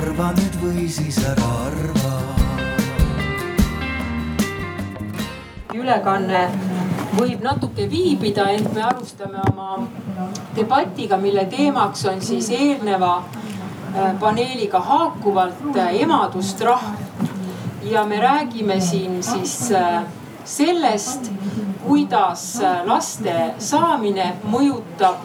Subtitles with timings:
[0.00, 2.10] arva nüüd või siis ära arva.
[5.76, 6.40] ülekanne
[7.16, 9.76] võib natuke viibida, ent me alustame oma
[10.56, 16.96] debatiga, mille teemaks on siis eelneva äh, paneeliga haakuvalt äh, emadustrahv.
[17.82, 20.02] ja me räägime siin siis äh,
[20.44, 21.30] sellest,
[21.86, 25.24] kuidas laste saamine mõjutab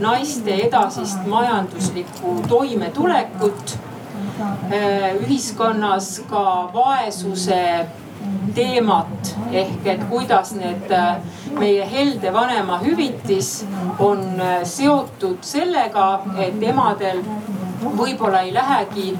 [0.00, 3.78] naiste edasist majanduslikku toimetulekut
[5.26, 7.86] ühiskonnas ka vaesuse
[8.54, 10.92] teemat ehk et kuidas need
[11.58, 13.50] meie helde vanemahüvitis
[13.98, 14.22] on
[14.64, 16.06] seotud sellega,
[16.38, 17.22] et emadel
[17.96, 19.12] võib-olla ei lähegi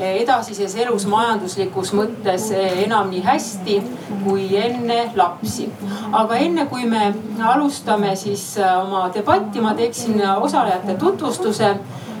[0.00, 3.78] edasises elus majanduslikus mõttes enam nii hästi
[4.24, 5.68] kui enne lapsi.
[6.12, 7.14] aga enne kui me
[7.52, 11.74] alustame siis oma debatti, ma teeksin osalejate tutvustuse.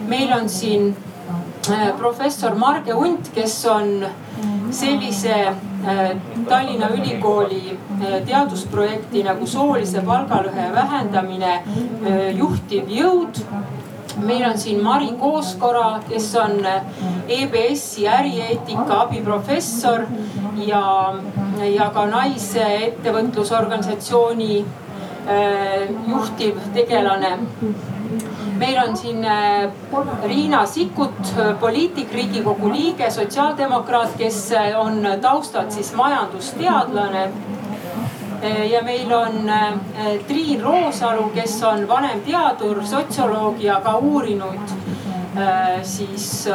[0.08, 0.96] meil on siin
[1.98, 4.04] professor Marge Unt, kes on
[4.70, 5.34] sellise
[5.86, 6.16] äh,
[6.48, 13.42] Tallinna Ülikooli äh, teadusprojekti nagu soolise palgalõhe vähendamine äh, juhtiv jõud.
[14.26, 16.58] Meil on siin Mari Kooskora, kes on
[17.30, 20.02] EBS-i ärieetika abiprofessor
[20.66, 20.82] ja,
[21.64, 24.64] ja ka naise ettevõtlusorganisatsiooni
[26.10, 27.36] juhtiv tegelane
[28.60, 29.70] meil on siin äh,
[30.24, 37.30] Riina Sikkut, äh, poliitik, riigikogu liige, sotsiaaldemokraat, kes äh, on taustalt siis majandusteadlane.
[38.70, 39.50] ja meil on
[40.28, 44.72] Triin Roosalu, kes on vanemteadur, sotsioloog ja ka uurinud
[45.82, 46.48] siis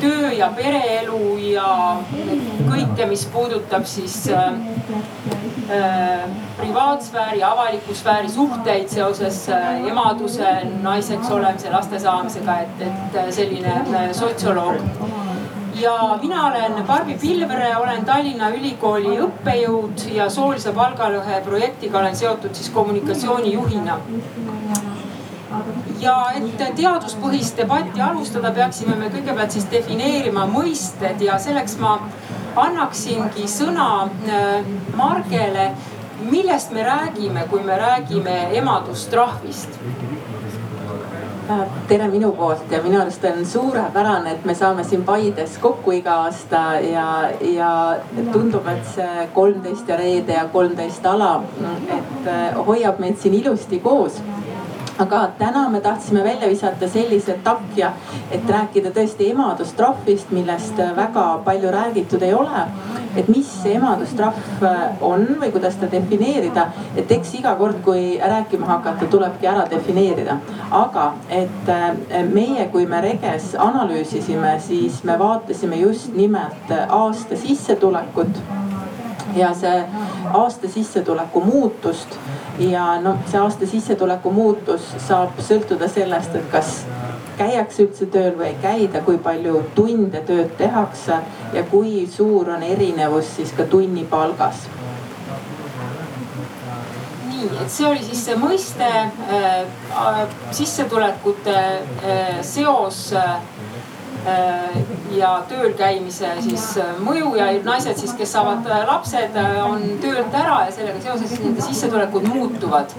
[0.00, 1.70] töö ja pereelu ja
[2.66, 4.22] kõike, mis puudutab siis
[5.70, 10.48] Äh, privaatsfääri, avaliku sfääri suhteid seoses äh, emaduse,
[10.82, 13.76] naiseks olemise, laste saamisega, et, et äh, selline
[14.12, 14.82] sotsioloog
[15.78, 22.54] ja mina olen Barbi Pilvre, olen Tallinna Ülikooli õppejõud ja soolise palgalõhe projektiga olen seotud
[22.54, 24.00] siis kommunikatsioonijuhina.
[26.00, 31.96] Ja et teaduspõhist debatti alustada, peaksime me kõigepealt siis defineerima mõisted ja selleks ma
[32.60, 33.90] annaksingi sõna
[34.28, 34.60] äh,
[34.96, 35.72] Margele.
[36.20, 39.78] millest me räägime, kui me räägime emadustrahvist?
[41.50, 45.92] Äh, tere minu poolt ja minu arust on suurepärane, et me saame siin Paides kokku
[45.92, 47.72] iga aasta ja, ja
[48.32, 51.42] tundub, et see kolmteist ja reede ja kolmteist ala,
[51.88, 54.20] et äh, hoiab meid siin ilusti koos
[55.00, 57.92] aga täna me tahtsime välja visata sellise takja,
[58.30, 62.66] et rääkida tõesti emadustrahvist, millest väga palju räägitud ei ole.
[63.16, 64.64] et mis see emadustrahv
[65.00, 66.66] on või kuidas ta defineerida,
[66.96, 70.36] et eks iga kord, kui rääkima hakata, tulebki ära defineerida.
[70.70, 78.42] aga et eh, meie, kui me Reges analüüsisime, siis me vaatasime just nimelt aasta sissetulekut
[79.36, 79.84] ja see
[80.32, 82.18] aasta sissetuleku muutust
[82.60, 86.72] ja noh, see aasta sissetuleku muutus saab sõltuda sellest, et kas
[87.38, 91.20] käiakse üldse tööl või ei käida, kui palju tunde tööd tehakse
[91.54, 94.68] ja kui suur on erinevus siis ka tunnipalgas.
[97.30, 100.20] nii, et see oli siis see mõiste äh,
[100.52, 103.59] sissetulekute äh, seos äh, Äh,
[105.16, 110.34] ja tööl käimise siis äh, mõju ja naised siis, kes saavad äh, lapsed, on töölt
[110.36, 112.92] ära ja sellega seoses nende sissetulekud muutuvad.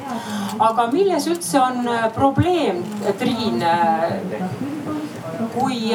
[0.59, 2.84] aga milles üldse on probleem,
[3.20, 3.64] Triin?
[5.52, 5.92] kui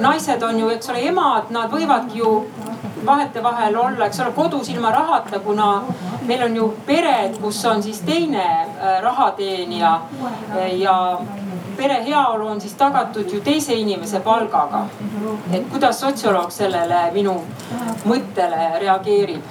[0.00, 2.30] naised on ju, eks ole, emad, nad võivadki ju
[3.06, 5.68] vahetevahel olla, eks ole, kodus ilma rahata, kuna
[6.26, 8.46] meil on ju pered, kus on siis teine
[9.04, 9.92] rahateenija
[10.80, 10.96] ja
[11.76, 14.86] pere heaolu on siis tagatud ju teise inimese palgaga.
[15.52, 17.40] et kuidas sotsioloog sellele minu
[18.04, 19.42] mõttele reageerib?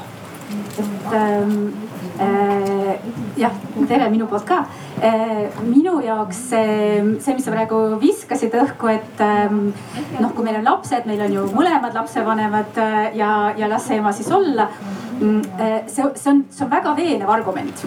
[0.80, 1.74] et ähm,
[2.22, 3.00] äh,
[3.38, 3.54] jah,
[3.88, 4.66] tere minu poolt ka
[5.02, 5.50] äh,.
[5.64, 9.72] minu jaoks see, see, mis sa praegu viskasid õhku, et ähm,
[10.20, 14.00] noh, kui meil on lapsed, meil on ju mõlemad lapsevanemad äh, ja, ja las see
[14.02, 15.05] ema siis olla äh,.
[15.20, 17.86] See, see on, see on väga veenev argument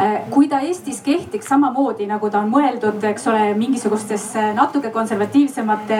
[0.00, 4.88] Äh, kui ta Eestis kehtiks samamoodi nagu ta on mõeldud, eks ole, mingisugustes äh, natuke
[4.94, 5.98] konservatiivsemate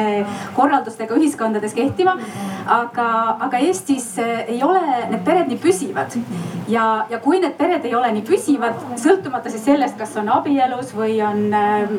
[0.56, 2.14] korraldustega ühiskondades kehtima.
[2.70, 3.08] aga,
[3.44, 6.16] aga Eestis äh, ei ole need pered nii püsivad
[6.68, 10.94] ja, ja kui need pered ei ole nii püsivad, sõltumata siis sellest, kas on abielus
[10.96, 11.92] või on äh,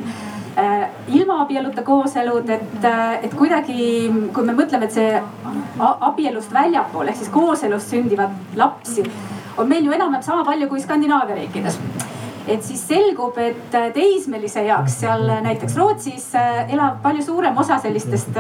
[1.07, 2.88] ilma abieluta kooselud, et,
[3.24, 3.86] et kuidagi,
[4.33, 5.21] kui me mõtleme, et see
[5.80, 9.06] abielust väljapool ehk siis kooselust sündivad lapsi
[9.57, 11.80] on meil ju enam-vähem sama palju kui Skandinaavia riikides
[12.48, 18.38] et siis selgub, et teismelise jaoks seal näiteks Rootsis elab palju suurem osa sellistest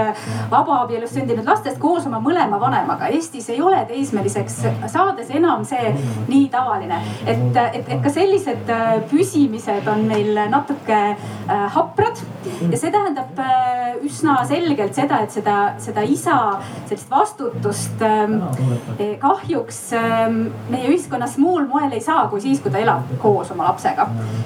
[0.51, 3.11] vabaabielust sündinud lastest koos oma mõlema vanemaga.
[3.13, 4.59] Eestis ei ole teismeliseks
[4.91, 5.93] saades enam see
[6.29, 8.71] nii tavaline, et, et, et ka sellised
[9.11, 11.01] püsimised on meil natuke
[11.75, 12.21] haprad
[12.71, 13.41] ja see tähendab
[14.05, 16.37] üsna selgelt seda, et seda, seda isa
[16.89, 18.39] sellist vastutust ähm,
[19.21, 23.69] kahjuks ähm, meie ühiskonnas muul moel ei saa, kui siis, kui ta elab koos oma
[23.69, 24.00] lapsega.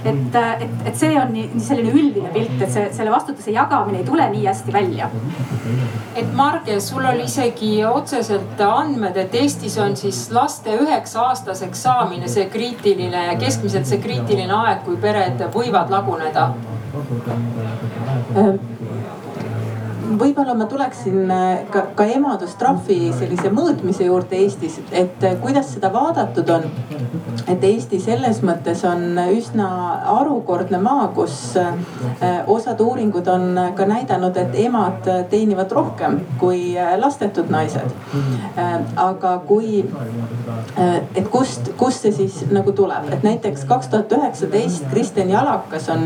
[0.06, 3.54] Et, äh, et, et see on nii, nii selline üldine pilt, et see, selle vastutuse
[3.56, 5.10] jagamine ei tule nii hästi välja.
[6.16, 12.30] et Marge, sul oli isegi otseselt andmed, et Eestis on siis laste üheksa aastaseks saamine
[12.32, 16.52] see kriitiline, keskmiselt see kriitiline aeg, kui pered võivad laguneda
[18.36, 18.75] ähm
[20.20, 25.92] võib-olla ma tuleksin äh, ka, ka emadustrahvi sellise mõõtmise juurde Eestis, et äh, kuidas seda
[25.94, 26.68] vaadatud on.
[27.48, 29.68] et Eesti selles mõttes on üsna
[30.06, 31.74] harukordne maa, kus äh,
[32.48, 37.94] osad uuringud on ka näidanud, et emad teenivad rohkem kui lastetud naised.
[38.96, 39.84] aga kui,
[41.16, 46.06] et kust, kust see siis nagu tuleb, et näiteks kaks tuhat üheksateist Kristjan Jalakas on,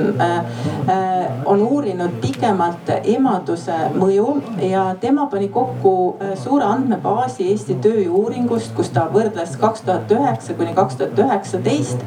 [1.45, 8.91] on uurinud pikemalt emaduse mõju ja tema pani kokku äh, suure andmebaasi Eesti tööjõu-uuringust, kus
[8.95, 12.05] ta võrdles kaks tuhat üheksa kuni kaks tuhat üheksateist.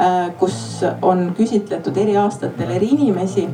[0.00, 0.56] Äh, kus
[1.02, 3.48] on küsitletud eri aastatel eri inimesi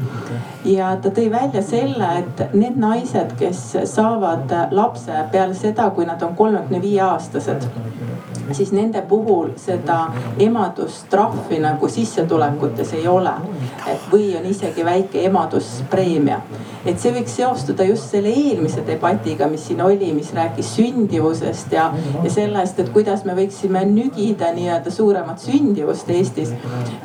[0.64, 6.22] ja ta tõi välja selle, et need naised, kes saavad lapse peale seda, kui nad
[6.22, 7.68] on kolmekümne viie aastased
[8.52, 10.06] siis nende puhul seda
[10.38, 13.32] emadustrahvi nagu sissetulekutes ei ole.
[14.12, 16.40] või on isegi väike emaduspreemia.
[16.84, 21.90] Et see võiks seostuda just selle eelmise debatiga, mis siin oli, mis rääkis sündivusest ja,
[22.24, 26.52] ja sellest, et kuidas me võiksime nügida nii-öelda suuremat sündivust Eestis.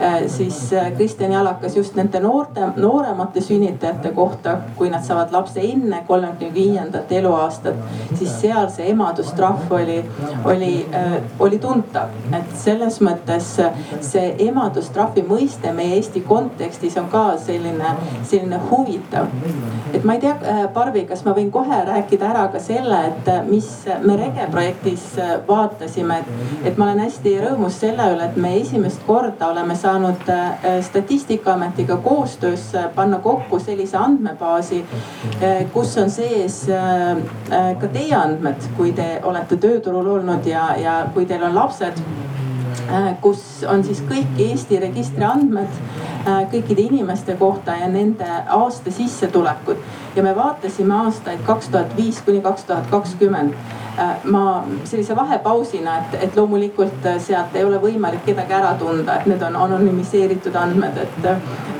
[0.01, 5.61] Äh, siis äh, Kristjan Jalakas just nende noorte, nooremate sünnitajate kohta, kui nad saavad lapse
[5.63, 7.77] enne kolmekümne viiendat eluaastat,
[8.13, 9.99] siis seal see emadustrahv oli,
[10.45, 12.09] oli äh, oli tuntav.
[12.33, 13.47] et selles mõttes
[14.03, 17.95] see emadustrahvi mõiste meie Eesti kontekstis on ka selline,
[18.27, 19.29] selline huvitav.
[19.93, 23.29] Et ma ei tea, äh, Barbi, kas ma võin kohe rääkida ära ka selle, et
[23.31, 23.67] äh, mis
[24.03, 28.55] me Rege projektis äh, vaatasime, et, et ma olen hästi rõõmus selle üle, et me
[28.59, 30.29] esimest korda oleme saanud
[30.85, 34.81] statistikaametiga koostöös panna kokku sellise andmebaasi,
[35.73, 41.43] kus on sees ka teie andmed, kui te olete tööturul olnud ja, ja kui teil
[41.45, 42.01] on lapsed
[43.21, 45.71] kus on siis kõik Eesti registri andmed
[46.27, 49.77] äh, kõikide inimeste kohta ja nende aasta sissetulekud.
[50.15, 53.53] ja me vaatasime aastaid kaks tuhat viis kuni kaks tuhat kakskümmend.
[53.99, 59.29] Äh, ma sellise vahepausina, et, et loomulikult sealt ei ole võimalik kedagi ära tunda, et
[59.31, 61.29] need on anonüümiseeritud andmed, et,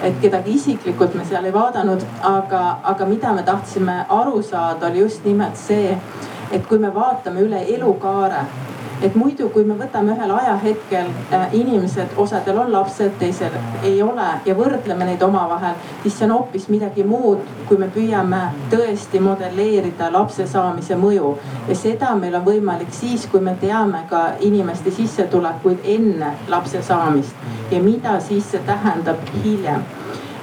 [0.04, 2.06] et kedagi isiklikult me seal ei vaadanud.
[2.24, 5.98] aga, aga mida me tahtsime aru saada, oli just nimelt see,
[6.52, 8.46] et kui me vaatame üle elukaare
[9.02, 14.28] et muidu, kui me võtame ühel ajahetkel äh, inimesed, osadel on lapsed, teisel ei ole
[14.46, 20.12] ja võrdleme neid omavahel, siis see on hoopis midagi muud, kui me püüame tõesti modelleerida
[20.14, 21.36] lapse saamise mõju.
[21.68, 27.72] ja seda meil on võimalik siis, kui me teame ka inimeste sissetulekuid enne lapse saamist
[27.72, 29.84] ja mida siis see tähendab hiljem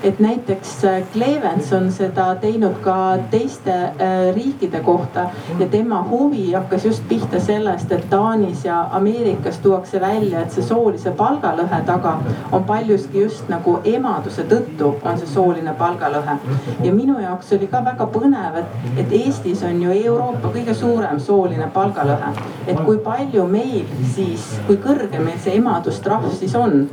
[0.02, 5.26] et näiteks äh, Clevens on seda teinud ka teiste äh, riikide kohta
[5.58, 10.64] ja tema huvi hakkas just pihta sellest, et Taanis ja Ameerikas tuuakse välja, et see
[10.66, 12.16] soolise palgalõhe taga
[12.52, 16.36] on paljuski just nagu emaduse tõttu on see sooline palgalõhe.
[16.82, 21.20] ja minu jaoks oli ka väga põnev, et, et Eestis on ju Euroopa kõige suurem
[21.20, 22.32] sooline palgalõhe.
[22.66, 26.88] et kui palju meil siis, kui kõrge meil see emadustrahv siis on.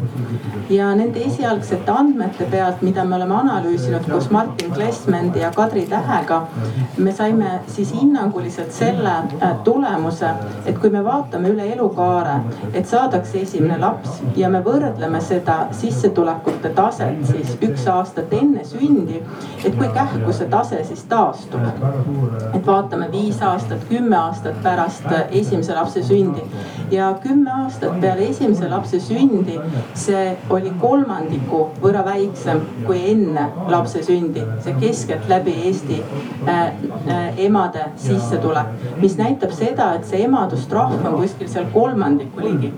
[0.70, 5.86] ja nende esialgsete andmete pealt, mida mida me oleme analüüsinud koos Martin Klesmendi ja Kadri
[5.88, 6.48] Tähega.
[6.98, 10.29] me saime siis hinnanguliselt selle äh, tulemuse,
[10.65, 12.34] et kui me vaatame üle elukaare,
[12.74, 19.24] et saadakse esimene laps ja me võrdleme seda sissetulekute taset siis üks aastat enne sündi.
[19.63, 21.63] et kui kähku see tase siis taastub.
[22.53, 26.44] et vaatame viis aastat, kümme aastat pärast äh, esimese lapse sündi
[26.91, 29.56] ja kümme aastat peale esimese lapse sündi,
[29.94, 34.43] see oli kolmandiku võrra väiksem kui enne lapse sündi.
[34.65, 36.62] see keskeltläbi Eesti äh,
[37.08, 42.74] äh, emade sissetulek, mis näitab seda, et see emadustrahv on kuskil seal kolmandiku ligi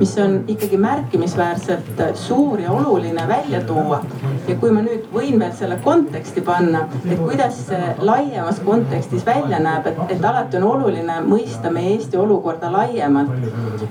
[0.00, 4.00] mis on ikkagi märkimisväärselt suur ja oluline välja tuua.
[4.48, 9.60] ja kui ma nüüd võin veel selle konteksti panna, et kuidas see laiemas kontekstis välja
[9.60, 13.32] näeb, et, et alati on oluline mõista meie Eesti olukorda laiemalt,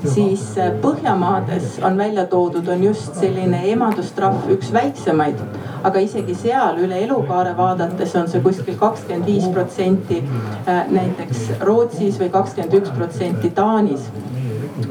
[0.05, 0.47] siis
[0.81, 5.41] Põhjamaades on välja toodud, on just selline emadustrahv üks väiksemaid
[5.83, 12.19] aga isegi seal üle elukaare vaadates on see kuskil kakskümmend viis protsenti äh, näiteks Rootsis
[12.19, 14.09] või kakskümmend üks protsenti Taanis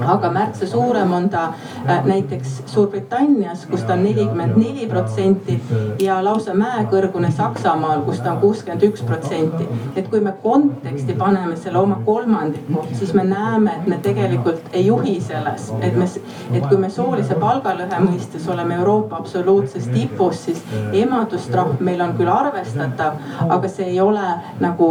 [0.06, 1.52] aga märksa suurem on ta
[1.88, 5.60] äh, näiteks Suurbritannias, kus ta on nelikümmend neli protsenti
[6.02, 9.68] ja lausa mäekõrgune Saksamaal, kus ta on kuuskümmend üks protsenti.
[9.96, 14.86] et kui me konteksti paneme selle oma kolmandiku, siis me näeme, et me tegelikult ei
[14.86, 16.06] juhi selles, et me,
[16.52, 22.30] et kui me soolise palgalõhe mõistes oleme Euroopa absoluutses tipus, siis emadustrahv meil on küll
[22.32, 23.18] arvestatav,
[23.48, 24.26] aga see ei ole
[24.60, 24.88] nagu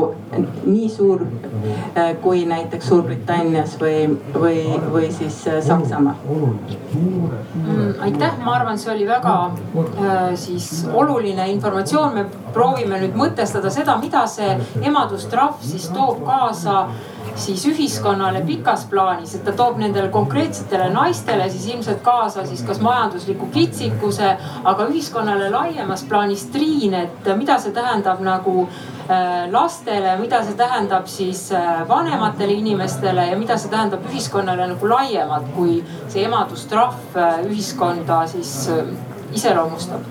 [0.65, 7.93] nii suur äh, kui näiteks Suurbritannias või, või või siis äh, Saksamaal mm,?
[8.07, 12.13] aitäh, ma arvan, see oli väga äh, siis oluline informatsioon.
[12.13, 16.87] me proovime nüüd mõtestada seda, mida see emadustrahv siis toob kaasa
[17.37, 22.81] siis ühiskonnale pikas plaanis, et ta toob nendele konkreetsetele naistele siis ilmselt kaasa siis kas
[22.81, 24.31] majandusliku kitsikuse,
[24.63, 28.67] aga ühiskonnale laiemas plaanis triin, et mida see tähendab nagu
[29.51, 35.47] lastele, mida see tähendab siis äh, vanematele inimestele ja mida see tähendab ühiskonnale nagu laiemalt,
[35.55, 38.53] kui see emadustrahv äh, ühiskonda siis
[39.35, 40.03] iseloomustab?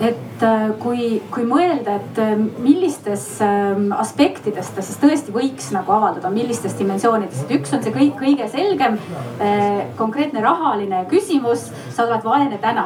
[0.00, 2.32] Et äh, kui, kui mõelda, et äh,
[2.62, 7.94] millistes ähm, aspektides ta siis tõesti võiks nagu avalduda, millistes dimensioonides, et üks on see
[7.94, 8.98] kõik kõige selgem
[9.42, 11.68] äh, konkreetne rahaline küsimus.
[11.90, 12.84] sa oled vaene täna,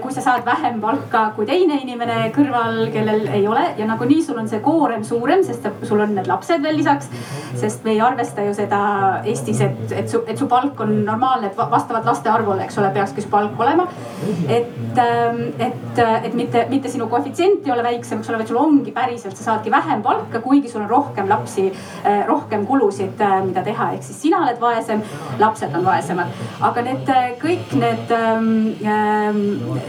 [0.00, 4.38] kui sa saad vähem palka kui teine inimene kõrval, kellel ei ole ja nagunii sul
[4.40, 7.10] on see koorem suurem, sest sul on need lapsed veel lisaks.
[7.60, 8.80] sest me ei arvesta ju seda
[9.28, 12.92] Eestis, et, et su, et su palk on normaalne, et vastavalt laste arvule, eks ole,
[12.94, 13.88] peakski su palk olema.
[14.48, 18.60] et, ähm, et et mitte, mitte sinu koefitsient ei ole väiksem, eks ole, vaid sul
[18.60, 21.68] ongi päriselt, sa saadki vähem palka, kuigi sul on rohkem lapsi,
[22.04, 25.02] äh, rohkem kulusid, äh, mida teha, ehk siis sina oled vaesem,
[25.40, 26.32] lapsed on vaesemad.
[26.60, 28.50] aga need äh, kõik need ähm,
[28.86, 29.40] ähm,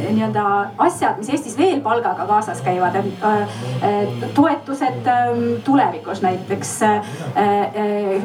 [0.04, 0.46] nii-öelda
[0.86, 2.98] asjad, mis Eestis veel palgaga kaasas käivad,
[4.36, 7.14] toetused ähm, tulevikus näiteks äh,,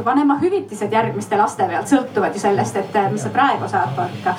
[0.04, 4.34] vanemahüvitised järgmiste laste pealt sõltuvad ju sellest, et mis sa praegu saad palka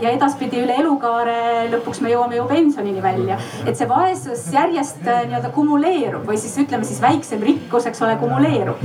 [0.00, 3.38] ja edaspidi üle elukaare lõpuks me jõuame ju pensionini välja.
[3.66, 8.16] Et see vaesus järjest äh, nii-öelda kumuleerub või siis ütleme siis väiksem rikkus, eks ole,
[8.20, 8.82] kumuleerub.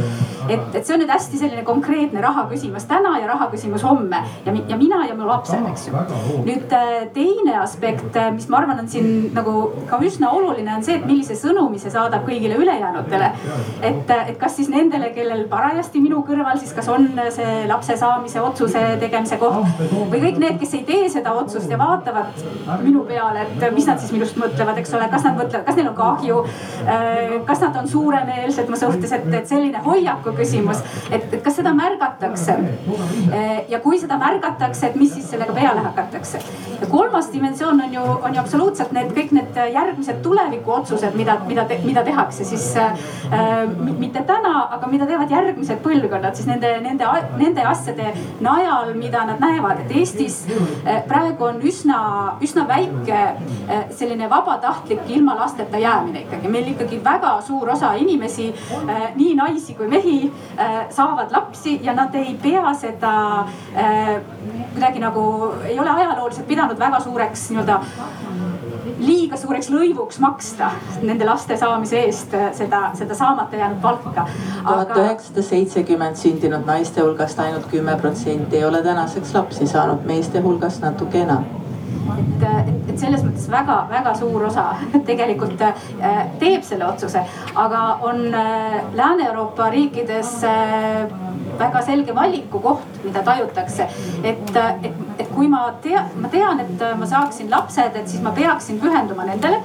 [0.48, 4.22] et, et see on nüüd hästi selline konkreetne raha küsimus täna ja raha küsimus homme
[4.46, 6.06] ja, ja mina ja mu lapsed, eks ju.
[6.48, 10.86] nüüd äh, teine aspekt, äh, mis ma arvan, on siin nagu ka üsna oluline, on
[10.86, 13.32] see, et millise sõnumi see saadab kõigile ülejäänutele.
[13.82, 18.41] et, et kas siis nendele, kellel parajasti minu kõrval siis kas on see lapse saamise
[18.41, 23.46] otsuse tegemise koht või kõik need, kes ei tee seda otsust ja vaatavad minu peale,
[23.46, 24.50] et mis nad siis minust mõtlevad,
[24.81, 26.41] eks ole, kas nad mõtlevad, kas neil on kahju.
[26.86, 31.58] Äh, kas nad on suuremeelsed mu suhtes, et, et selline hoiaku küsimus, et, et kas
[31.60, 32.58] seda märgatakse.
[33.31, 36.41] Äh, ja kui seda märgatakse, et mis siis sellega peale hakatakse.
[36.81, 41.65] ja kolmas dimensioon on ju, on ju absoluutselt need kõik need järgmised tulevikuotsused, mida, mida,
[41.86, 42.96] mida tehakse siis äh,
[44.00, 49.41] mitte täna, aga mida teevad järgmised põlvkonnad siis nende, nende, nende asjade najal, mida nad
[49.43, 52.01] näevad, et Eestis äh, praegu on üsna,
[52.41, 53.22] üsna väike
[53.98, 56.48] selline vabatahtlik ilma lasteta jäämine ikkagi.
[56.48, 58.55] meil ikkagi väga suur osa inimesi,
[58.89, 63.39] äh, nii naisi kui mehi, äh, saavad lapsi ja nad ei pea seda
[63.75, 64.21] äh,
[64.74, 67.79] kuidagi nagu, ei ole ajalooliselt pidanud väga suureks nii-öelda
[69.01, 70.71] liiga suureks lõivuks maksta
[71.01, 74.27] nende laste saamise eest seda, seda saamata jäänud palka.
[74.67, 80.41] tuhat üheksasada seitsekümmend sündinud naiste hulgast ainult kümme protsenti ei ole tänaseks lapsi saanud, meeste
[80.41, 81.61] hulgast natuke enam
[82.20, 84.65] et, et, et selles mõttes väga-väga suur osa
[85.10, 85.84] tegelikult äh,
[86.41, 87.24] teeb selle otsuse,
[87.56, 91.06] aga on äh, Lääne-Euroopa riikides äh,
[91.60, 93.88] väga selge valikukoht, mida tajutakse.
[94.24, 98.34] et, et, et kui ma tean, ma tean, et ma saaksin lapsed, et siis ma
[98.36, 99.62] peaksin pühenduma nendele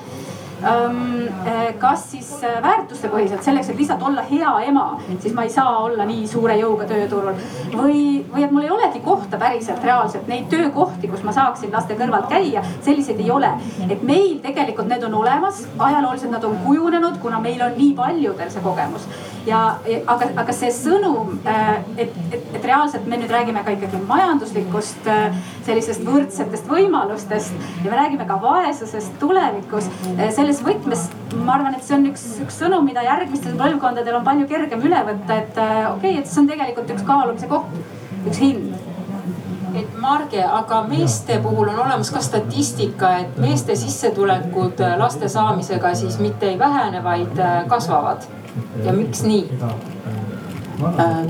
[1.78, 4.86] kas siis äh, väärtustepõhiselt selleks, et lihtsalt olla hea ema,
[5.20, 7.38] siis ma ei saa olla nii suure jõuga tööturul.
[7.74, 11.94] või, või et mul ei olegi kohta päriselt reaalselt neid töökohti, kus ma saaksin laste
[11.98, 13.52] kõrvalt käia, selliseid ei ole.
[13.88, 18.50] et meil tegelikult need on olemas, ajalooliselt nad on kujunenud, kuna meil on nii paljudel
[18.50, 19.08] see kogemus.
[19.46, 19.60] Ja,
[20.06, 25.10] aga, aga see sõnum, äh, et, et, et reaalselt me nüüd räägime ka ikkagi majanduslikust
[25.66, 29.88] sellisest võrdsetest võimalustest ja me räägime ka vaesusest tulevikus
[30.34, 34.48] selles võtmes ma arvan, et see on üks, üks sõnum, mida järgmistel põlvkondadel on palju
[34.50, 37.80] kergem üle võtta, et äh, okei okay,, et see on tegelikult üks kaalumise koht,
[38.26, 38.76] üks hind.
[40.00, 46.48] Marge, aga meeste puhul on olemas ka statistika, et meeste sissetulekud laste saamisega siis mitte
[46.48, 47.36] ei vähene, vaid
[47.68, 48.24] kasvavad.
[48.84, 49.44] Ja miks nii
[50.94, 51.26] äh,?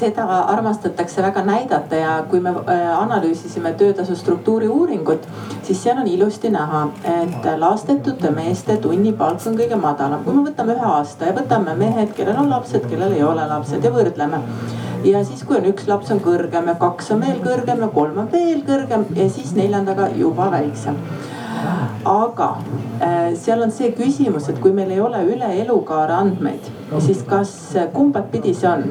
[0.00, 5.26] seda armastatakse väga näidata ja kui me äh, analüüsisime töötasu struktuuri uuringut,
[5.62, 10.24] siis seal on ilusti näha, et lastetute meeste tunnipalk on kõige madalam.
[10.24, 13.84] kui me võtame ühe aasta ja võtame mehed, kellel on lapsed, kellel ei ole lapsed
[13.84, 14.40] ja võrdleme
[15.04, 18.24] ja siis, kui on üks laps on kõrgem ja kaks on veel kõrgem ja kolm
[18.24, 20.98] on veel kõrgem ja siis neljandaga juba väiksem
[22.04, 22.56] aga
[23.00, 26.68] äh, seal on see küsimus, et kui meil ei ole üle elukaare andmeid,
[27.02, 28.84] siis kas, äh, kumbat pidi see on?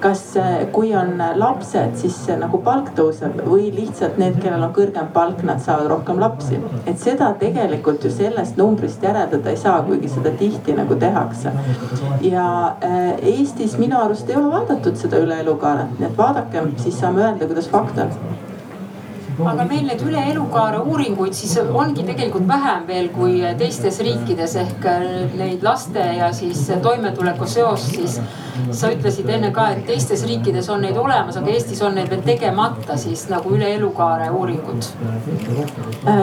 [0.00, 5.10] kas, äh, kui on lapsed, siis nagu palk tõuseb või lihtsalt need, kellel on kõrgem
[5.14, 6.60] palk, nad saavad rohkem lapsi?
[6.86, 11.52] et seda tegelikult ju sellest numbrist järeldada ei saa, kuigi seda tihti nagu tehakse.
[12.24, 12.46] ja
[13.34, 17.46] Eestis minu arust ei ole vaadatud seda üle elukaaret, nii et vaadakem, siis saame öelda,
[17.50, 18.12] kuidas fakt on
[19.42, 24.88] aga meil neid üle elukaare uuringuid siis ongi tegelikult vähem veel kui teistes riikides ehk
[25.40, 28.20] neid laste ja siis toimetuleku seost siis
[28.74, 32.22] sa ütlesid enne ka, et teistes riikides on neid olemas, aga Eestis on neid veel
[32.26, 34.86] tegemata siis nagu üle elukaare uuringud.
[36.10, 36.22] Äh,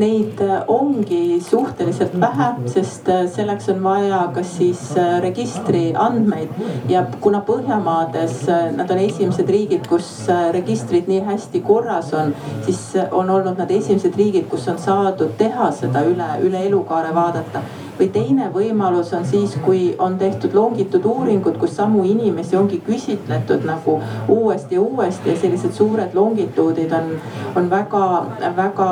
[0.00, 6.52] neid ongi suhteliselt vähe, sest äh, selleks on vaja kas siis äh, registri andmeid
[6.92, 8.44] ja kuna Põhjamaades
[8.76, 12.34] nad on esimesed riigid, kus registrid nii hästi korras on,
[12.66, 17.62] siis on olnud nad esimesed riigid, kus on saadud teha seda üle, üle elukaare vaadata
[18.00, 23.66] või teine võimalus on siis, kui on tehtud longitud uuringud, kus samu inimesi ongi küsitletud
[23.68, 27.10] nagu uuesti ja uuesti ja sellised suured longituudid on,
[27.56, 28.88] on väga-väga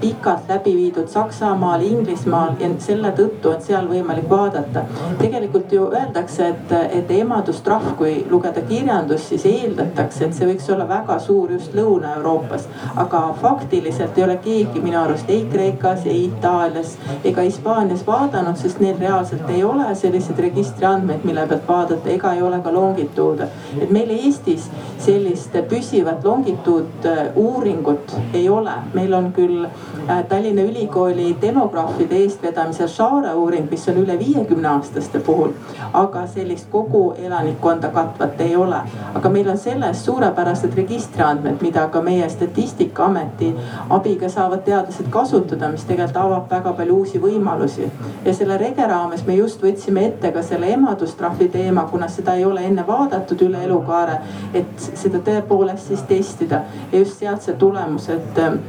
[0.00, 4.86] pikalt läbi viidud Saksamaal, Inglismaal ja selle tõttu on seal võimalik vaadata.
[5.18, 10.88] tegelikult ju öeldakse, et, et emadustrahv, kui lugeda kirjandust, siis eeldatakse, et see võiks olla
[10.88, 12.68] väga suur just Lõuna-Euroopas.
[12.96, 18.56] aga faktiliselt ei ole keegi minu arust ei Kreekas, ei Itaalias ega Hispaanias vaadanud vaadanud,
[18.56, 23.48] sest neil reaalselt ei ole selliseid registriandmeid, mille pealt vaadata, ega ei ole ka longituude.
[23.80, 31.36] et meil Eestis sellist püsivat longituud uuringut ei ole, meil on küll äh, Tallinna Ülikooli
[31.42, 35.50] demograafide eestvedamisel Shara uuring, mis on üle viiekümne aastaste puhul.
[35.92, 38.82] aga sellist kogu elanikkonda katvat ei ole.
[39.14, 43.54] aga meil on sellest suurepärased registriandmed, mida ka meie statistikaameti
[43.90, 47.90] abiga saavad teadlased kasutada, mis tegelikult avab väga palju uusi võimalusi
[48.24, 52.44] ja selle rege raames me just võtsime ette ka selle emadustrahvi teema, kuna seda ei
[52.44, 54.18] ole enne vaadatud üle elukaare.
[54.54, 58.60] et seda tõepoolest siis testida ja just sealt see tulemus, et äh,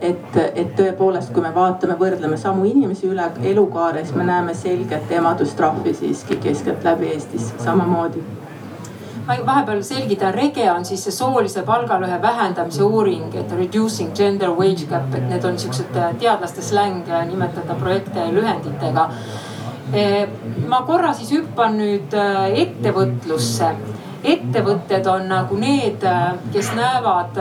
[0.00, 5.10] et, et tõepoolest, kui me vaatame, võrdleme samu inimesi üle elukaare, siis me näeme selget
[5.10, 8.22] emadustrahvi siiski keskeltläbi Eestis samamoodi
[9.26, 14.88] ma vahepeal selgitan, rege on siis see soolise palgalõhe vähendamise uuring, et reducing gender wage
[14.90, 19.08] gap, et need on siuksed äh, teadlaste släng nimetada projekte lühenditega.
[19.94, 20.24] Äh,
[20.68, 23.74] ma korra siis hüppan nüüd äh, ettevõtlusse
[24.24, 26.00] ettevõtted on nagu need,
[26.54, 27.36] kes näevad,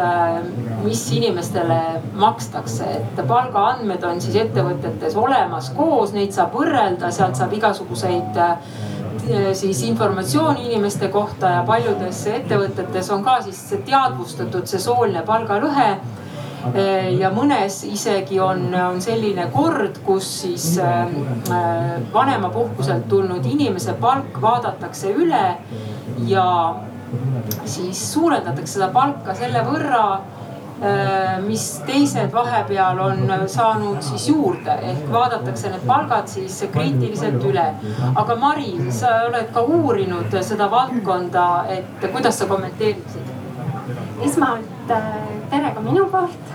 [0.84, 1.78] mis inimestele
[2.20, 8.42] makstakse, et palgaandmed on siis ettevõtetes olemas koos, neid saab võrrelda, sealt saab igasuguseid
[9.54, 15.90] siis informatsiooni inimeste kohta ja paljudes ettevõtetes on ka siis teadvustatud see sooline palgalõhe.
[16.74, 21.16] Eh, ja mõnes isegi on, on selline kord, kus siis eh,
[22.14, 25.44] vanemapuhkuselt tulnud inimese palk vaadatakse üle
[26.28, 26.46] ja
[27.66, 30.33] siis suurendatakse seda palka selle võrra Äh,
[31.46, 37.68] mis teised vahepeal on saanud siis juurde ehk vaadatakse need palgad siis kriitiliselt üle.
[38.16, 43.32] aga Mari, sa oled ka uurinud seda valdkonda, et kuidas sa kommenteeriksid?
[44.24, 46.46] esmalt äh, tere ka minu poolt.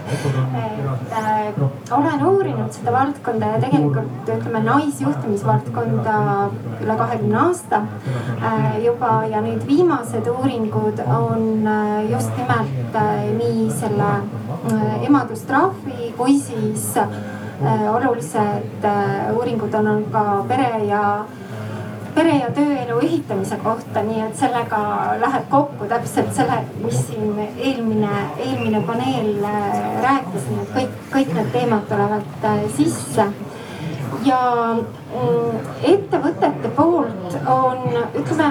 [0.59, 6.17] et äh, olen uurinud seda valdkonda ja tegelikult ütleme naisjuhtimisvaldkonda
[6.83, 7.83] üle kahekümne aasta
[8.49, 16.13] äh, juba ja nüüd viimased uuringud on äh, just nimelt äh, nii selle äh, emadustrahvi
[16.19, 21.05] kui siis äh, olulised äh, uuringud on olnud ka pere ja
[22.15, 24.81] pere ja tööelu ühitamise kohta, nii et sellega
[25.21, 31.35] läheb kokku täpselt selle, mis siin eelmine, eelmine paneel äh, rääkis, nii et kõik, kõik
[31.37, 33.29] need teemad tulevad äh, sisse.
[34.25, 34.39] ja
[34.75, 37.85] mm, ettevõtete poolt on,
[38.19, 38.49] ütleme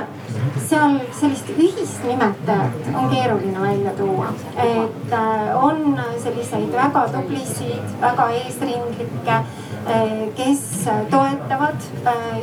[0.67, 4.31] seal sellist ühist nimetajat on keeruline välja tuua,
[4.63, 9.41] et äh, on selliseid väga tublisid, väga eesrindlikke
[10.35, 11.75] kes toetavad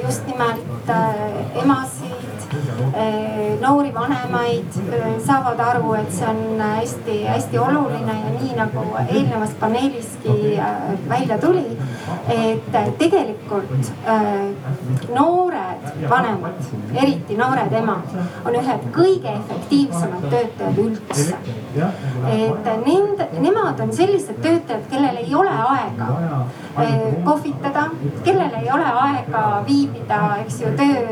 [0.03, 0.89] just nimelt
[1.63, 2.15] emasid
[3.61, 4.79] noori vanemaid,
[5.27, 10.57] saavad aru, et see on hästi-hästi oluline ja nii nagu eelnevas paneeliski
[11.09, 11.65] välja tuli,
[12.35, 13.93] et tegelikult
[15.15, 16.71] noored vanemad,
[17.03, 21.39] eriti noored emad, on ühed kõige efektiivsemad töötajad üldse.
[22.35, 26.09] et nende, nemad on sellised töötajad, kellel ei ole aega
[27.25, 27.89] kohvitada,
[28.25, 31.03] kellel ei ole aega viibida, eks ju, töö,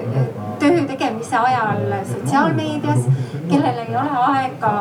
[0.59, 1.52] töö tegemise ajal
[2.13, 3.05] sotsiaalmeedias,
[3.49, 4.73] kellel ei ole aega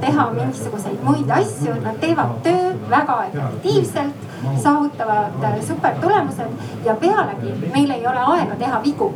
[0.00, 4.31] teha mingisuguseid muid asju, nad teevad töö väga efektiivselt
[4.62, 9.12] saavutavad supertulemused ja pealegi neil ei ole aega teha vigu.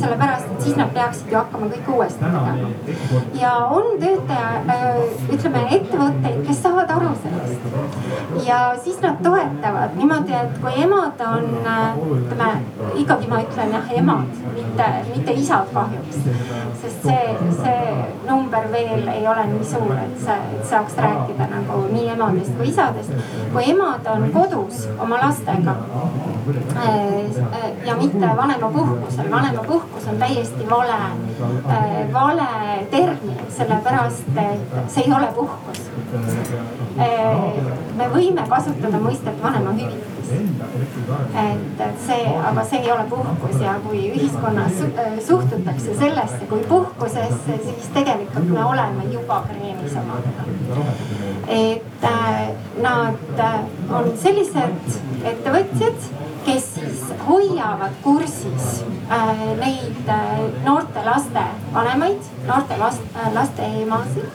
[0.00, 2.70] sellepärast, et siis nad peaksid ju hakkama kõike uuesti tegema.
[3.40, 4.80] ja on töötaja,
[5.32, 11.46] ütleme ettevõtteid, kes saavad aru sellest ja siis nad toetavad niimoodi, et kui emad on,
[12.18, 12.50] ütleme
[12.94, 16.18] ikkagi ma ütlen jah, emad, mitte, mitte isad kahjuks.
[16.82, 17.94] sest see, see
[18.28, 22.68] number veel ei ole nii suur, et see, et saaks rääkida nagu nii emadest kui
[22.72, 23.14] isadest.
[23.52, 25.74] kui emad on kodus oma lastega.
[27.86, 30.98] Ja mitte vanemapuhkusel, vanemapuhkus on täiesti vale,
[32.12, 32.48] vale
[32.90, 35.80] termin, sellepärast et see ei ole puhkus.
[37.96, 44.00] me võime kasutada mõistet vanemahüvitis et, et see, aga see ei ole puhkus ja kui
[44.10, 44.80] ühiskonnas
[45.26, 50.42] suhtutakse sellesse kui puhkusesse, siis tegelikult me oleme juba kreemis omadega.
[51.48, 52.48] et äh,
[52.82, 53.58] nad äh,
[53.90, 55.00] on sellised
[55.32, 56.08] ettevõtjad,
[56.44, 64.28] kes siis hoiavad kursis äh, neid äh, noorte laste vanemaid, noorte last, äh, laste emasid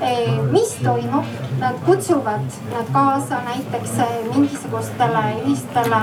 [0.00, 1.24] Eh, mis toimub,
[1.60, 5.98] nad kutsuvad nad kaasa näiteks eh, mingisugustele ühistele,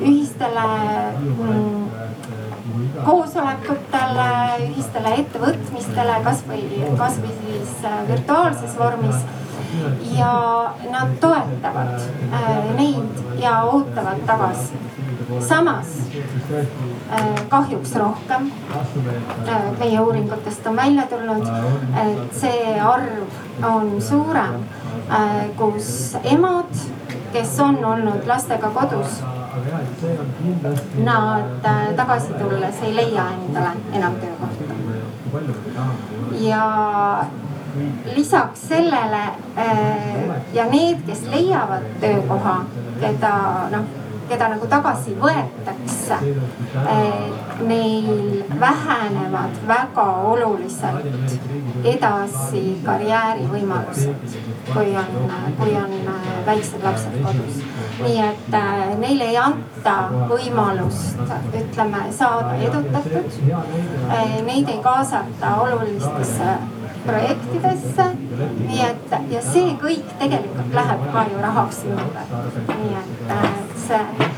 [0.00, 0.66] ühistele
[1.18, 1.88] mm,
[3.08, 4.28] koosolekutele,
[4.68, 6.62] ühistele ettevõtmistele, kasvõi,
[7.02, 9.26] kasvõi siis eh, virtuaalses vormis.
[10.18, 10.34] Ja
[10.90, 12.00] nad toetavad
[12.76, 14.86] neid ja ootavad tagasi
[15.40, 15.86] samas
[17.10, 18.50] äh, kahjuks rohkem
[19.48, 21.48] äh, meie uuringutest on välja tulnud,
[22.02, 24.60] et see arv on suurem,
[25.10, 26.70] äh, kus emad,
[27.32, 29.22] kes on olnud lastega kodus,
[31.04, 34.74] nad tagasi tulles ei leia endale enam töökohta.
[36.40, 36.64] ja
[38.16, 39.22] lisaks sellele
[40.54, 42.58] ja need, kes leiavad töökoha,
[43.00, 43.36] keda
[43.74, 43.94] noh
[44.28, 46.18] keda nagu tagasi võetakse,
[47.66, 54.36] neil vähenevad väga oluliselt edasi karjäärivõimalused,
[54.72, 55.94] kui on, kui on
[56.46, 57.62] väiksed lapsed kodus.
[57.96, 59.94] nii et äh, neile ei anta
[60.28, 61.22] võimalust,
[61.56, 63.38] ütleme, saada edutatud.
[64.12, 66.50] Äh, neid ei kaasata olulistesse
[67.06, 68.08] projektidesse.
[68.66, 72.26] nii et ja see kõik tegelikult läheb ka ju rahaks juurde.
[72.72, 73.46] nii et äh,
[73.86, 74.35] see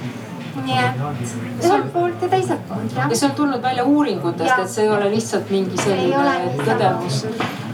[0.68, 3.09] nii et ühelt poolt ja teiselt poolt jah.
[3.11, 7.24] ja see on tulnud välja uuringutest, et see ei ole lihtsalt mingi selline tõdemus.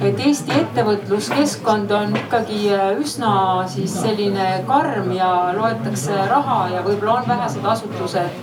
[0.04, 3.34] Et Eesti ettevõtluskeskkond on ikkagi äh, üsna
[3.70, 8.42] siis selline karm ja loetakse raha ja võib-olla on vähesed asutused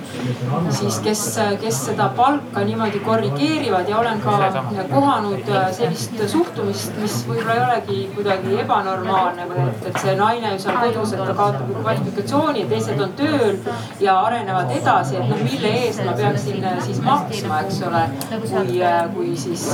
[0.69, 1.23] siis, kes,
[1.61, 3.89] kes seda palka niimoodi korrigeerivad.
[3.89, 4.51] Ja olen ka
[4.93, 10.55] kohanud äh, sellist suhtumist, mis võib-olla ei olegi kuidagi ebanormaalne või et, et see naine
[10.59, 13.59] seal kodus, et ta kaotab kvalifikatsiooni, teised on tööl
[13.99, 18.01] ja arenevad edasi, et noh, mille eest ma peaksin äh, siis maksma, eks ole,
[18.32, 18.80] kui,
[19.15, 19.65] kui siis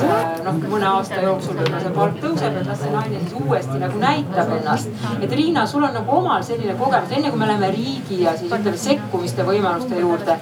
[0.45, 4.01] noh, mõne aasta jooksul võib-olla see palk tõuseb, et las see naine siis uuesti nagu
[4.01, 4.91] näitab ennast.
[5.21, 8.51] et Riina, sul on nagu omal selline kogemus, enne kui me läheme riigi ja siis
[8.51, 10.38] ütleme sekkumiste võimaluste juurde.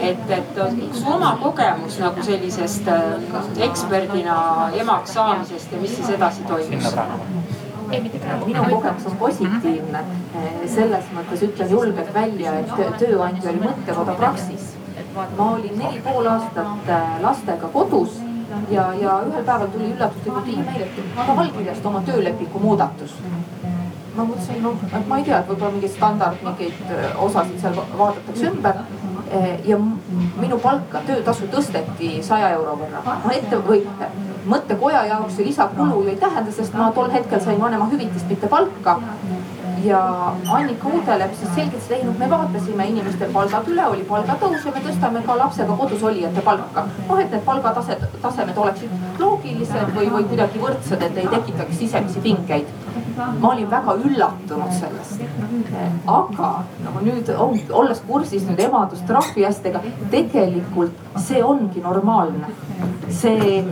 [0.00, 0.60] et, et
[0.92, 3.38] su oma kogemus nagu sellisest äh,
[3.68, 4.36] eksperdina
[4.74, 6.94] emaks saamisest ja mis siis edasi toimus?
[7.88, 10.04] Minu kogemus on positiivne.
[10.66, 14.74] selles mõttes ütlen julgelt välja, et tööandja oli mõttekoda Praxis.
[15.36, 18.20] ma olin neli pool aastat äh, lastega kodus
[18.70, 23.14] ja, ja ühel päeval tuli üllatuslikult email, et aga allkirjasta oma töölepingu muudatus.
[24.16, 24.74] ma mõtlesin, no
[25.08, 28.80] ma ei tea, et võib-olla mingeid standard, mingeid äh, osasid seal vaadatakse ümber.
[29.32, 29.76] Äh, ja
[30.40, 33.02] minu palka, töötasu tõsteti saja euro võrra.
[33.24, 33.82] no ette või
[34.48, 38.96] mõttekoja jaoks see lisakulu ju ei tähenda, sest ma tol hetkel sain vanemahüvitist, mitte palka
[39.84, 44.64] ja Annika Uudelepp siis selgitas, et ei noh, me vaatasime inimestel palgad üle, oli palgatõus
[44.66, 46.86] ja me tõstame ka lapsega kodus olijate palka.
[47.08, 52.20] noh, et need palgataset, tasemed oleksid loogilised või, või kuidagi võrdsed, et ei tekitaks sisemisi
[52.24, 52.66] pingeid.
[53.40, 55.22] ma olin väga üllatunud sellest.
[56.06, 56.50] aga
[56.84, 57.30] nagu nüüd
[57.72, 62.54] olles kursis nüüd emadustrahvi asjadega, tegelikult see ongi normaalne.
[63.08, 63.64] see,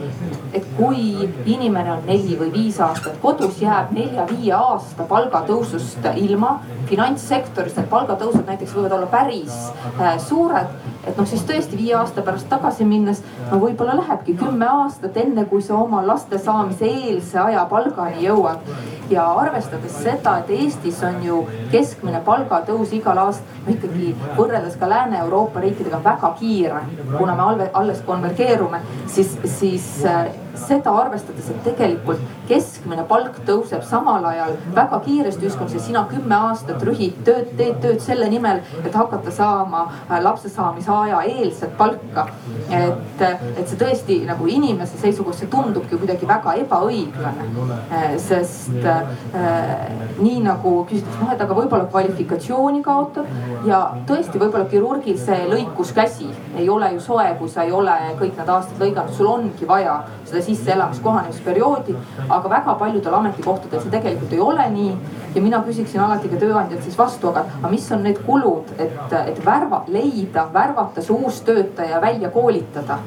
[0.54, 6.60] et kui inimene on neli või viis aastat kodus, jääb nelja-viie aasta palgatõusust ilma.
[6.86, 9.54] finantssektoris need palgatõusud näiteks võivad olla päris
[10.00, 10.68] äh, suured
[11.06, 15.46] et noh, siis tõesti viie aasta pärast tagasi minnes, no võib-olla lähebki kümme aastat, enne
[15.50, 18.74] kui sa oma laste saamise eelse aja palgani jõuad.
[19.10, 21.36] ja arvestades seda, et Eestis on ju
[21.70, 26.80] keskmine palgatõus igal aastal ikkagi võrreldes ka Lääne-Euroopa riikidega väga kiire,
[27.18, 34.24] kuna me alles konvergeerume, siis, siis äh, seda arvestades, et tegelikult keskmine palk tõuseb samal
[34.30, 38.94] ajal väga kiiresti ühiskonnas ja sina kümme aastat rühid tööd, teed tööd selle nimel, et
[38.94, 42.26] hakata saama äh, lapse saamise aja eelset palka.
[42.70, 47.46] et, et see tõesti nagu inimese seisukohast, see tundubki kuidagi väga ebaõiglane.
[48.22, 49.12] Sest äh,
[50.18, 53.28] nii nagu küsitakse, noh, et aga võib-olla kvalifikatsiooni kaotab
[53.68, 58.36] ja tõesti, võib-olla kirurgil see lõikuskäsi ei ole ju soe, kui sa ei ole kõik
[58.38, 61.96] need aastad lõiganud, sul ongi vaja seda sisseelamis kohanemisperioodi.
[62.28, 64.96] aga väga paljudel ametikohtadel see tegelikult ei ole nii.
[65.34, 69.14] ja mina küsiksin alati ka tööandjalt siis vastu, aga, aga mis on need kulud, et,
[69.26, 72.98] et värva, leida, värvata see uus töötaja, välja koolitada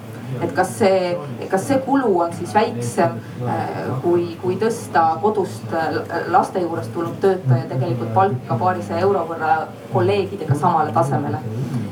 [0.41, 1.17] et kas see,
[1.51, 3.17] kas see kulu on siis väiksem
[3.49, 5.97] äh, kui, kui tõsta kodust äh,
[6.31, 9.55] laste juurest tulnud töötaja tegelikult palka paarisaja euro võrra
[9.93, 11.41] kolleegidega samale tasemele.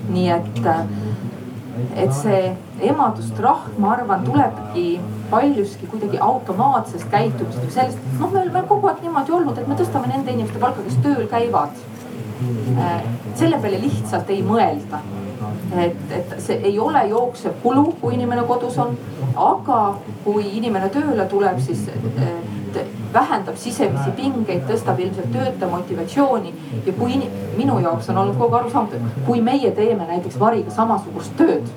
[0.09, 0.83] nii et äh,
[1.95, 2.53] et see
[2.89, 4.85] emadustrahv, ma arvan, tulebki
[5.31, 9.77] paljuski kuidagi automaatsest käitumisest või sellest, noh, me oleme kogu aeg niimoodi olnud, et me
[9.79, 11.85] tõstame nende inimeste palka, kes tööl käivad.
[12.77, 12.99] Äh,
[13.39, 15.01] selle peale lihtsalt ei mõelda.
[15.77, 18.97] Et, et see ei ole jooksev kulu, kui inimene kodus on,
[19.35, 19.81] aga
[20.23, 26.53] kui inimene tööle tuleb, siis äh, vähendab sisemisi pingeid, tõstab ilmselt töötaja motivatsiooni.
[26.85, 27.19] ja kui
[27.57, 31.69] minu jaoks on olnud kogu aeg arusaamatu, et kui meie teeme näiteks Variga samasugust tööd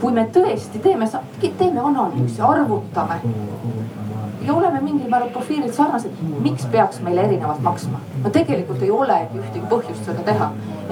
[0.00, 1.08] kui me tõesti teeme,
[1.42, 3.18] teeme analüüsi, arvutame
[4.48, 8.00] ja oleme mingil määral profiililt sarnased, miks peaks meile erinevalt maksma?
[8.24, 10.48] no tegelikult ei olegi ühtegi põhjust seda teha.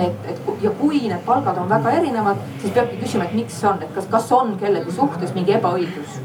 [0.06, 3.80] et, et ja kui need palgad on väga erinevad, siis peabki küsima, et miks on,
[3.82, 6.20] et kas, kas on kellegi suhtes mingi ebaõiglus.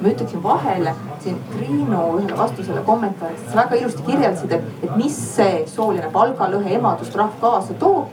[0.00, 5.22] ma ütleksin vahele siin Triinu ühele vastusele kommentaaris, sa väga ilusti kirjeldasid, et, et mis
[5.36, 8.10] see sooline palgalõhe emadustrahv kaasa toob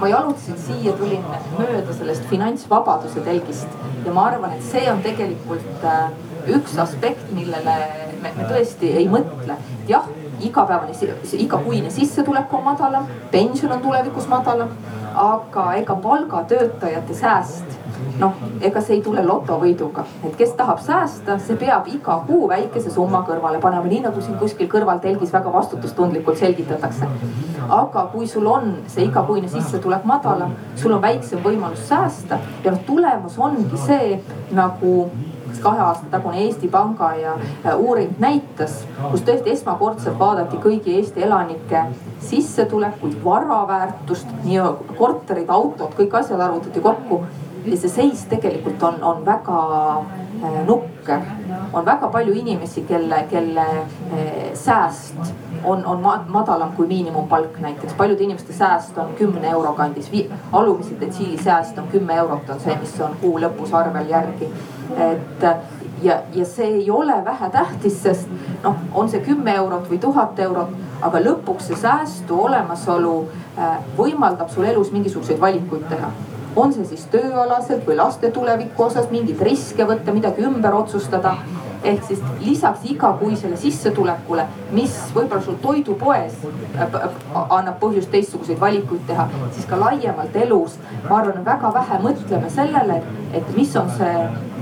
[0.00, 1.22] ma jalutasin siia, tulin
[1.54, 6.08] mööda sellest finantsvabaduse telgist ja ma arvan, et see on tegelikult äh,
[6.46, 7.76] üks aspekt, millele
[8.22, 9.56] me, me tõesti ei mõtle.
[9.88, 10.06] jah,
[10.40, 10.94] igapäevane,
[11.32, 14.70] igakuine sissetulek on madalam, pension on tulevikus madalam,
[15.18, 17.78] aga ega palgatöötajate sääst
[18.18, 22.90] noh, ega see ei tule lotovõiduga, et kes tahab säästa, see peab iga kuu väikese
[22.94, 27.08] summa kõrvale panema, nii nagu siin kuskil kõrvaltelgis väga vastutustundlikult selgitatakse.
[27.68, 32.80] aga kui sul on see igakuine sissetulek madalam, sul on väiksem võimalus säästa ja noh,
[32.86, 34.20] tulemus ongi see
[34.52, 35.10] nagu
[35.48, 37.36] kas kahe aasta tagune Eesti Panga ja
[37.76, 38.80] uuring näitas,
[39.10, 41.84] kus tõesti esmakordselt vaadati kõigi Eesti elanike
[42.30, 44.62] sissetulekuid, vara väärtust, nii
[44.98, 47.22] korterid, autod, kõik asjad arvutati kokku
[47.70, 49.58] ja see seis tegelikult on, on väga
[49.98, 51.20] äh, nukker.
[51.72, 55.34] on väga palju inimesi, kelle, kelle äh, sääst
[55.64, 57.92] on, on madalam kui miinimumpalk näiteks.
[57.94, 60.10] paljude inimeste sääst on kümne euro kandis,
[60.52, 64.52] alumise detsiili sääst on kümme eurot, on see, mis on kuu lõpus arvel järgi.
[64.96, 65.44] Et
[66.02, 68.28] ja, ja see ei ole vähetähtis, sest
[68.62, 70.72] noh, on see kümme eurot või tuhat eurot,
[71.02, 73.14] aga lõpuks see säästu olemasolu
[73.58, 76.12] äh, võimaldab sul elus mingisuguseid valikuid teha
[76.58, 81.36] on see siis tööalaselt või laste tuleviku osas mingeid riske võtta, midagi ümber otsustada.
[81.82, 86.98] Ehk siis lisaks igakuisele sissetulekule, mis võib-olla sul toidupoes äh,
[87.34, 93.02] annab põhjust teistsuguseid valikuid teha, siis ka laiemalt elus, ma arvan, väga vähe mõtleme sellele,
[93.32, 94.14] et mis on see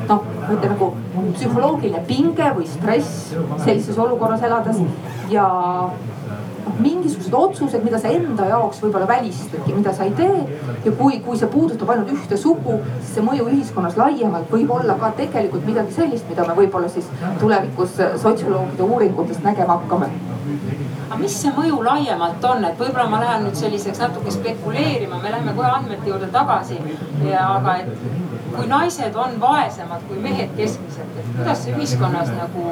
[0.06, 0.92] noh, ma ütlen nagu
[1.36, 3.32] psühholoogiline pinge või stress
[3.64, 4.82] sellises olukorras elades.
[5.32, 5.46] Ja
[6.78, 10.60] mingisugused otsused, mida sa enda jaoks võib-olla välistadki, mida sa ei tee.
[10.84, 14.98] ja kui, kui see puudutab ainult ühte sugu, siis see mõju ühiskonnas laiemalt võib olla
[15.00, 17.08] ka tegelikult midagi sellist, mida me võib-olla siis
[17.40, 20.10] tulevikus sotsioloogide uuringutest nägema hakkame
[21.06, 25.32] aga mis see mõju laiemalt on, et võib-olla ma lähen nüüd selliseks natuke spekuleerima, me
[25.32, 26.78] läheme kohe andmete juurde tagasi.
[27.24, 27.88] ja aga et
[28.56, 32.64] kui naised on vaesemad kui mehed keskmiselt, kuidas see ühiskonnas nagu,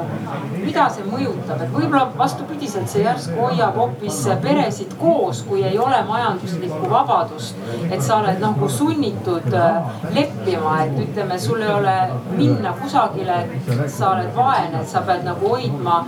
[0.57, 6.01] mida see mõjutab, et võib-olla vastupidiselt see järsku hoiab hoopis peresid koos, kui ei ole
[6.09, 7.55] majanduslikku vabadust.
[7.91, 11.95] et sa oled nagu sunnitud äh, leppima, et ütleme, sul ei ole
[12.37, 13.41] minna kusagile,
[13.87, 16.03] sa oled vaene, et sa pead nagu hoidma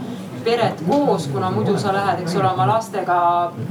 [0.48, 3.18] peret koos, kuna muidu sa lähed, eks ole, oma lastega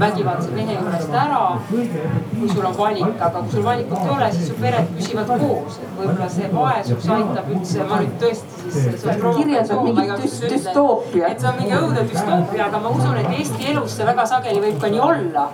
[0.00, 1.40] vägivaldse mehe juurest ära.
[1.70, 5.80] kui sul on valik, aga kui sul valikut ei ole, siis su pered püsivad koos,
[5.80, 9.04] et võib-olla see vaesus aitab üldse, ma nüüd tõesti siis.
[9.36, 11.30] kirjeldab mingit düstoopiat.
[11.30, 14.62] et see on mingi õudne düstoopia, aga ma usun, et Eesti elus see väga sageli
[14.64, 15.46] võib ka nii olla,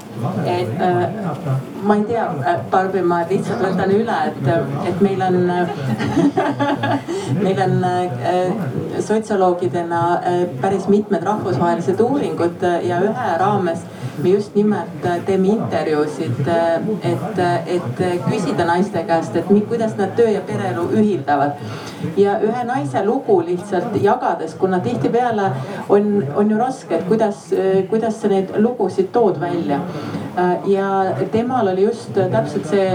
[0.56, 1.00] et äh,
[1.82, 2.26] ma ei tea,
[2.70, 4.52] Barbi, ma lihtsalt võtan üle, et,
[4.90, 5.38] et meil on
[7.44, 8.52] meil on äh,
[9.00, 13.86] sotsioloogidena äh, päris mitmed rahvusvahelised uuringud ja ühe raames
[14.18, 16.48] me just nimelt äh, teeme intervjuusid,
[17.02, 21.60] et, et küsida naiste käest, et kuidas nad töö ja pereelu ühildavad.
[22.16, 25.50] ja ühe naise lugu lihtsalt jagades, kuna tihtipeale
[25.88, 27.46] on, on ju raske, et kuidas,
[27.90, 29.80] kuidas sa neid lugusid tood välja
[30.66, 30.88] ja
[31.32, 32.88] temal oli just täpselt see,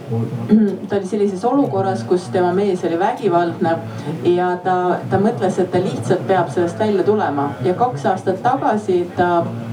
[0.88, 3.76] ta oli sellises olukorras, kus tema mees oli vägivaldne
[4.34, 4.78] ja ta,
[5.10, 9.71] ta mõtles, et ta lihtsalt peab sellest välja tulema ja kaks aastat tagasi ta Äh,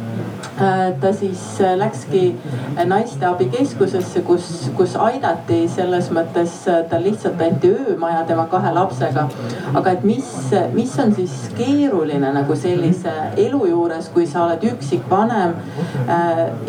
[1.01, 2.35] ta siis äh, läkski
[2.77, 6.55] äh, naisteabikeskusesse, kus, kus aidati selles mõttes,
[6.89, 9.27] tal lihtsalt anti öömaja tema kahe lapsega.
[9.73, 10.27] aga et mis,
[10.73, 15.53] mis on siis keeruline nagu sellise elu juures, kui sa oled üksikvanem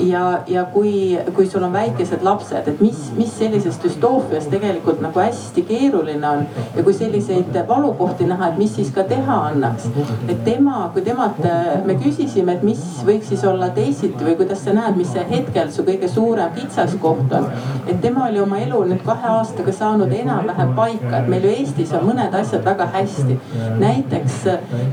[0.06, 5.20] ja, ja kui, kui sul on väikesed lapsed, et mis, mis sellises düstoofias tegelikult nagu
[5.20, 6.46] hästi keeruline on.
[6.76, 9.88] ja kui selliseid valukohti näha, et mis siis ka teha annaks.
[10.28, 11.42] et tema, kui temalt
[11.84, 15.70] me küsisime, et mis võiks siis olla teisiti või kuidas sa näed, mis see hetkel
[15.72, 17.48] su kõige suurem kitsaskoht on?
[17.86, 21.94] et tema oli oma elu nüüd kahe aastaga saanud enam-vähem paika, et meil ju Eestis
[21.96, 23.38] on mõned asjad väga hästi.
[23.80, 24.42] näiteks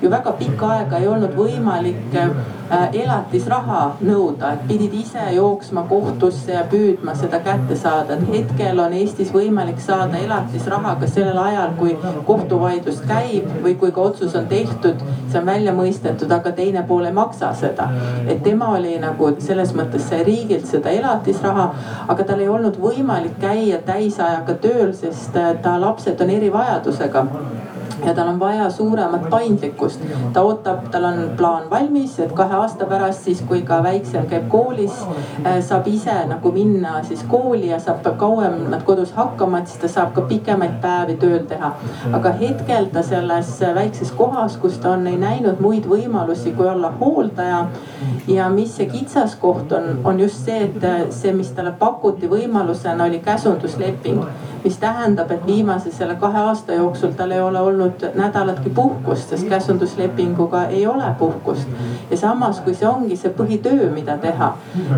[0.02, 2.32] ju väga pikka aega ei olnud võimalik äh,
[2.70, 8.94] elatisraha nõuda, et pidid ise jooksma kohtusse ja püüdma seda kätte saada, et hetkel on
[8.98, 11.96] Eestis võimalik saada elatisraha ka sellel ajal, kui
[12.28, 17.06] kohtuvaidlus käib või kui ka otsus on tehtud, see on välja mõistetud, aga teine pool
[17.08, 17.90] ei maksa seda.
[18.28, 21.70] et tema oli nagu selles mõttes sai riigilt seda elatisraha,
[22.08, 27.26] aga tal ei olnud võimalik käia täisajaga tööl, sest äh, ta lapsed on erivajadusega
[28.06, 30.02] ja tal on vaja suuremat paindlikkust.
[30.34, 34.48] ta ootab, tal on plaan valmis, et kahe aasta pärast siis, kui ka väiksem käib
[34.50, 34.94] koolis,
[35.46, 39.82] äh, saab ise nagu minna siis kooli ja saab kauem nad kodus hakkama, et siis
[39.82, 41.74] ta saab ka pikemaid päevi tööl teha.
[42.14, 46.94] aga hetkel ta selles väikses kohas, kus ta on, ei näinud muid võimalusi, kui olla
[47.00, 47.66] hooldaja.
[48.28, 53.20] ja mis see kitsaskoht on, on just see, et see, mis talle pakuti võimalusena, oli
[53.20, 54.24] käsundusleping
[54.68, 59.50] mis tähendab, et viimase selle kahe aasta jooksul tal ei ole olnud nädalatki puhkust, sest
[59.50, 61.68] käsunduslepinguga ei ole puhkust.
[62.12, 64.54] ja samas, kui see ongi see põhitöö, mida teha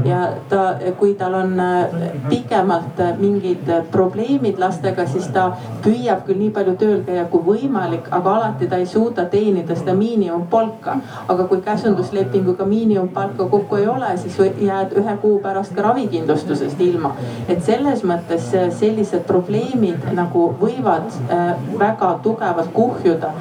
[0.05, 1.85] ja ta, kui tal on äh,
[2.29, 5.51] pikemalt äh, mingid probleemid lastega, siis ta
[5.83, 9.93] püüab küll nii palju tööl käia kui võimalik, aga alati ta ei suuda teenida seda
[9.93, 10.97] miinimumpalka.
[11.27, 17.15] aga kui käsunduslepinguga miinimumpalka kokku ei ole, siis jääd ühe kuu pärast ka ravikindlustusest ilma.
[17.47, 23.31] et selles mõttes äh, sellised probleemid nagu võivad äh, väga tugevalt kuhjuda.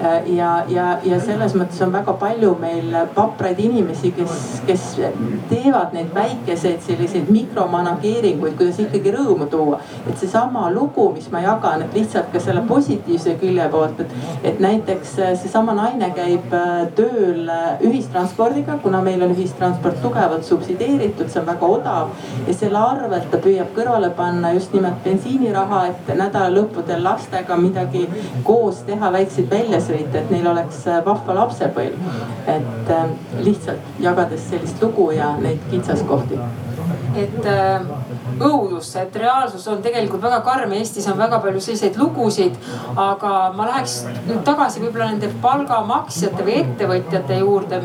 [0.00, 4.86] Äh, ja, ja, ja selles mõttes on väga palju meil vapraid inimesi, kes, kes
[5.50, 9.80] teevad neid väikeseid selliseid mikromanageeringuid, kuidas ikkagi rõõmu tuua.
[10.08, 14.14] et seesama lugu, mis ma jagan, et lihtsalt ka selle positiivse külje poolt, et,
[14.52, 16.50] et näiteks äh, seesama naine käib
[16.98, 17.50] tööl
[17.84, 22.14] ühistranspordiga, kuna meil on ühistransport tugevalt subsideeritud, see on väga odav
[22.46, 28.04] ja selle arvelt ta püüab kõrvale panna just nimelt bensiiniraha raha, et nädalalõppudel lastega midagi
[28.46, 32.08] koos teha, väikseid väljasõite, et neil oleks äh, vahva lapsepõlv.
[32.48, 33.10] et äh,
[33.44, 36.40] lihtsalt jagades sellist lugu ja neid kitsaskohti.
[37.16, 37.46] et
[38.42, 40.72] äh õudus, et reaalsus on tegelikult väga karm.
[40.78, 42.56] Eestis on väga palju selliseid lugusid.
[42.96, 43.94] aga ma läheks
[44.26, 47.80] nüüd tagasi võib-olla nende palgamaksjate või ettevõtjate juurde,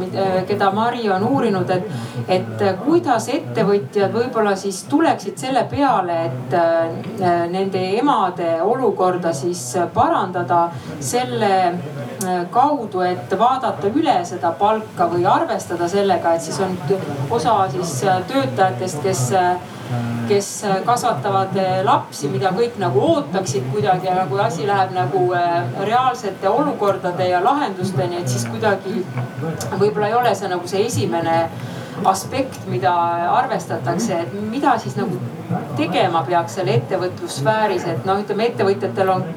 [0.47, 1.83] keda Mari on uurinud, et,
[2.27, 9.61] et kuidas ettevõtjad võib-olla siis tuleksid selle peale, et äh, nende emade olukorda siis
[9.93, 10.65] parandada
[10.99, 16.77] selle äh, kaudu, et vaadata üle seda palka või arvestada sellega, et siis on
[17.33, 19.29] osa siis töötajatest, kes
[20.33, 25.77] kes kasvatavad eh, lapsi, mida kõik nagu ootaksid kuidagi, aga kui asi läheb nagu eh,
[25.89, 29.03] reaalsete olukordade ja lahendusteni, et siis kuidagi
[29.77, 31.37] võib-olla ei ole see nagu see esimene
[32.09, 32.91] aspekt, mida
[33.37, 35.19] arvestatakse, et mida siis nagu
[35.77, 39.27] tegema peaks seal ettevõtlussfääris, et noh, ütleme ettevõtjatel on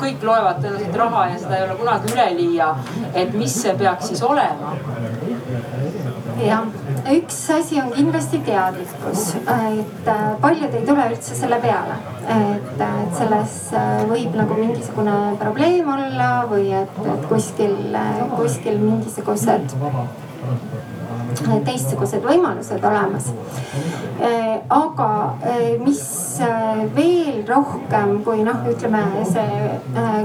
[0.00, 2.68] kõik loevad tõenäoliselt raha ja seda ei ole kunagi üleliia.
[3.12, 4.72] et mis see peaks siis olema?
[6.40, 6.64] jah,
[7.12, 11.96] üks asi on kindlasti teadlikkus, et äh, paljud ei tule üldse selle peale,
[12.34, 17.76] et, et selles äh, võib nagu mingisugune probleem olla või et, et kuskil,
[18.36, 19.76] kuskil mingisugused
[21.64, 23.28] teistsugused võimalused olemas.
[24.74, 25.10] aga
[25.84, 26.00] mis
[26.96, 29.68] veel rohkem kui noh, ütleme see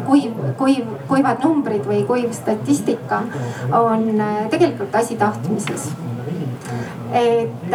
[0.08, 3.22] kuiv, kuiv, kuivad numbrid või kuiv statistika
[3.78, 4.10] on
[4.54, 5.92] tegelikult asi tahtmises
[7.14, 7.74] et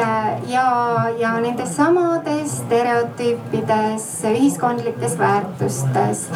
[0.50, 0.66] ja,
[1.18, 6.26] ja nendes samades stereotüüpides, ühiskondlikes väärtustes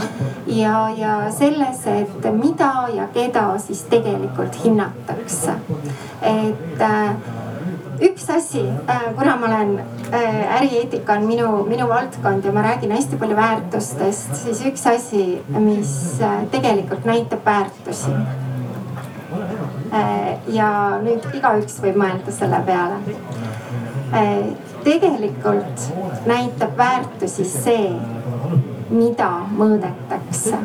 [0.46, 5.56] ja, ja selles, et mida ja keda siis tegelikult hinnatakse.
[6.22, 7.10] et äh,
[8.06, 9.74] üks asi, äh, kuna ma olen,
[10.12, 15.26] äh, ärieetika on minu, minu valdkond ja ma räägin hästi palju väärtustest, siis üks asi,
[15.58, 16.22] mis
[16.54, 18.41] tegelikult näitab väärtusi Äh,
[20.56, 20.68] ja
[21.02, 23.00] nüüd igaüks võib mõelda selle peale.
[24.12, 24.52] Äh,
[24.84, 25.88] tegelikult
[26.28, 27.90] näitab väärtusi see,
[28.90, 30.58] mida mõõdetakse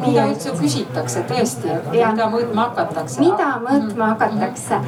[0.00, 3.20] mida üldse küsitakse tõesti, mida mõõtma hakatakse?
[3.22, 4.80] mida mõõtma hakatakse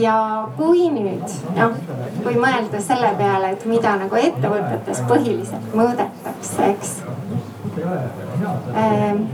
[0.00, 0.16] ja
[0.56, 1.76] kui nüüd noh,
[2.24, 6.96] kui mõelda selle peale, et mida nagu ettevõtetes põhiliselt mõõdetakse, eks
[8.74, 9.26] ähm,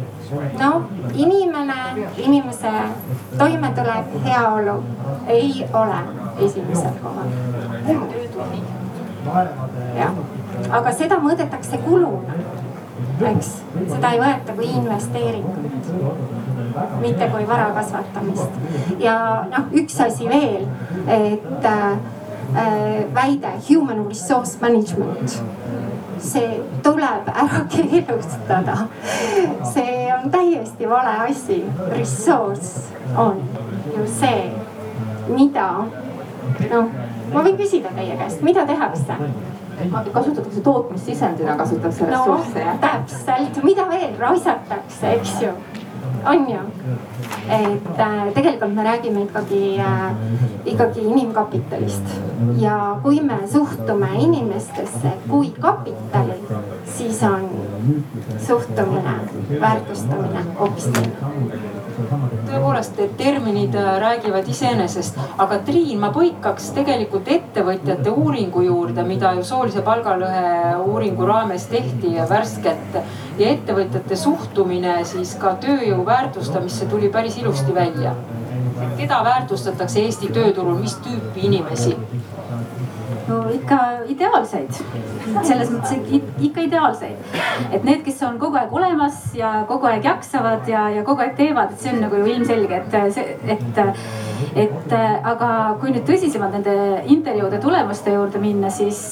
[0.61, 0.83] no
[1.15, 1.75] inimene,
[2.17, 2.71] inimese
[3.39, 4.85] toimetulek, heaolu
[5.27, 5.99] ei ole
[6.47, 7.29] esimesel kohal.
[9.97, 10.15] jah,
[10.71, 12.39] aga seda mõõdetakse kuluna,
[13.33, 13.51] eks,
[13.89, 15.59] seda ei võeta kui investeeringut
[17.01, 19.17] mitte kui vara kasvatamist ja
[19.51, 20.69] noh, üks asi veel,
[21.11, 21.99] et äh,
[23.15, 25.41] väide human resource management
[26.21, 28.77] see tuleb ära keelustada.
[29.73, 31.65] see on täiesti vale asi.
[31.89, 32.81] Resource
[33.17, 33.43] on
[33.97, 34.53] ju see,
[35.29, 35.69] mida,
[36.71, 36.93] noh,
[37.33, 39.19] ma võin küsida teie käest, mida tehakse?
[40.13, 42.75] kasutatakse tootmissisendina, kasutatakse ressursse no,.
[42.83, 45.55] täpselt, mida veel raisatakse, eks ju
[46.27, 46.59] on ju.
[47.49, 50.13] et äh, tegelikult me räägime ikkagi äh,,
[50.65, 52.03] ikkagi inimkapitalist
[52.59, 56.37] ja kui me suhtume inimestesse kui kapitali,
[56.85, 57.50] siis on
[58.47, 59.15] suhtumine,
[59.61, 61.81] väärtustamine hoopis teine
[62.51, 69.33] tõepoolest, et terminid äh, räägivad iseenesest, aga Triin, ma põikaks tegelikult ettevõtjate uuringu juurde, mida
[69.39, 72.99] ju soolise palgalõhe uuringu raames tehti värskelt
[73.39, 78.15] ja ettevõtjate suhtumine siis ka tööjõu väärtustamisse tuli päris ilusti välja.
[78.97, 81.97] keda väärtustatakse Eesti tööturul, mis tüüpi inimesi?
[83.31, 83.79] No ikka
[84.11, 84.81] ideaalseid,
[85.47, 87.37] selles mõttes ikka ideaalseid.
[87.71, 91.37] et need, kes on kogu aeg olemas ja kogu aeg jaksavad ja, ja kogu aeg
[91.39, 93.81] teevad, et see on nagu ju ilmselge, et see, et,
[94.65, 94.97] et
[95.33, 95.51] aga
[95.83, 96.75] kui nüüd tõsisemalt nende
[97.13, 99.03] intervjuude tulemuste juurde minna, siis,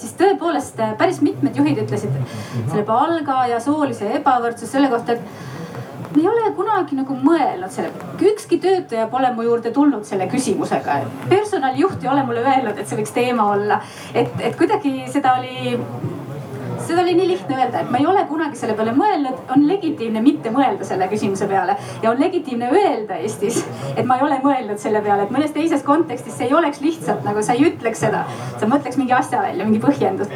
[0.00, 2.18] siis tõepoolest päris mitmed juhid ütlesid
[2.70, 5.49] selle palga ja soolise ebavõrdsuse selle kohta, et
[6.18, 7.90] ei ole kunagi nagu mõelnud selle,
[8.32, 11.00] ükski töötaja pole mu juurde tulnud selle küsimusega.
[11.28, 13.80] personalijuht ei ole mulle öelnud, et see võiks teema olla.
[14.14, 15.76] et, et kuidagi seda oli,
[16.86, 19.44] seda oli nii lihtne öelda, et ma ei ole kunagi selle peale mõelnud.
[19.54, 23.62] on legitiimne mitte mõelda selle küsimuse peale ja on legitiimne öelda Eestis,
[23.94, 27.24] et ma ei ole mõelnud selle peale, et mõnes teises kontekstis see ei oleks lihtsalt
[27.24, 28.26] nagu sa ei ütleks seda.
[28.58, 30.34] sa mõtleks mingi asja välja, mingi põhjendus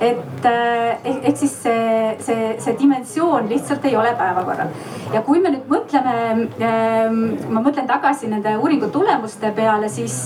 [0.00, 4.72] et eh, ehk, ehk siis see, see, see dimensioon lihtsalt ei ole päevakorral.
[5.12, 6.16] ja kui me nüüd mõtleme,
[6.58, 7.20] ehm,
[7.54, 10.16] ma mõtlen tagasi nende uuringu tulemuste peale, siis,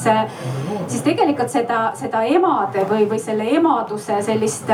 [0.87, 4.71] siis tegelikult seda, seda emade või, või selle emaduse sellist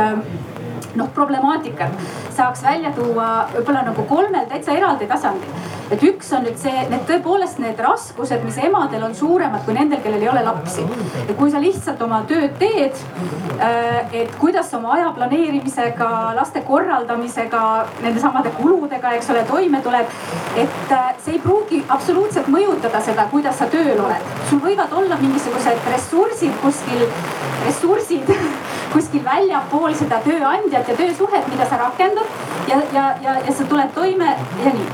[0.99, 1.95] noh, problemaatikat
[2.35, 7.05] saaks välja tuua võib-olla nagu kolmel täitsa eraldi tasandil et üks on nüüd see, need
[7.09, 10.85] tõepoolest need raskused, mis emadel on suuremad kui nendel, kellel ei ole lapsi.
[11.25, 13.01] et kui sa lihtsalt oma tööd teed,
[13.59, 17.65] äh, et kuidas oma aja planeerimisega, laste korraldamisega,
[18.03, 20.17] nende samade kuludega, eks ole, toime tuled.
[20.57, 24.33] et äh, see ei pruugi absoluutselt mõjutada seda, kuidas sa tööl oled.
[24.51, 27.07] sul võivad olla mingisugused ressursid kuskil,
[27.67, 28.33] ressursid
[28.95, 32.31] kuskil väljapool seda tööandjat ja töösuhet, mida sa rakendad
[32.69, 34.31] ja, ja, ja, ja sa tuled toime
[34.65, 34.87] ja nii.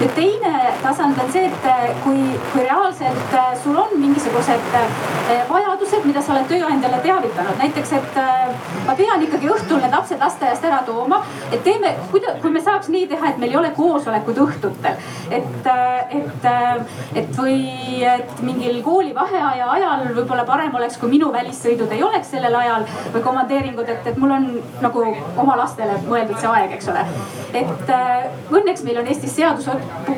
[0.00, 0.52] nüüd teine
[0.82, 4.78] tasand on see, et kui, kui reaalselt sul on mingisugused
[5.50, 8.20] vajadused, mida sa oled tööandjale teavitanud, näiteks, et
[8.86, 11.20] ma pean ikkagi õhtul need lapsed lasteaiast ära tooma.
[11.52, 14.98] et teeme, kui me saaks nii teha, et meil ei ole koosolekud õhtutel,
[15.30, 15.70] et,
[16.20, 16.48] et,
[17.22, 17.58] et või
[18.06, 22.86] et mingil kooli vaheaja ajal võib-olla parem oleks, kui minu välissõidud ei oleks sellel ajal
[23.14, 24.46] või komandeeringud, et, et mul on
[24.82, 25.04] nagu
[25.40, 27.04] oma lastele mõeldud see aeg, eks ole.
[27.56, 29.68] et äh, õnneks meil on Eestis seadus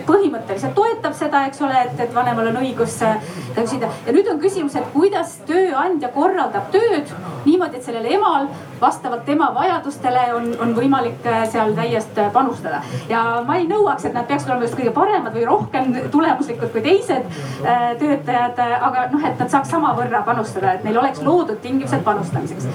[0.08, 3.22] põhimõtteliselt toetab seda, eks ole, et, et vanemal on õigus äh,
[3.54, 3.90] küsida.
[4.06, 7.14] ja nüüd on küsimus, et kuidas tööandja korraldab tööd
[7.46, 8.50] niimoodi, et sellel emal
[8.80, 12.82] vastavalt tema vajadustele on, on võimalik äh, seal täiest äh, panustada.
[13.08, 16.84] ja ma ei nõuaks, et nad peaksid olema just kõige paremad või rohkem tulemuslikud kui
[16.84, 17.28] teised
[17.64, 22.68] äh, töötajad, aga noh, et nad saaks samavõrra panustada, et neil oleks loodud tingimused panustamiseks.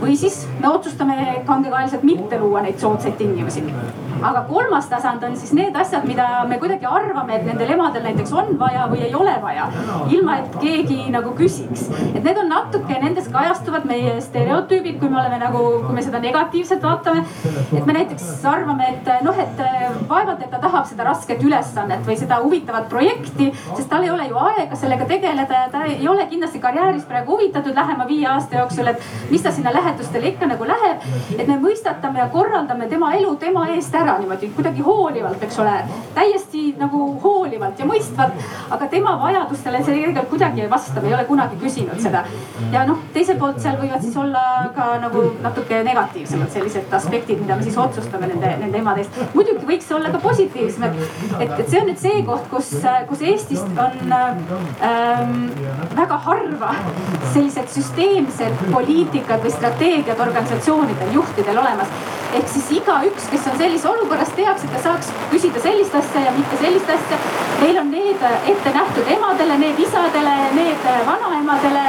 [0.00, 3.64] Või siis me otsustame kangekaelselt mitte luua neid soodsaid tingimusi
[4.22, 8.32] aga kolmas tasand on siis need asjad, mida me kuidagi arvame, et nendel emadel näiteks
[8.36, 9.68] on vaja või ei ole vaja.
[10.10, 15.20] ilma, et keegi nagu küsiks, et need on natuke, nendes kajastuvad meie stereotüübid, kui me
[15.22, 17.24] oleme nagu, kui me seda negatiivselt vaatame.
[17.76, 19.64] et me näiteks arvame, et noh, et
[20.08, 24.28] vaevalt, et ta tahab seda rasket ülesannet või seda huvitavat projekti, sest tal ei ole
[24.28, 28.60] ju aega sellega tegeleda ja ta ei ole kindlasti karjääris praegu huvitatud lähema viie aasta
[28.60, 31.08] jooksul, et mis ta sinna lähetustele ikka nagu läheb.
[31.38, 35.58] et me mõistatame ja korraldame tema elu tema eest ära ära niimoodi kuidagi hoolivalt, eks
[35.62, 35.74] ole,
[36.14, 38.38] täiesti nagu hoolivalt ja mõistvalt.
[38.70, 42.24] aga tema vajadustele see tegelikult kuidagi ei vasta, me ei ole kunagi küsinud seda.
[42.72, 44.42] ja noh, teiselt poolt seal võivad siis olla
[44.74, 49.20] ka nagu natuke negatiivsemad sellised aspektid, mida me siis otsustame nende, nende emade eest.
[49.34, 52.72] muidugi võiks olla ka positiivsem, et, et, et see on nüüd see koht, kus,
[53.08, 55.36] kus Eestist on ähm,
[55.96, 56.74] väga harva
[57.34, 64.32] sellised süsteemsed poliitikad või strateegiad organisatsioonidel, juhtidel olemas ehk siis igaüks, kes on sellises olukorras,
[64.36, 67.18] teaks, et ta saaks küsida sellist asja ja mitte sellist asja.
[67.60, 68.22] meil on need
[68.52, 71.82] ette nähtud emadele, need isadele, need vanaemadele,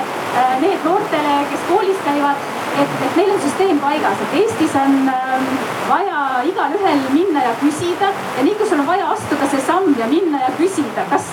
[0.63, 2.49] need noortele, kes koolis käivad.
[2.81, 5.47] et, et meil on süsteem paigas, et Eestis on ähm,
[5.89, 10.07] vaja igalühel minna ja küsida ja nii kui sul on vaja astuda see samm ja
[10.07, 11.27] minna ja küsida, kas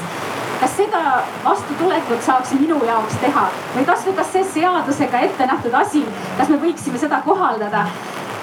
[0.58, 3.44] kas seda vastutulekut saaks minu jaoks teha
[3.76, 6.02] või kasvõi kas see seadusega ette nähtud asi,
[6.38, 7.84] kas me võiksime seda kohaldada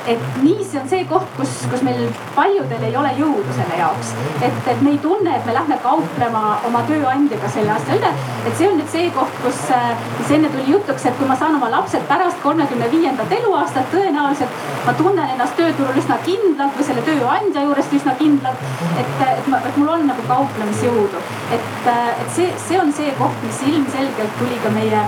[0.07, 2.01] et nii see on see koht, kus, kus meil
[2.35, 4.13] paljudel ei ole jõudu selle jaoks.
[4.45, 8.11] et, et me ei tunne, et me lähme kauplema oma tööandjaga selle aasta üle.
[8.45, 9.61] et see on nüüd see koht, kus,
[10.19, 14.63] mis enne tuli jutuks, et kui ma saan oma lapsed pärast kolmekümne viiendat eluaastat, tõenäoliselt
[14.85, 18.65] ma tunnen ennast tööturul üsna kindlalt või selle tööandja juurest üsna kindlalt.
[19.01, 21.23] et, et ma, et mul on nagu kauplemisjõudu,
[21.55, 25.05] et, et see, see on see koht, mis ilmselgelt tuli ka meie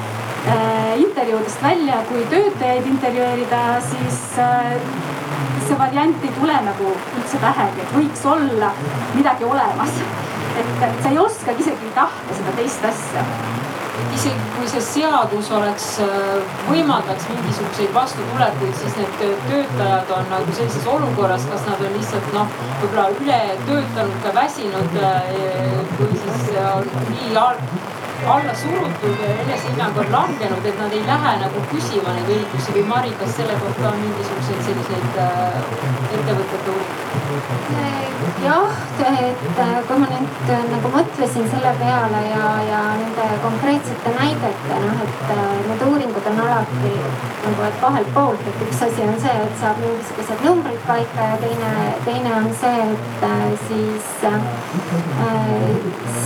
[0.97, 4.73] intervjuudest välja, kui töötajaid intervjueerida, siis äh,
[5.67, 8.71] see variant ei tule nagu üldse pähegi, et võiks olla
[9.15, 10.01] midagi olemas.
[10.57, 13.25] et sa ei oskagi isegi tahta seda teist asja
[14.13, 19.13] isegi kui see seadus oleks, äh, võimaldaks mingisuguseid vastutulekuid, siis need
[19.49, 23.39] töötajad on nagu sellises olukorras, kas nad on lihtsalt noh, võib-olla üle
[23.69, 24.97] töötanud, ka väsinud
[25.99, 27.35] või siis on nii
[28.25, 32.85] alla surutud ja enesehinnang on langenud, et nad ei lähe nagu küsima neid õigusi või
[32.91, 35.59] Mari, kas selle kohta on mingisuguseid selliseid äh,
[36.17, 37.05] ettevõtete uuringuid?
[38.43, 44.13] jah, et äh, kui ma nüüd äh, nagu mõtlesin selle peale ja, ja nende konkreetsete
[44.17, 45.33] näidete, noh, et
[45.69, 49.81] need uuringud on alati nagu, et kahelt poolt, et üks asi on see, et saab
[49.83, 51.73] mingisugused numbrid paika ja teine,
[52.07, 53.27] teine on see, et
[53.67, 54.41] siis äh,,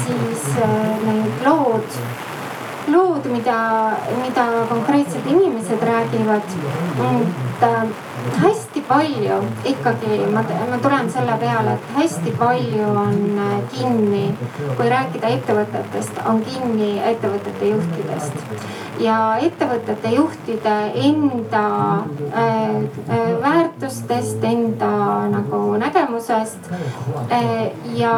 [0.03, 3.57] siis äh, need lood lood, lood, mida,
[4.21, 6.41] mida konkreetsed inimesed räägivad.
[7.61, 14.23] et hästi palju ikkagi, ma, ma tulen selle peale, et hästi palju on äh, kinni,
[14.77, 18.67] kui rääkida ettevõtetest, on kinni ettevõtete juhtidest.
[19.01, 20.75] ja ettevõtete juhtide
[21.07, 21.65] enda
[21.97, 22.75] äh,
[23.09, 24.91] äh, väärtustest, enda
[25.32, 26.69] nagu nägemusest
[27.32, 28.17] äh, ja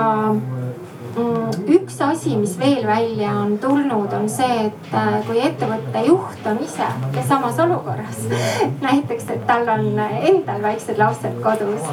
[1.14, 6.60] üks asi, mis veel välja on tulnud, on see, et äh, kui ettevõtte juht on
[6.64, 6.88] ise
[7.28, 8.24] samas olukorras.
[8.86, 11.86] näiteks, et tal on endal väiksed lapsed kodus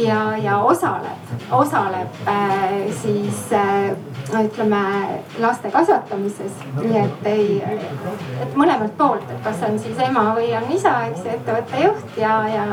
[0.00, 3.92] ja, ja osaleb, osaleb äh, siis äh,
[4.40, 4.82] ütleme
[5.42, 6.56] laste kasvatamises.
[6.80, 7.60] nii et ei,
[8.42, 12.18] et mõlemalt poolt, et kas on siis ema või on isa, eks ju, ettevõtte juht
[12.18, 12.66] ja, ja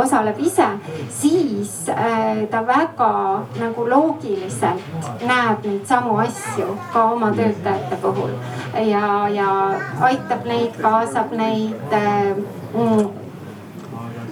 [0.00, 0.66] osaleb ise,
[1.10, 1.72] siis
[2.50, 3.10] ta väga
[3.58, 4.89] nagu loogiliselt
[5.26, 8.36] näeb neid samu asju ka oma töötajate puhul.
[8.90, 9.48] Ja, ja
[10.10, 11.96] aitab neid, kaasab neid
[12.74, 13.08] mm,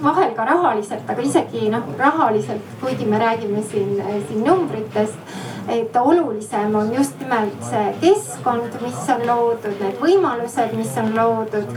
[0.03, 5.17] vahel ka rahaliselt, aga isegi noh, rahaliselt, kuigi me räägime siin, siin numbritest
[5.69, 11.73] et olulisem on just nimelt see keskkond, mis on loodud, need võimalused, mis on loodud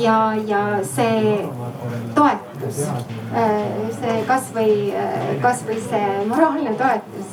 [0.00, 1.36] ja, ja see
[2.16, 2.82] toetus.
[4.00, 4.72] see kasvõi,
[5.42, 7.30] kasvõi see moraalne toetus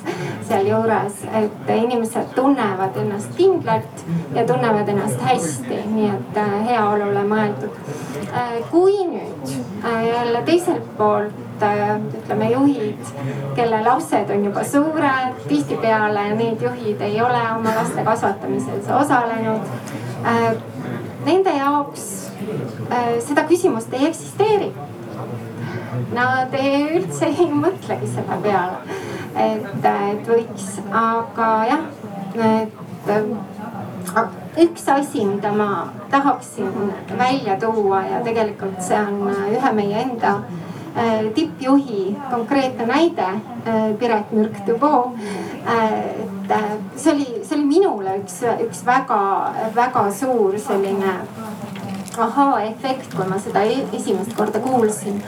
[0.48, 4.06] sealjuures, et inimesed tunnevad ennast kindlalt
[4.36, 6.40] ja tunnevad ennast hästi, nii et
[6.70, 7.82] heaolule mõeldud.
[8.72, 9.52] kui nüüd
[9.84, 13.12] jälle teiselt poolt ütleme juhid,
[13.56, 19.62] kelle lapsed on juba suured, tihtipeale need juhid ei ole oma laste kasvatamises osalenud.
[21.26, 22.06] Nende jaoks
[23.28, 24.72] seda küsimust ei eksisteeri.
[26.14, 29.00] Nad ei, üldse ei mõtlegi selle peale,
[29.36, 31.84] et, et võiks, aga jah,
[32.38, 33.10] et
[34.62, 39.28] üks asi, mida ma tahaksin välja tuua ja tegelikult see on
[39.58, 40.67] ühe meie enda Äh,
[41.36, 43.28] tippjuhi konkreetne näide,
[43.68, 45.14] äh, Piret Mürk-Dubo.
[45.68, 45.94] Äh,
[46.48, 51.18] et see oli, see oli minule üks, üks väga-väga suur selline
[52.18, 55.22] ahaa-efekt, kui ma seda e-, esimest korda kuulsin.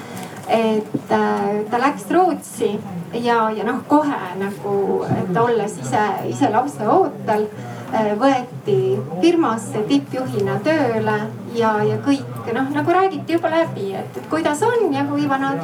[0.50, 2.72] et ta läks Rootsi
[3.14, 7.79] ja, ja noh, kohe nagu, et olles ise, ise lapse ootel Äh,
[8.20, 8.78] võeti
[9.22, 11.16] firmasse tippjuhina tööle
[11.58, 15.64] ja, ja kõik noh, nagu räägiti juba läbi, et, kuidas on ja kui vanad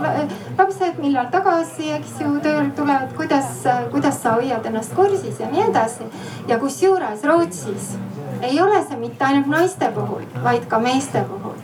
[0.58, 3.62] lapsed, millal tagasi, eks ju, tööle tulevad, kuidas,
[3.94, 6.10] kuidas sa hoiad ennast kursis ja nii edasi.
[6.48, 7.96] ja kusjuures Rootsis
[8.42, 11.62] ei ole see mitte ainult naiste puhul, vaid ka meeste puhul.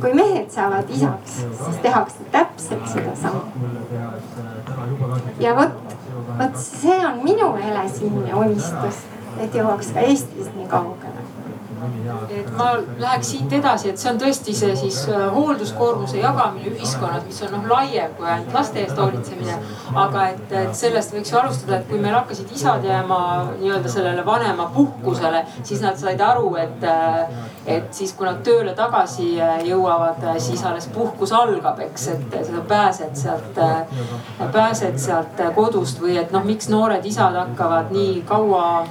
[0.00, 3.44] kui mehed saavad isaks, siis tehakse täpselt sedasama.
[5.40, 6.01] ja vot
[6.38, 9.02] vot see on minu helesinine unistus,
[9.40, 11.11] et jõuaks ka Eestis nii kaugele
[12.30, 12.68] et ma
[12.98, 17.54] läheks siit edasi, et see on tõesti see siis äh, hoolduskoormuse jagamine ühiskonnas, mis on
[17.56, 19.56] noh laiem kui ainult laste eest hoolitsemine.
[20.02, 23.18] aga et, et sellest võiks ju alustada, et kui meil hakkasid isad jääma
[23.60, 27.34] nii-öelda sellele vanemapuhkusele, siis nad said aru, et, äh,
[27.76, 32.62] et siis kui nad tööle tagasi äh, jõuavad, siis alles puhkus algab, eks, et sa
[32.68, 33.60] pääsed sealt,
[34.52, 38.86] pääsed sealt kodust või et noh, miks noored isad hakkavad nii kaua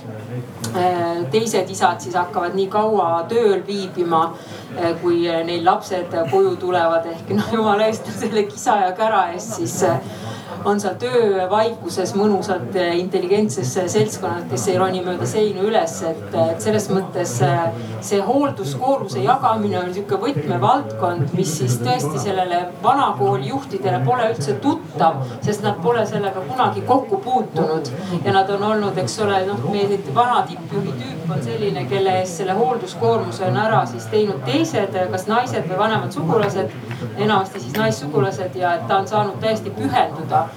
[1.31, 2.80] teised isad siis hakkavad nii kaua
[3.29, 4.21] tööl viibima,
[5.01, 7.05] kui neil lapsed koju tulevad.
[7.13, 9.77] Ehk noh, jumala eest selle kisa ja kära eest siis
[10.65, 16.87] on seal töövaikuses mõnusad intelligentsed seltskonnad, kes ei roni mööda seinu üles, et, et selles
[16.93, 17.33] mõttes
[18.05, 25.21] see hoolduskoormuse jagamine on sihuke võtmevaldkond, mis siis tõesti sellele vanakooli juhtidele pole üldse tuttav,
[25.45, 27.91] sest nad pole sellega kunagi kokku puutunud.
[28.25, 32.41] ja nad on olnud, eks ole, noh, meie vana tippjuhi tüüp on selline, kelle eest
[32.41, 36.73] selle hoolduskoormuse on ära siis teinud teised, kas naised või vanemad sugulased,
[37.17, 40.47] enamasti siis naissugulased ja et ta on saanud täiesti pühenduda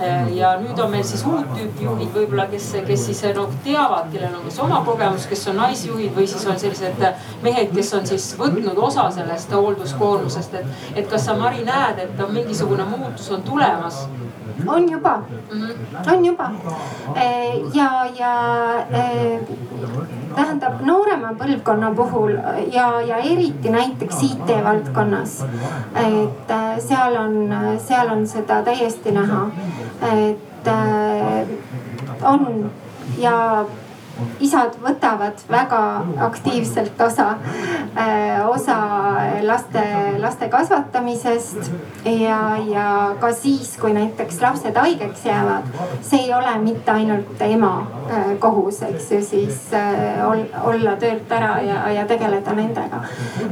[0.00, 4.10] Äh, ja nüüd on meil siis uut tüüpi juhid võib-olla, kes, kes siis nagu teavad,
[4.12, 7.00] kellel on kas oma kogemus, kes on naisjuhid või siis on sellised
[7.44, 12.20] mehed, kes on siis võtnud osa sellest hoolduskoormusest, et, et kas sa, Mari, näed, et
[12.20, 14.04] on mingisugune muutus on tulemas?
[14.66, 16.12] on juba mm, -hmm.
[16.12, 16.50] on juba
[17.74, 18.32] ja, ja
[20.36, 22.34] tähendab noorema põlvkonna puhul
[22.72, 25.38] ja, ja eriti näiteks IT valdkonnas.
[26.04, 26.54] et
[26.88, 27.38] seal on,
[27.88, 29.46] seal on seda täiesti näha
[30.02, 31.48] et äh,
[32.22, 32.70] on
[33.18, 33.64] ja
[34.40, 35.80] isad võtavad väga
[36.26, 37.28] aktiivselt osa,
[37.98, 38.76] äh, osa
[39.44, 39.82] laste,
[40.20, 41.70] laste kasvatamisest
[42.04, 42.86] ja, ja
[43.20, 45.68] ka siis, kui näiteks lapsed haigeks jäävad,
[46.06, 50.24] see ei ole mitte ainult ema äh, kohus, eks ju, siis äh,
[50.64, 53.02] olla töölt ära ja, ja tegeleda nendega.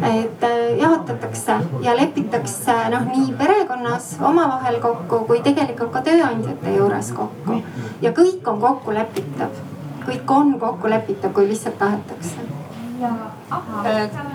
[0.04, 0.42] et
[0.80, 7.60] jaotatakse ja lepitakse noh, nii perekonnas omavahel kokku kui tegelikult ka tööandjate juures kokku
[8.02, 9.73] ja kõik on kokkulepitav
[10.06, 12.52] kõik on kokku lepitav, kui lihtsalt tahetakse.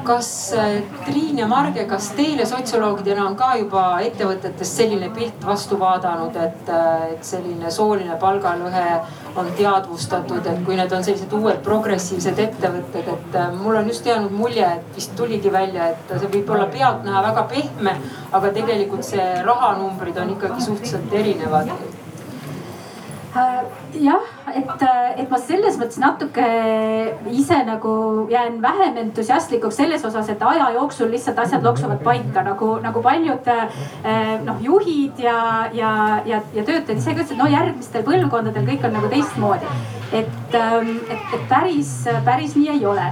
[0.04, 5.78] Kas äh, Triin ja Marge, kas teile sotsioloogidena on ka juba ettevõtetes selline pilt vastu
[5.80, 8.84] vaadanud, et, äh, et selline sooline palgalõhe
[9.40, 14.06] on teadvustatud, et kui need on sellised uued progressiivsed ettevõtted, et äh, mul on just
[14.12, 17.96] jäänud mulje, et vist tuligi välja, et see võib olla pealtnäha väga pehme,
[18.32, 21.72] aga tegelikult see rahanumbrid on ikkagi suhteliselt erinevad.
[21.74, 22.09] Äh,
[23.34, 24.26] jah,
[24.56, 26.48] et, äh, et ma selles mõttes natuke
[27.32, 27.94] ise nagu
[28.32, 33.48] jään vähem entusiastlikuks selles osas, et aja jooksul lihtsalt asjad loksuvad paika nagu, nagu paljud
[33.54, 33.80] äh,
[34.46, 35.94] noh, juhid ja, ja,
[36.26, 39.99] ja, ja töötajad ise ka ütlesid, no järgmistel põlvkondadel kõik on nagu teistmoodi.
[40.14, 41.92] Et, ähm, et, et päris,
[42.26, 43.12] päris nii ei ole.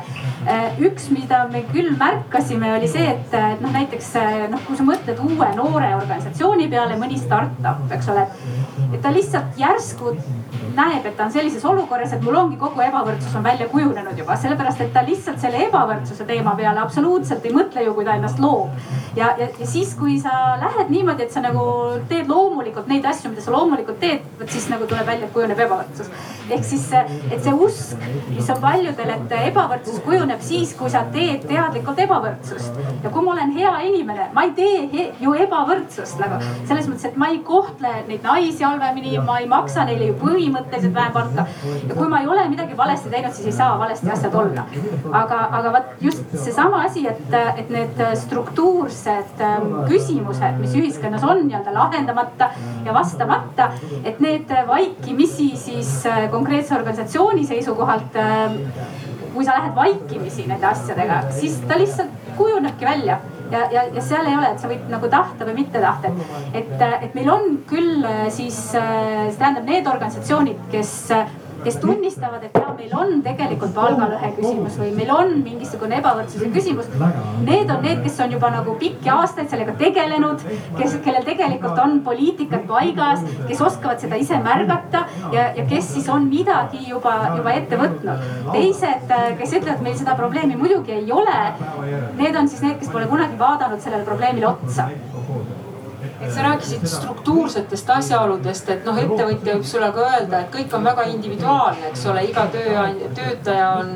[0.80, 4.14] üks, mida me küll märkasime, oli see, et, et noh, näiteks
[4.52, 8.24] noh, kui sa mõtled uue noore organisatsiooni peale, mõni startup, eks ole
[8.94, 10.14] et ta lihtsalt järsku
[10.78, 14.38] näeb, et ta on sellises olukorras, et mul ongi kogu ebavõrdsus on välja kujunenud juba,
[14.38, 18.40] sellepärast et ta lihtsalt selle ebavõrdsuse teema peale absoluutselt ei mõtle ju, kui ta ennast
[18.40, 18.74] loob.
[19.16, 21.64] ja, ja, ja siis, kui sa lähed niimoodi, et sa nagu
[22.10, 25.60] teed loomulikult neid asju, mida sa loomulikult teed, vot siis nagu tuleb välja, et kujuneb
[25.66, 26.12] ebavõrdsus.
[26.50, 26.86] ehk siis,
[27.32, 32.78] et see usk, mis on paljudel, et ebavõrdsus kujuneb siis, kui sa teed teadlikult ebavõrdsust.
[33.04, 37.18] ja kui ma olen hea inimene, ma ei tee ju ebavõrdsust nagu selles mõttes, et
[37.18, 41.46] ma ei kohtle neid naisi halvemini, ma ei maksa neile ju põhimõtteliselt vähem palka.
[41.90, 44.66] ja kui ma ei ole midagi valesti teinud, siis ei saa valesti asjad olla.
[45.22, 51.44] aga, aga vot just seesama asi, et, et need struktuursed ähm, küsimused, mis ühiskonnas on
[51.48, 52.52] nii-öelda lahendamata
[52.86, 53.72] ja vastamata,
[54.04, 58.62] et need vaikimisi siis äh, konkreetse organisatsiooni seisukohalt ähm,
[59.34, 63.20] kui sa lähed vaikimisi nende asjadega, siis ta lihtsalt kujunebki välja
[63.52, 66.12] ja, ja, ja seal ei ole, et sa võid nagu tahta või mitte tahta,
[66.54, 70.94] et, et, meil on küll äh, siis, äh, see tähendab need organisatsioonid, kes
[71.64, 76.90] kes tunnistavad, et jah, meil on tegelikult palgalõhe küsimus või meil on mingisugune ebavõrdsuse küsimus.
[77.46, 80.44] Need on need, kes on juba nagu pikki aastaid sellega tegelenud,
[80.78, 86.10] kes, kellel tegelikult on poliitikad paigas, kes oskavad seda ise märgata ja, ja kes siis
[86.14, 88.26] on midagi juba, juba ette võtnud.
[88.52, 91.38] teised, kes ütlevad, meil seda probleemi muidugi ei ole,
[92.20, 94.90] need on siis need, kes pole kunagi vaadanud sellele probleemile otsa
[96.22, 100.88] et sa rääkisid struktuursetest asjaoludest, et noh, ettevõtja võib sulle ka öelda, et kõik on
[100.88, 103.90] väga individuaalne, eks ole, iga tööandja, töötaja on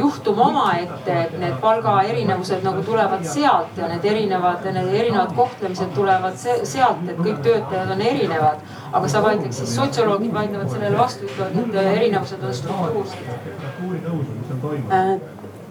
[0.00, 6.36] juhtum omaette, et need palgaerinevused nagu tulevad sealt ja need erinevad, need erinevad kohtlemised tulevad
[6.42, 8.58] sealt, et kõik töötajad on erinevad.
[8.96, 13.18] aga sa vaidleks siis, sotsioloogid vaidlevad sellele vastu, ütlevad, et erinevused on struktuursed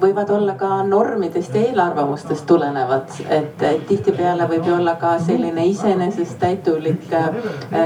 [0.02, 7.14] võivad olla ka normidest ja eelarvamustest tulenevad, et tihtipeale võib ju olla ka selline iseenesesttäitulik
[7.14, 7.30] äh,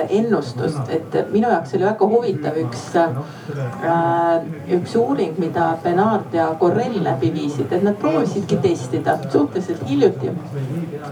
[0.09, 4.47] ennustus, et minu jaoks oli väga huvitav üks, äh,
[4.79, 10.31] üks uuring, mida Bernard ja Correll läbi viisid, et nad proovisidki testida suhteliselt hiljuti.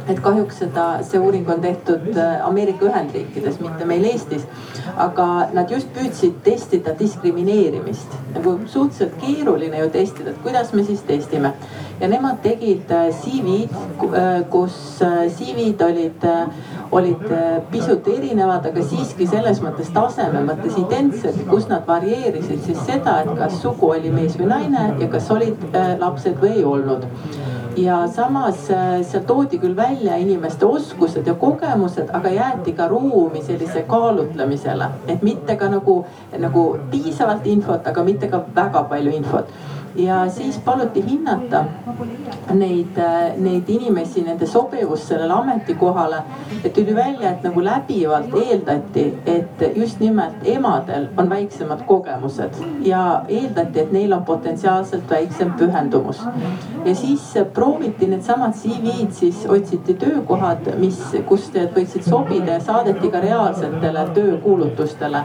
[0.07, 4.47] et kahjuks seda, see uuring on tehtud äh, Ameerika Ühendriikides, mitte meil Eestis.
[4.97, 11.03] aga nad just püüdsid testida diskrimineerimist, nagu suhteliselt keeruline ju testida, et kuidas me siis
[11.07, 11.53] testime.
[11.99, 13.71] ja nemad tegid äh, CV-d,
[14.13, 16.27] äh, kus äh, CV-d olid,
[16.91, 17.23] olid
[17.71, 23.33] pisut erinevad, aga siiski selles mõttes taseme mõttes identsed, kus nad varieerisid siis seda, et
[23.39, 25.65] kas sugu oli mees või naine ja kas olid
[25.99, 27.07] lapsed või ei olnud
[27.77, 33.83] ja samas seal toodi küll välja inimeste oskused ja kogemused, aga jäeti ka ruumi sellise
[33.89, 35.97] kaalutlemisele, et mitte ka nagu,
[36.37, 39.51] nagu piisavalt infot, aga mitte ka väga palju infot
[39.97, 41.63] ja siis paluti hinnata
[42.53, 42.99] neid,
[43.37, 46.21] neid inimesi, nende sobivust sellele ametikohale.
[46.63, 53.23] et tuli välja, et nagu läbivalt eeldati, et just nimelt emadel on väiksemad kogemused ja
[53.27, 56.21] eeldati, et neil on potentsiaalselt väiksem pühendumus.
[56.85, 63.09] ja siis prooviti needsamad CV-d, siis otsiti töökohad, mis, kus need võiksid sobida ja saadeti
[63.11, 65.23] ka reaalsetele töökuulutustele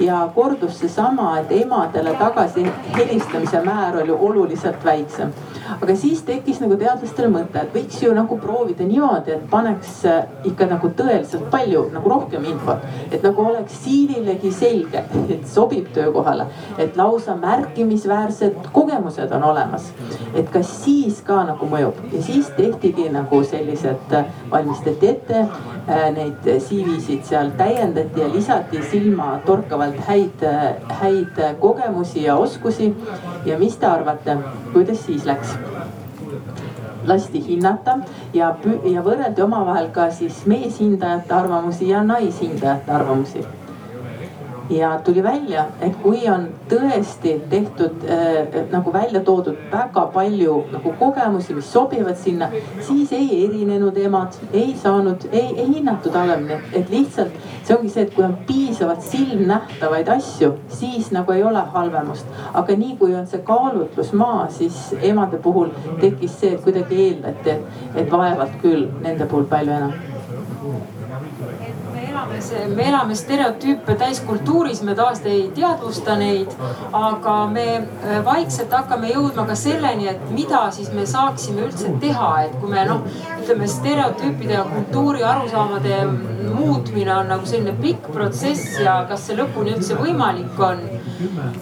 [0.00, 5.32] ja kordus seesama, et emadele tagasi helistamise määr oli oluliselt väiksem.
[5.80, 10.24] aga siis tekkis nagu teadlastele mõte, et võiks ju nagu proovida niimoodi, et paneks äh,
[10.44, 12.86] ikka nagu tõeliselt palju nagu rohkem infot.
[13.10, 16.46] et nagu oleks siililegi selge, et sobib töökohale,
[16.78, 19.92] et lausa märkimisväärsed kogemused on olemas.
[20.34, 26.10] et kas siis ka nagu mõjub ja siis tehtigi nagu sellised, äh, valmistati ette äh,
[26.14, 30.44] neid CV-sid seal täiendati ja lisati silmatorkavalt piisavalt häid,
[30.88, 32.96] häid kogemusi ja oskusi.
[33.44, 34.36] ja mis te arvate,
[34.72, 35.48] kuidas siis läks?
[37.06, 37.98] lasti hinnata
[38.34, 43.44] ja, ja võrreldi omavahel ka siis meeshindajate arvamusi ja naishindajate arvamusi
[44.70, 50.92] ja tuli välja, et kui on tõesti tehtud äh, nagu välja toodud väga palju nagu
[50.98, 52.50] kogemusi, mis sobivad sinna,
[52.86, 58.06] siis ei erinenud emad, ei saanud, ei, ei hinnatud halvemini, et lihtsalt see ongi see,
[58.06, 62.26] et kui on piisavalt silmnähtavaid asju, siis nagu ei ole halvemust.
[62.54, 67.84] aga nii kui on see kaalutlusmaa, siis emade puhul tekkis see, et kuidagi eeldati, et,
[68.04, 70.09] et vaevalt küll nende puhul palju enam
[72.44, 76.52] see, me elame stereotüüpe täis kultuuris, me taas ei teadvusta neid.
[76.92, 82.30] aga me äh, vaikselt hakkame jõudma ka selleni, et mida siis me saaksime üldse teha,
[82.46, 83.04] et kui me noh,
[83.38, 86.00] ütleme stereotüüpide ja kultuuri arusaamade
[86.54, 90.82] muutmine on nagu selline pikk protsess ja kas see lõpuni üldse võimalik on.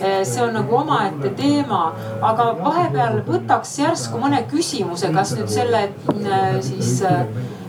[0.01, 1.93] Äh, see on nagu omaette teema,
[2.25, 6.99] aga vahepeal võtaks järsku mõne küsimuse, kas nüüd selle äh, siis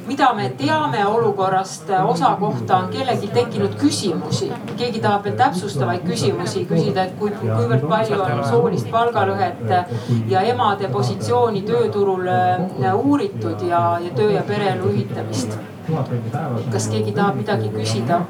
[0.10, 4.52] mida me teame olukorrast osa kohta, on kellelgi tekkinud küsimusi.
[4.78, 9.66] keegi tahab veel täpsustavaid küsimusi küsida, et kui, kuivõrd palju on soolist palgalõhet
[10.34, 12.30] ja emade positsiooni tööturul
[12.94, 15.60] uuritud ja, ja töö ja pereelu ühitamist
[16.72, 18.22] kas keegi tahab midagi küsida?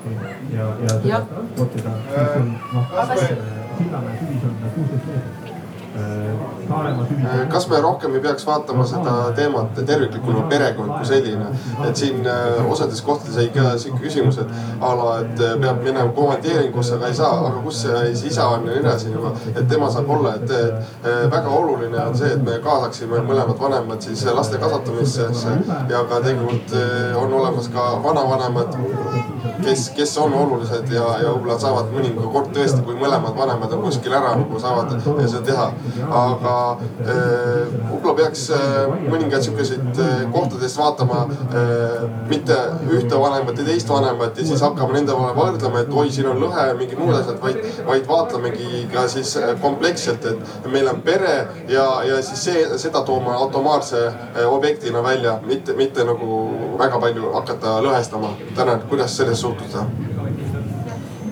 [1.04, 1.24] jah.
[6.00, 6.59] Äh,
[7.50, 11.46] kas me rohkem ei peaks vaatama seda teemat terviklikuna, perekond kui selline.
[11.88, 15.82] et siin äh, osades kohtades jäi ka sihuke küsimus, et a la, et äh, peab
[15.84, 19.34] minema komandeeringusse, aga ei saa, aga kus see isa on ja nii edasi nagu.
[19.56, 24.02] et tema saab olla, et, et väga oluline on see, et me kaasaksime mõlemad vanemad
[24.06, 25.30] siis laste kasvatamisse
[25.90, 26.78] ja ka tegelikult
[27.18, 28.78] on olemas ka vanavanemad
[29.64, 33.84] kes, kes on olulised ja, ja võib-olla saavad mõninga kord tõesti, kui mõlemad vanemad on
[33.88, 35.68] kuskil ära nagu saavad seda teha
[36.20, 41.26] aga äh, võib-olla peaks äh, mõningaid sihukeseid äh, kohtadest vaatama
[42.30, 42.56] mitte
[42.94, 46.42] ühte vanemat ja teist vanemat ja siis hakkama nende vahel võrdlema, et oi, siin on
[46.44, 49.34] lõhe, mingid muud asjad, vaid, vaid vaatlemegi ka siis
[49.64, 51.36] kompleksselt, et meil on pere
[51.72, 54.06] ja, ja siis see, seda tooma automaatse
[54.46, 56.44] objektina välja, mitte, mitte nagu
[56.80, 58.36] väga palju hakata lõhestama.
[58.56, 59.88] tänan, kuidas sellesse suhtuda?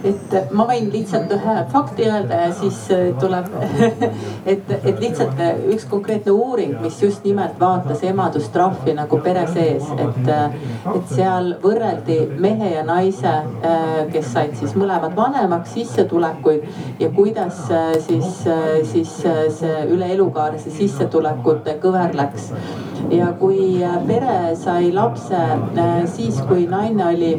[0.05, 3.49] Et ma võin lihtsalt ühe fakti öelda ja siis äh, tuleb
[4.53, 9.87] et, et lihtsalt äh, üks konkreetne uuring, mis just nimelt vaatas emadustrahvi nagu pere sees,
[9.97, 10.57] et, äh,
[10.93, 13.33] et seal võrreldi mehe ja naise,
[14.11, 17.59] kes said siis mõlemad vanemaks sissetulekuid ja kuidas
[18.05, 18.43] siis,
[18.91, 19.13] siis
[19.59, 22.51] see üle elukaare see sissetulekute kõver läks
[23.11, 25.43] ja kui pere sai lapse
[26.15, 27.33] siis, kui naine oli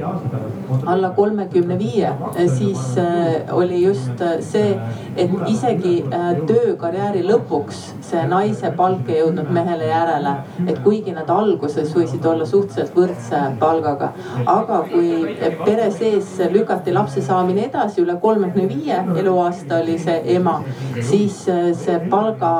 [0.87, 2.13] alla kolmekümne viie,
[2.57, 4.79] siis äh, oli just äh, see,
[5.17, 10.35] et isegi äh, töökarjääri lõpuks see naise palk ei jõudnud mehele järele.
[10.67, 14.13] et kuigi nad alguses võisid olla suhteliselt võrdse palgaga,
[14.47, 20.59] aga kui pere sees lükati lapse saamine edasi üle kolmekümne viie eluaasta oli see ema,
[21.01, 21.43] siis
[21.83, 22.53] see palga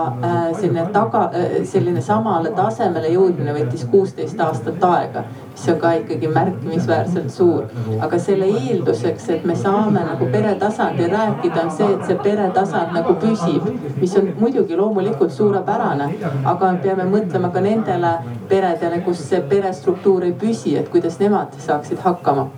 [0.61, 1.29] selline taga,
[1.65, 5.25] selline samale tasemele jõudmine võttis kuusteist aastat aega
[5.59, 7.65] mis on ka ikkagi märkimisväärselt suur.
[8.01, 12.51] aga selle eelduseks, et me saame nagu pere tasandil rääkida, on see, et see pere
[12.55, 13.67] tasand nagu püsib,
[14.01, 16.09] mis on muidugi loomulikult suurepärane,
[16.45, 18.15] aga me peame mõtlema ka nendele
[18.49, 22.49] peredele, kus see perestruktuur ei püsi, et kuidas nemad saaksid hakkama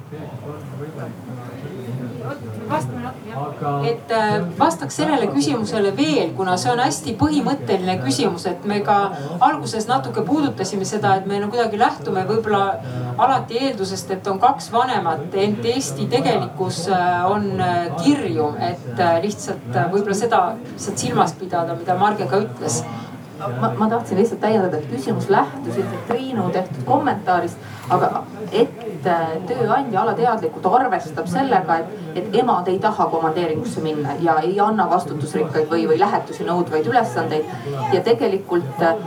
[2.70, 3.49] vastame natuke,
[3.88, 8.98] et äh, vastaks sellele küsimusele veel, kuna see on hästi põhimõtteline küsimus, et me ka
[9.46, 12.62] alguses natuke puudutasime seda, et me no kuidagi lähtume võib-olla
[13.20, 19.70] alati eeldusest, et on kaks vanemat, ent Eesti tegelikkus äh, on äh, kirju, et lihtsalt
[19.92, 22.82] võib-olla seda lihtsalt silmas pidada, mida Marge ka ütles
[23.60, 29.36] ma, ma tahtsin lihtsalt täiendada, et küsimus lähtus ilmselt Triinu tehtud kommentaarist, aga et äh,
[29.48, 35.70] tööandja alateadlikult arvestab sellega, et, et emad ei taha komandeeringusse minna ja ei anna vastutusrikkaid
[35.70, 37.48] või, või lähetusi nõudvaid ülesandeid.
[37.92, 38.98] ja tegelikult äh,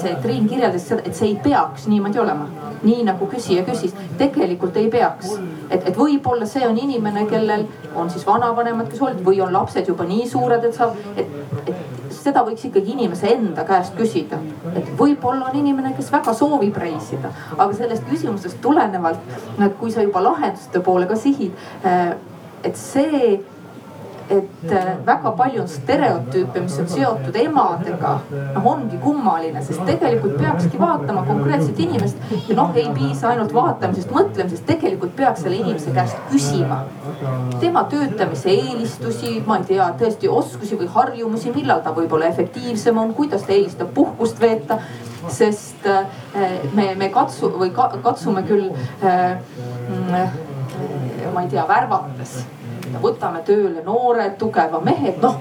[0.00, 2.50] see Triin kirjeldas seda, et see ei peaks niimoodi olema
[2.82, 5.36] nii nagu küsija küsis, tegelikult ei peaks.
[5.70, 9.88] et, et võib-olla see on inimene, kellel on siis vanavanemad, kes hoolitsevad või on lapsed
[9.88, 11.28] juba nii suured, et saab, et,
[11.66, 14.38] et seda võiks ikkagi inimese enda käest küsida.
[14.74, 19.18] et võib-olla on inimene, kes väga soovib reisida, aga sellest küsimusest tulenevalt,
[19.80, 21.52] kui sa juba lahenduste poole ka sihid,
[21.84, 22.14] eh,
[22.64, 23.40] et see
[24.30, 28.12] et äh, väga palju on stereotüüpe, mis on seotud emadega.
[28.54, 34.12] noh, ongi kummaline, sest tegelikult peakski vaatama konkreetset inimest ja noh, ei piisa ainult vaatamisest,
[34.14, 36.82] mõtlemisest, tegelikult peaks selle inimese käest küsima.
[37.60, 43.14] tema töötamise eelistusi, ma ei tea, tõesti oskusi või harjumusi, millal ta võib-olla efektiivsem on,
[43.14, 44.80] kuidas ta eelistab puhkust veeta
[45.30, 46.06] sest äh,
[46.74, 48.72] me, me katsu või katsume küll
[49.04, 49.38] äh,
[49.88, 52.42] mm, ma ei tea, värvates
[53.02, 55.40] võtame tööle noored, tugeva mehe, noh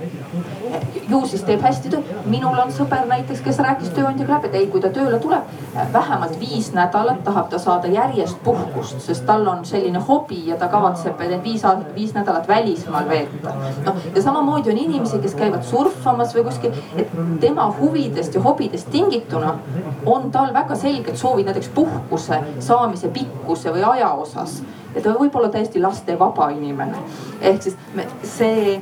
[1.09, 2.09] ju siis teeb hästi tööd.
[2.25, 5.49] minul on sõber näiteks, kes rääkis tööandjaga läbi, et ei, kui ta tööle tuleb,
[5.93, 10.69] vähemalt viis nädalat tahab ta saada järjest puhkust, sest tal on selline hobi ja ta
[10.71, 13.55] kavatseb need viis, viis nädalat välismaal veeta.
[13.85, 18.91] noh, ja samamoodi on inimesi, kes käivad surfamas või kuskil, et tema huvidest ja hobidest
[18.91, 19.57] tingituna
[20.05, 24.61] on tal väga selged soovid näiteks puhkuse saamise pikkuse või aja osas
[24.95, 26.97] ja ta võib olla täiesti lastevaba inimene.
[27.41, 28.81] ehk siis me, see,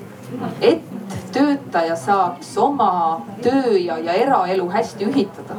[0.62, 0.82] et
[1.34, 5.58] töötaja saaks oma töö ja, ja eraelu hästi ühitada.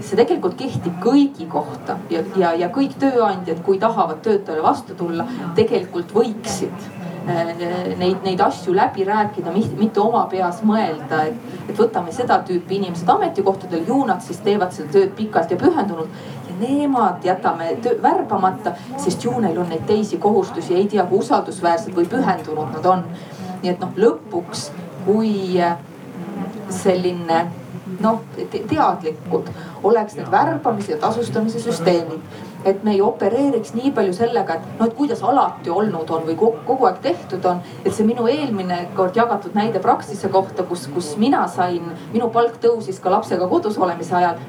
[0.00, 5.26] see tegelikult kehtib kõigi kohta ja, ja, ja kõik tööandjad, kui tahavad töötajale vastu tulla,
[5.58, 6.86] tegelikult võiksid
[7.26, 7.50] äh,
[7.98, 13.10] neid, neid asju läbi rääkida, mitte oma peas mõelda, et, et võtame seda tüüpi inimesed
[13.10, 16.14] ametikohtadel, ju nad siis teevad seda tööd pikalt ja pühendunult
[16.60, 22.08] nemad jätame värbamata, sest ju neil on neid teisi kohustusi, ei tea kui usaldusväärsed või
[22.08, 23.04] pühendunud nad on.
[23.62, 24.68] nii et noh, lõpuks
[25.04, 25.58] kui
[26.70, 27.46] selline
[28.00, 28.20] noh
[28.68, 29.48] teadlikud
[29.82, 32.20] oleks need värbamise ja tasustamise süsteemid.
[32.64, 36.34] et me ei opereeriks nii palju sellega, et noh, et kuidas alati olnud on või
[36.36, 37.60] kogu, kogu aeg tehtud on.
[37.84, 42.58] et see minu eelmine kord jagatud näide Praxise kohta, kus, kus mina sain, minu palk
[42.62, 44.42] tõusis ka lapsega kodus olemise ajal.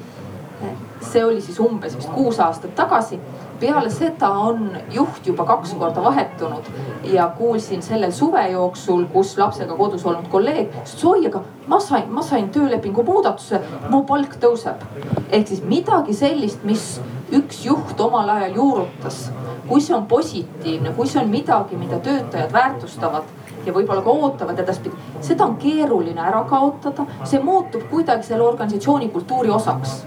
[1.02, 3.20] See oli siis umbes vist kuus aastat tagasi.
[3.60, 6.68] Peale seda on juht juba kaks korda vahetunud
[7.04, 11.80] ja kuulsin sellel suve jooksul, kus lapsega kodus olnud kolleeg ütles, et oi, aga ma
[11.84, 14.86] sain, ma sain töölepingu muudatuse, mu palk tõuseb.
[15.30, 17.02] ehk siis midagi sellist, mis
[17.36, 19.32] üks juht omal ajal juurutas,
[19.68, 23.28] kui see on positiivne, kui see on midagi, mida töötajad väärtustavad
[23.66, 29.12] ja võib-olla ka ootavad edaspidi, seda on keeruline ära kaotada, see muutub kuidagi selle organisatsiooni
[29.14, 30.00] kultuuri osaks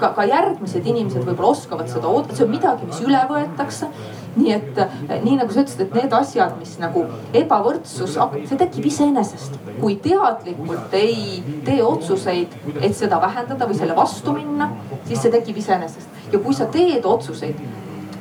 [0.00, 3.90] ka, ka järgmised inimesed võib-olla oskavad seda oodata, see on midagi, mis üle võetakse.
[4.30, 4.76] nii et
[5.24, 7.02] nii nagu sa ütlesid, et need asjad, mis nagu
[7.34, 8.14] ebavõrdsus,
[8.46, 9.58] see tekib iseenesest.
[9.80, 14.70] kui teadlikult ei tee otsuseid, et seda vähendada või selle vastu minna,
[15.08, 16.08] siis see tekib iseenesest.
[16.32, 17.58] ja kui sa teed otsuseid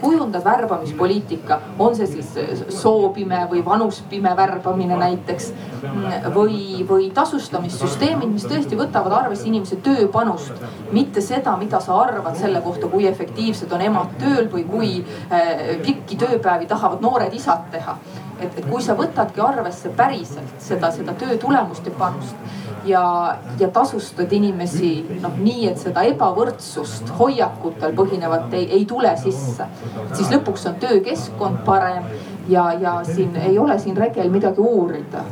[0.01, 2.31] kujundab värbamispoliitika, on see siis
[2.73, 5.53] soopime või vanuspime värbamine näiteks.
[6.35, 10.59] või, või tasustamissüsteemid, mis tõesti võtavad arvesse inimese tööpanust,
[10.91, 14.89] mitte seda, mida sa arvad selle kohta, kui efektiivsed on emad tööl või kui
[15.31, 17.97] äh, pikki tööpäevi tahavad noored isad teha.
[18.39, 22.35] et, et kui sa võtadki arvesse päriselt seda, seda töö tulemust ja panust
[22.85, 29.67] ja, ja tasustad inimesi noh, nii, et seda ebavõrdsust hoiakutel põhinevat ei, ei tule sisse.
[30.13, 32.09] siis lõpuks on töökeskkond parem
[32.49, 35.23] ja, ja siin ei ole siin regel midagi uurida.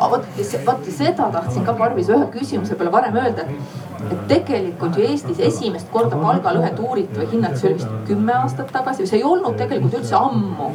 [0.00, 0.26] vot,
[0.66, 5.40] vot seda tahtsin ka Parvis ühe küsimuse peale varem öelda, et et tegelikult ju Eestis
[5.48, 9.56] esimest korda palgalõhet uuriti või hinnati, see oli vist kümme aastat tagasi, see ei olnud
[9.60, 10.70] tegelikult üldse ammu.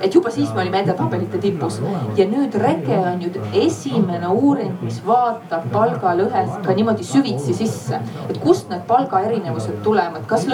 [0.00, 1.80] et juba siis me olime edetabelite tipus
[2.16, 3.30] ja nüüd Rege on ju
[3.62, 8.00] esimene uuring, mis vaatab palgalõhet ka niimoodi süvitsi sisse.
[8.28, 10.46] et kust need palgaerinevused tulevad, kas,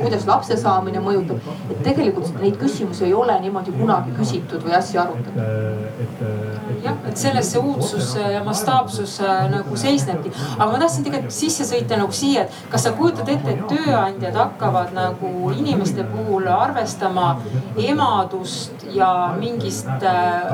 [0.00, 5.02] kuidas lapse saamine mõjutab, et tegelikult neid küsimusi ei ole niimoodi kunagi küsitud või asja
[5.04, 5.38] arutatud.
[7.14, 11.98] Et selles see uudsus ja mastaapsus äh, nagu seisnebki, aga ma tahtsin tegelikult sisse sõita
[12.00, 17.28] nagu siia, et kas sa kujutad ette, et tööandjad hakkavad nagu inimeste puhul arvestama
[17.78, 20.50] emadust ja mingist äh,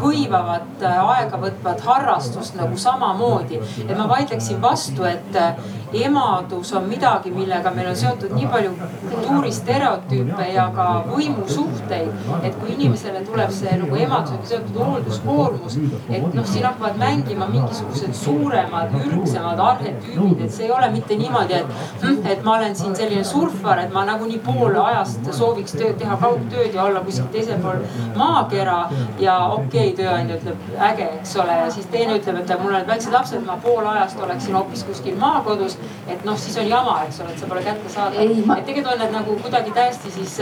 [0.00, 3.60] hõivavat äh, aega võtvat harrastust nagu samamoodi.
[3.86, 5.56] et ma vaidleksin vastu, et äh,
[5.92, 8.72] emadus on midagi, millega meil on seotud nii palju
[9.10, 12.12] kultuuristereotüüpe ja ka võimusuhteid.
[12.42, 15.78] et kui inimesele tuleb see nagu emadusega seotud hoolduskoormus,
[16.10, 21.60] et noh, siin hakkavad mängima mingisugused suuremad, ürgsemad arhetüübid, et see ei ole mitte niimoodi,
[21.60, 25.96] et hm,, et ma olen siin selline surfar, et ma nagunii poole ajast sooviks tööd
[26.00, 27.82] teha, kaugtööd ja olla kuskil teisel pool
[28.16, 28.78] maakera.
[29.20, 32.86] ja okei okay,, tööandja ütleb äge, eks ole, ja siis teine ütleb, et mul on
[32.88, 35.75] väiksed lapsed, ma pool ajast oleksin hoopis kuskil maakodus.
[36.08, 38.34] Et noh, siis on jama, eks ole, et see pole kättesaadav.
[38.46, 38.58] Ma...
[38.58, 40.40] et tegelikult on need nagu kuidagi täiesti siis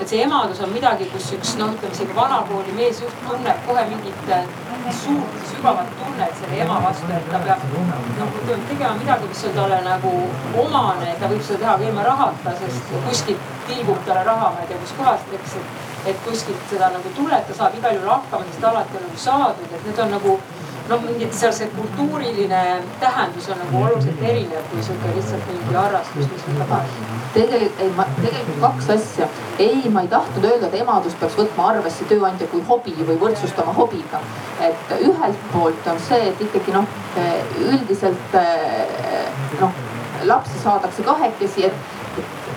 [0.00, 4.32] et see emadus on midagi, kus üks noh, ütleme isegi vanakooli meesjuht tunneb kohe mingit
[4.92, 7.64] suurt sügavat tunnet selle ema vastu, et ta peab
[8.18, 8.36] noh,
[8.68, 10.12] tegema midagi, mis on talle nagu
[10.64, 14.70] omane, ta võib seda teha ka ilma rahata, sest kuskilt tilgub talle raha, ma ei
[14.70, 15.56] tea kuskohast, eks.
[16.12, 19.72] et kuskilt seda nagu tuleb, ta saab igal juhul hakkama, sest alati on nagu saadud,
[19.72, 20.38] et need on nagu
[20.90, 22.60] noh, mingit seal see kultuuriline
[23.00, 27.18] tähendus on nagu oluliselt erinev kui sihuke lihtsalt mingi harrastus, mis võtab aega.
[27.34, 29.28] tegelikult ei, ma tegelikult kaks asja.
[29.66, 33.74] ei, ma ei tahtnud öelda, et emadust peaks võtma arvesse tööandja kui hobi või võrdsustama
[33.80, 34.22] hobiga.
[34.70, 36.96] et ühelt poolt on see, et ikkagi noh,
[37.66, 38.40] üldiselt
[39.60, 39.84] noh,
[40.26, 42.05] lapsi saadakse kahekesi, et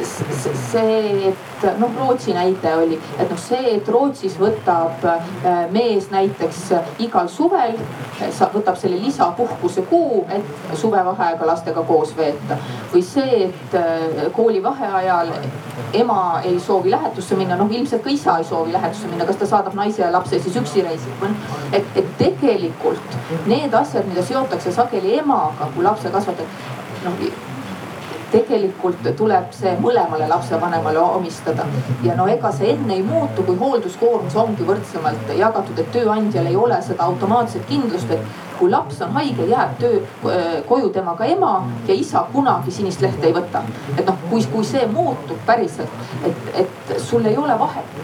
[0.05, 6.61] see, et noh, Rootsi näide oli, et noh, see, et Rootsis võtab äh, mees näiteks
[6.77, 7.75] äh, igal suvel,
[8.21, 12.57] äh, võtab selle lisapuhkuse kuu, et suvevaheaega lastega koos veeta.
[12.93, 13.75] või see, et
[14.33, 15.29] koolivaheajal
[15.93, 19.45] ema ei soovi lähetusse minna, noh ilmselt ka isa ei soovi lähetusse minna, kas ta
[19.49, 21.29] saadab naise ja lapse siis üksi reisima.
[21.29, 26.59] Noh, et, et tegelikult need asjad, mida seotakse sageli emaga, kui lapse kasvatab,
[27.05, 27.23] noh
[28.31, 31.65] tegelikult tuleb see mõlemale lapsevanemale omistada.
[32.03, 36.55] ja no ega see enne ei muutu, kui hoolduskoormus ongi võrdsemalt jagatud, et tööandjal ei
[36.55, 40.01] ole seda automaatset kindlust, et kui laps on haige, jääb töö,
[40.67, 41.53] koju temaga ema
[41.87, 43.63] ja isa kunagi sinist lehte ei võta.
[43.97, 45.89] et noh, kui, kui see muutub päriselt,
[46.27, 47.97] et, et sul ei ole vahet.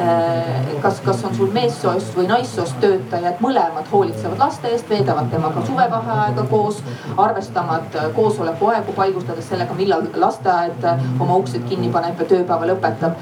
[0.00, 5.64] Äh, kas, kas on sul meessoost või naissoost töötajad, mõlemad hoolitsevad laste eest, veedavad temaga
[5.66, 6.82] suvevaheaega koos,
[7.16, 10.84] arvestavad koosolekuaegu paigutades sellega sellega, millal lasteaed
[11.20, 13.16] oma uksed kinni paneb ja tööpäeva lõpetab.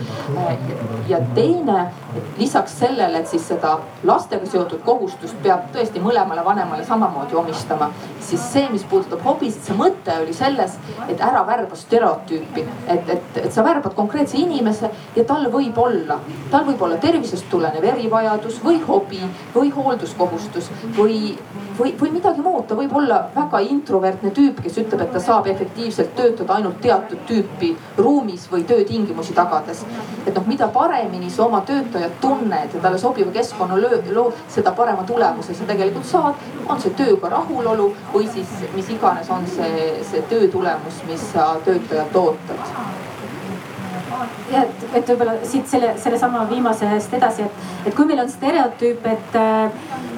[1.08, 1.80] Ja teine,
[2.16, 7.90] et lisaks sellele, et siis seda lastega seotud kohustust peab tõesti mõlemale vanemale samamoodi omistama,
[8.20, 10.76] siis see, mis puudutab hobisid, see mõte oli selles,
[11.08, 12.66] et ära värba stereotüüpi.
[12.86, 16.18] et, et, et sa värbad konkreetse inimese ja tal võib olla,
[16.50, 19.22] tal võib olla tervisest tulenev erivajadus või hobi
[19.54, 21.36] või hoolduskohustus või
[21.78, 25.46] või, või midagi muud, ta võib olla väga introvertne tüüp, kes ütleb, et ta saab
[25.50, 29.84] efektiivselt töötada ainult teatud tüüpi ruumis või töötingimusi tagades.
[30.26, 30.68] et noh, mida
[30.98, 33.76] paremini sa oma töötajat tunned ja talle sobiva keskkonna
[34.14, 36.34] lood, seda parema tulemuse sa tegelikult saad.
[36.68, 41.54] on see tööga rahulolu või siis mis iganes on see, see töö tulemus, mis sa
[41.64, 43.07] töötajalt ootad
[44.52, 49.06] ja et, et võib-olla siit selle, sellesama viimasest edasi, et, et kui meil on stereotüüp,
[49.06, 49.38] et,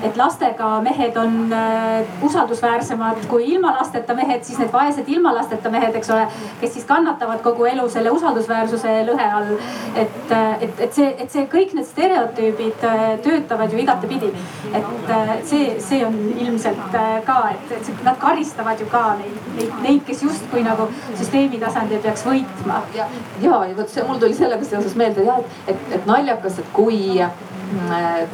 [0.06, 5.72] et lastega mehed on äh, usaldusväärsemad kui ilma lasteta mehed, siis need vaesed ilma lasteta
[5.72, 6.26] mehed, eks ole,
[6.60, 9.52] kes siis kannatavad kogu elu selle usaldusväärsuse lõhe all.
[9.94, 14.32] et, et, et see, et see kõik need stereotüübid äh, töötavad ju igatepidi.
[14.72, 19.74] et äh, see, see on ilmselt ka, et, et nad karistavad ju ka neid, neid,
[19.84, 20.88] neid, kes justkui nagu
[21.18, 22.80] süsteemi tasandil peaks võitma.
[22.96, 23.08] ja,
[23.42, 27.00] ja vot see mul tuli sellega seoses meelde jah, et, et, et naljakas, et kui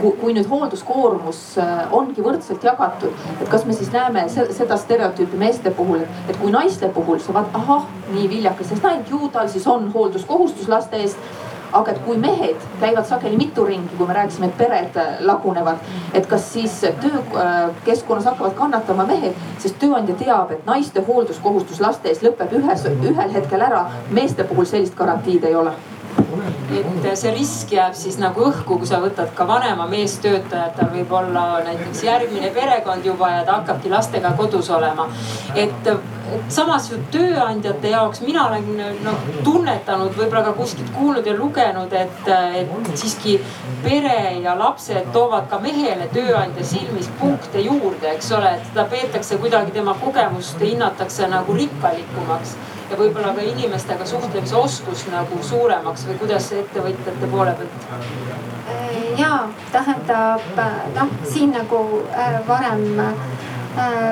[0.01, 5.37] kui, kui nüüd hoolduskoormus äh, ongi võrdselt jagatud, et kas me siis näeme seda stereotüüpi
[5.41, 7.85] meeste puhul, et kui naiste puhul sa vaatad, ahah,
[8.15, 13.07] nii viljakas naine, ju tal siis on hoolduskohustus laste eest aga et kui mehed käivad
[13.09, 15.83] sageli mitu ringi, kui me rääkisime, et pered äh, lagunevad,
[16.15, 22.25] et kas siis töökeskkonnas hakkavad kannatama mehed, sest tööandja teab, et naiste hoolduskohustus laste eest
[22.27, 23.87] lõpeb ühes, ühel hetkel ära.
[24.11, 25.75] meeste puhul sellist garantiid ei ole
[26.17, 31.13] et see risk jääb siis nagu õhku, kui sa võtad ka vanema meestöötaja, tal võib
[31.15, 35.09] olla näiteks järgmine perekond juba ja ta hakkabki lastega kodus olema.
[35.55, 38.67] et, et samas ju tööandjate jaoks mina olen
[39.05, 43.39] noh tunnetanud, võib-olla ka kuskilt kuulnud ja lugenud, et, et siiski
[43.85, 49.39] pere ja lapsed toovad ka mehele tööandja silmis punkte juurde, eks ole, et seda peetakse
[49.43, 52.57] kuidagi tema kogemust hinnatakse nagu rikkalikumaks
[52.91, 57.89] ja võib-olla ka inimestega suhtlemise oskus nagu suuremaks või kuidas see ettevõtjate poole pealt?
[57.91, 59.33] Äh, ja
[59.73, 60.47] tähendab
[60.95, 61.83] noh, siin nagu
[62.13, 63.13] äh, varem äh,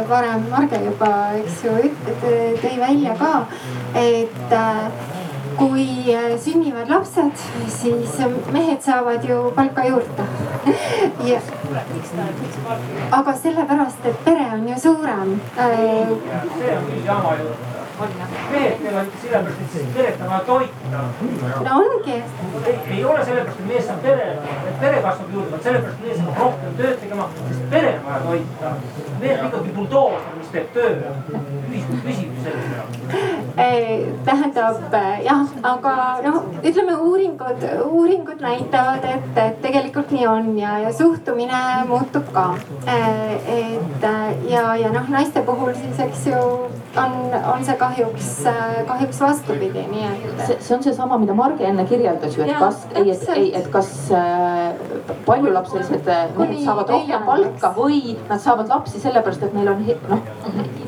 [0.09, 1.11] varem Marge juba,
[1.41, 1.73] eks ju,
[2.61, 3.31] tõi välja ka,
[3.97, 4.53] et
[5.57, 5.87] kui
[6.45, 8.19] sünnivad lapsed, siis
[8.53, 10.27] mehed saavad ju palka juurde
[11.31, 11.41] ja,
[13.09, 20.31] aga sellepärast, et pere on ju suurem mehed teevad ikka sellepärast, et siis peret on
[20.31, 20.99] vaja toita.
[21.65, 22.23] no ongi.
[22.67, 24.27] ei, ei ole sellepärast, et mees saab pere,
[24.69, 28.05] et pere kasvab juurde, vaid sellepärast, et mees hakkab rohkem tööd tegema, sest pere on
[28.09, 28.75] vaja toita.
[29.21, 30.93] mees on ikkagi buldooser, mis teeb töö.
[31.71, 34.95] ühiskond püsib selle peale tähendab
[35.25, 35.95] jah, aga
[36.25, 42.49] noh, ütleme uuringud, uuringud näitavad, et, et tegelikult nii on ja, ja suhtumine muutub ka.
[42.87, 44.09] et
[44.51, 46.41] ja, ja noh, naiste puhul siis, eks ju
[46.97, 47.15] on,
[47.55, 48.31] on see kahjuks,
[48.87, 50.27] kahjuks vastupidi, nii et.
[50.47, 53.49] see, see on seesama, mida Marge enne kirjeldas ju, et ja, kas, ei, et ei,
[53.59, 54.75] et kas äh,
[55.27, 60.23] paljulapselised mehed saavad rohkem palka või nad saavad lapsi sellepärast, et neil on noh,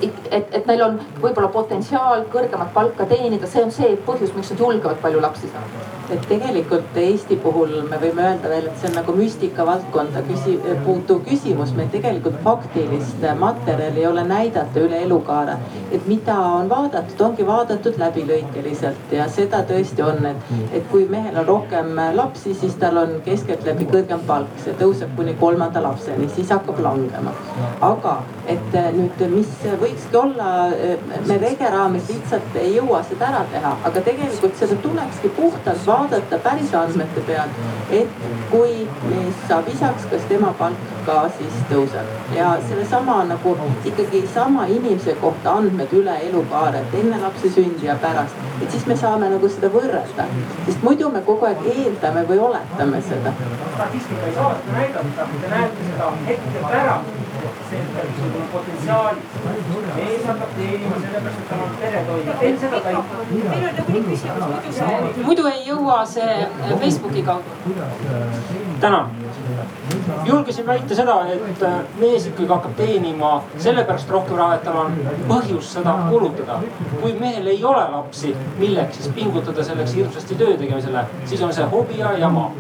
[0.01, 4.65] et, et neil on võib-olla potentsiaal kõrgemat palka teenida, see on see põhjus, miks nad
[4.65, 8.97] julgevad palju lapsi saada et tegelikult Eesti puhul me võime öelda veel, et see on
[9.01, 15.57] nagu müstika valdkonda küsi-, puutuv küsimus, meil tegelikult faktilist materjali ei ole näidata üle elukaare.
[15.91, 21.41] Et mida on vaadatud, ongi vaadatud läbilõikeliselt ja seda tõesti on, et, et kui mehel
[21.43, 26.53] on rohkem lapsi, siis tal on keskeltläbi kõrgem palk, see tõuseb kuni kolmanda lapseni, siis
[26.55, 27.35] hakkab langema.
[27.81, 29.51] aga et nüüd, mis
[29.81, 30.71] võikski olla,
[31.27, 35.96] me rege raames lihtsalt ei jõua seda ära teha, aga tegelikult seda tulekski puhtalt vaadata
[36.45, 37.59] päris andmete pealt,
[37.91, 38.09] et
[38.51, 44.67] kui mees saab isaks, kas tema palk ka siis tõuseb ja sellesama nagu ikkagi sama
[44.67, 48.35] inimese kohta andmed üle elukaare, et enne lapse sündi ja pärast.
[48.63, 50.27] et siis me saame nagu seda võrrelda,
[50.67, 53.33] sest muidu me kogu aeg eeldame või oletame seda.
[53.75, 57.01] statistika ei saa seda näidata, te näete seda hetkel ära
[58.53, 59.21] potentsiaali.
[59.97, 62.97] mees hakkab teenima sellepärast, et tal on peretoim, teen seda ta ei.
[65.25, 66.49] muidu ei jõua see
[66.81, 67.49] Facebooki kaudu.
[68.81, 69.11] tänan
[70.25, 74.99] julgesin väita seda, et äh, mees ikkagi hakkab teenima sellepärast rohkem raha, et tal on
[75.29, 76.61] põhjust seda kulutada.
[77.01, 81.65] kui mehel ei ole lapsi, milleks siis pingutada selleks hirmsasti töö tegemisele, siis on see
[81.73, 82.51] hobi ja jama.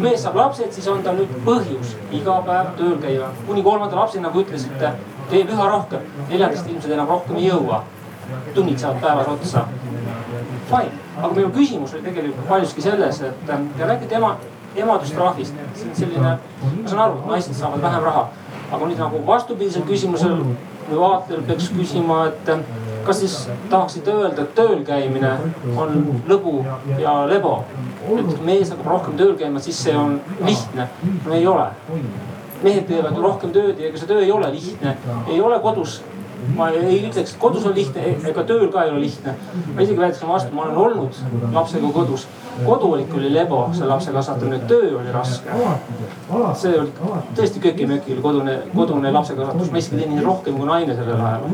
[0.00, 4.24] Mees saab lapsed, siis on tal nüüd põhjus iga päev tööl käia, kuni kolmanda lapseni,
[4.26, 4.92] nagu ütlesite,
[5.30, 6.06] teeb üha rohkem.
[6.28, 7.82] neljandast ilmselt enam rohkem ei jõua.
[8.54, 9.64] Tunnid saavad päevas otsa.
[10.70, 14.36] Fine, aga minu küsimus oli tegelikult paljuski selles, et te räägite ema,
[14.76, 18.28] emadustrahvist, see on selline, ma saan aru, et naised saavad vähem raha,
[18.70, 20.36] aga nüüd nagu vastupidisel küsimusel
[20.90, 22.52] või vaatajal peaks küsima, et
[23.06, 23.36] kas siis
[23.70, 25.32] tahaksite öelda, et tööl käimine
[25.76, 26.60] on lõbu
[26.98, 27.64] ja lebo?
[28.10, 30.88] et mees hakkab rohkem tööl käima, siis see on lihtne.
[31.26, 31.66] no ei ole.
[32.62, 34.96] mehed teevad ju rohkem tööd ja ega see töö ei ole lihtne,
[35.28, 36.00] ei ole kodus
[36.56, 39.34] ma ei ütleks, et kodus on lihtne, ega tööl ka ei ole lihtne.
[39.74, 41.18] ma isegi väidaksin vastu, ma olen olnud
[41.52, 42.26] lapsega kodus.
[42.64, 45.50] koduolik oli lebo, see lapse kasvatamine, töö oli raske.
[46.62, 46.92] see oli
[47.36, 51.48] tõesti köki-möki kodune, kodune lapsekasvatus, ma isegi teenin rohkem kui naine sellel ajal.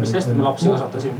[0.00, 1.14] mis sest, et me lapsi kasvatasime.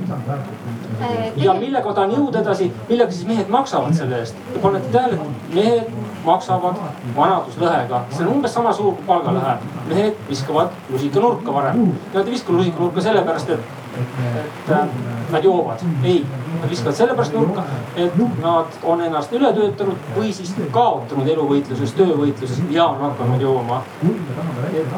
[1.37, 4.37] ja millega tahan jõuda edasi, millega siis mehed maksavad selle eest?
[4.53, 5.19] Te panete tähele,
[5.55, 5.93] mehed
[6.27, 6.81] maksavad
[7.17, 9.57] vanaduslõhega, see on umbes sama suur kui palgalõhe.
[9.87, 13.61] mehed viskavad lusikanurka varem, nad ei viska lusikanurka sellepärast, et,
[14.01, 14.89] et äh,
[15.33, 15.85] nad joovad.
[16.05, 16.25] ei,
[16.61, 17.65] nad viskavad sellepärast nurka,
[17.97, 23.83] et nad on ennast üle töötanud või siis kaotanud eluvõitluses, töövõitluses ja on hakanud jooma.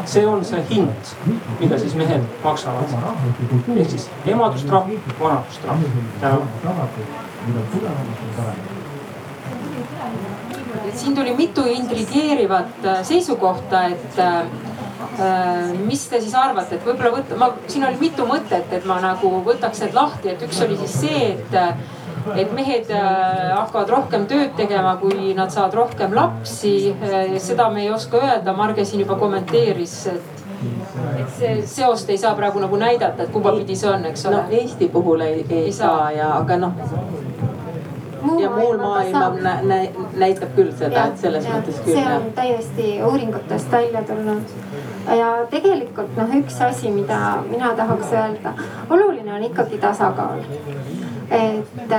[0.04, 1.14] see on see hind,
[1.60, 2.96] mida siis mehed maksavad.
[3.76, 4.90] ehk siis emadustrahv,
[5.20, 5.86] vanadustrahv.
[6.20, 6.42] tänan
[10.94, 14.46] siin tuli mitu intrigeerivat äh, seisukohta, et äh,
[15.86, 19.30] mis te siis arvate, et võib-olla võtta, ma, siin oli mitu mõtet, et ma nagu
[19.46, 21.86] võtaks need lahti, et üks oli siis see, et
[22.36, 26.94] et mehed hakkavad rohkem tööd tegema, kui nad saavad rohkem lapsi.
[27.40, 30.34] seda me ei oska öelda, Marge siin juba kommenteeris, et
[31.18, 34.42] et see seost ei saa praegu nagu näidata, et kumba pidi see on, eks ole.
[34.42, 36.74] no Eesti puhul ei, ei, ei saa ja, aga noh
[38.42, 39.76] ja muul maailmal nä, nä,
[40.16, 41.94] näitab küll seda, et selles ja, mõttes küll.
[41.94, 44.56] see on täiesti uuringutest välja tulnud.
[45.16, 47.18] Ja tegelikult noh, üks asi, mida
[47.50, 48.52] mina tahaks öelda,
[48.90, 50.42] oluline on ikkagi tasakaal
[51.30, 51.92] et,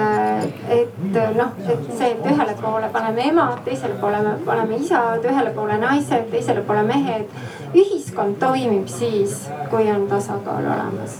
[0.69, 5.77] et noh, et see, et ühele poole paneme emad, teisele poole paneme isad, ühele poole
[5.81, 7.38] naised, teisele poole mehed.
[7.69, 11.19] ühiskond toimib siis, kui on tasakaal olemas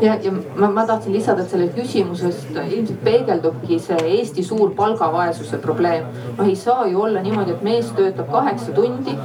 [0.00, 5.58] ja, ja ma, ma tahtsin lisada, et sellest küsimusest ilmselt peegeldubki see Eesti suur palgavaesuse
[5.62, 6.06] probleem.
[6.36, 9.16] noh, ei saa ju olla niimoodi, et mees töötab kaheksa tundi,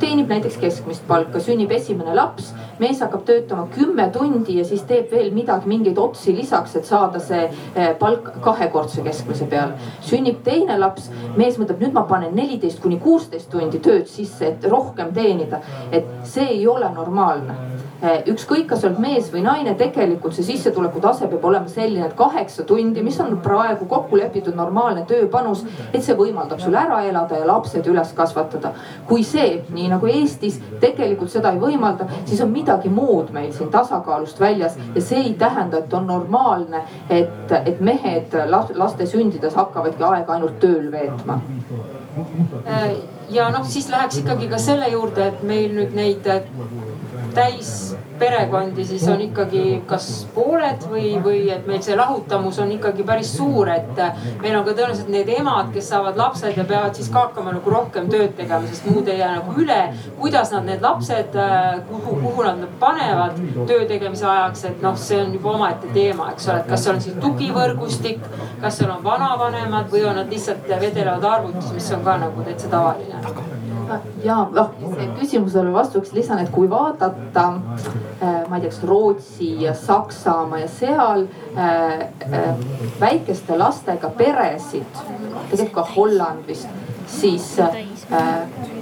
[0.00, 5.10] teenib näiteks keskmist palka, sünnib esimene laps, mees hakkab töötama kümme tundi ja siis teeb
[5.10, 9.78] veel midagi, mingeid otsi lisaks, et saada see eh, palk kahekordse keskmise peale.
[10.02, 14.70] sünnib teine laps, mees mõtleb, nüüd ma panen neliteist kuni kuusteist tundi tööd sisse, et
[14.70, 15.60] rohkem teenida.
[15.92, 17.73] et see ei ole normaalne Eh,
[18.04, 22.16] ükskõik, kas sa oled mees või naine, tegelikult see sissetuleku tase peab olema selline, et
[22.18, 27.38] kaheksa tundi, mis on praegu kokku lepitud normaalne tööpanus, et see võimaldab sul ära elada
[27.40, 28.74] ja lapsed üles kasvatada.
[29.08, 33.70] kui see, nii nagu Eestis, tegelikult seda ei võimalda, siis on midagi muud meil siin
[33.70, 38.36] tasakaalust väljas ja see ei tähenda, et on normaalne, et, et mehed
[38.76, 41.40] laste sündides hakkavadki aega ainult tööl veetma
[42.66, 42.90] äh,
[43.30, 46.28] ja noh, siis läheks ikkagi ka selle juurde, et meil nüüd neid
[47.34, 53.32] täisperekondi, siis on ikkagi kas pooled või, või et meil see lahutamus on ikkagi päris
[53.36, 54.00] suur, et
[54.42, 57.74] meil on ka tõenäoliselt need emad, kes saavad lapsed ja peavad siis ka hakkama nagu
[57.74, 59.80] rohkem tööd tegema, sest muud ei jää nagu üle.
[60.18, 61.38] kuidas nad need lapsed,
[61.88, 66.30] kuhu, kuhu nad nad panevad töö tegemise ajaks, et noh, see on juba omaette teema,
[66.32, 68.22] eks ole, et kas seal on siis tugivõrgustik,
[68.62, 72.72] kas seal on vanavanemad või on nad lihtsalt vedelevad arvutis, mis on ka nagu täitsa
[72.72, 73.53] tavaline
[74.24, 74.70] ja noh,
[75.18, 77.46] küsimusele vastuseks lisan, et kui vaadata
[78.22, 82.66] äh,, ma ei tea, kas Rootsi ja Saksamaa ja seal äh, äh,
[83.00, 85.00] väikeste lastega peresid,
[85.50, 86.68] tegelikult ka Holland vist,
[87.06, 87.54] siis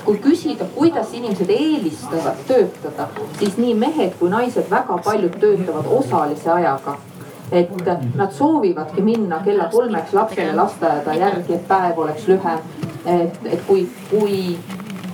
[0.04, 3.06] kui küsida, kuidas inimesed eelistavad töötada,
[3.38, 6.98] siis nii mehed kui naised väga paljud töötavad osalise ajaga
[7.52, 7.70] et
[8.16, 12.62] nad soovivadki minna kella kolmeks lapsele lasteaeda järgi, et päev oleks lühem.
[13.06, 14.58] et, et kui, kui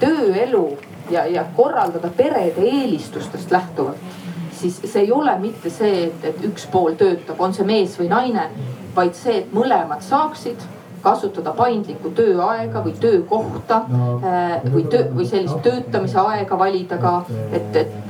[0.01, 0.65] tööelu
[1.11, 4.17] ja, ja korraldada perede eelistustest lähtuvalt,
[4.59, 8.11] siis see ei ole mitte see, et, et üks pool töötab, on see mees või
[8.11, 8.49] naine,
[8.97, 10.67] vaid see, et mõlemad saaksid
[11.03, 17.15] kasutada paindlikku tööaega või töökohta äh, või töö või sellist töötamise aega valida ka,
[17.55, 18.08] et, et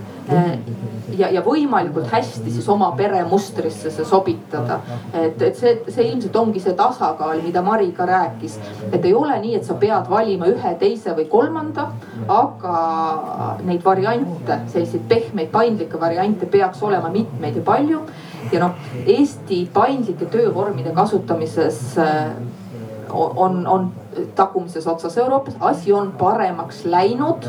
[1.19, 4.81] ja, ja võimalikult hästi siis oma peremustrisse see sobitada.
[5.13, 8.59] et, et see, see ilmselt ongi see tasakaal, mida Mari ka rääkis.
[8.93, 11.89] et ei ole nii, et sa pead valima ühe, teise või kolmanda,
[12.29, 12.77] aga
[13.65, 18.05] neid variante, selliseid pehmeid, paindlikke variante peaks olema mitmeid ja palju.
[18.53, 18.77] ja noh,
[19.07, 22.33] Eesti paindlike töövormide kasutamises äh,
[23.11, 23.93] on, on
[24.35, 27.47] tagumises otsas Euroopas, asi on paremaks läinud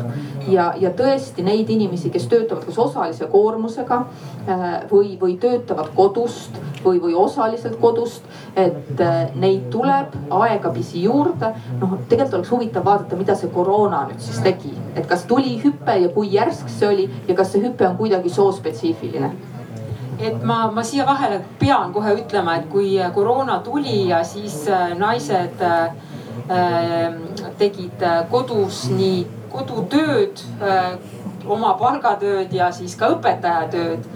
[0.48, 6.56] ja, ja tõesti neid inimesi, kes töötavad kas osalise koormusega äh, või, või töötavad kodust
[6.84, 8.24] või, või osaliselt kodust.
[8.56, 11.54] et äh, neid tuleb aegapisi juurde.
[11.80, 15.96] noh, tegelikult oleks huvitav vaadata, mida see koroona nüüd siis tegi, et kas tuli hüpe
[16.02, 19.32] ja kui järsk see oli ja kas see hüpe on kuidagi soospetsiifiline
[20.20, 24.62] et ma, ma siia vahele pean kohe ütlema, et kui koroona tuli ja siis
[24.98, 25.90] naised äh,
[26.50, 27.12] Äh,
[27.58, 29.20] tegid äh, kodus nii
[29.52, 30.96] kodutööd, äh,
[31.46, 34.08] oma palgatööd ja siis ka õpetajatööd.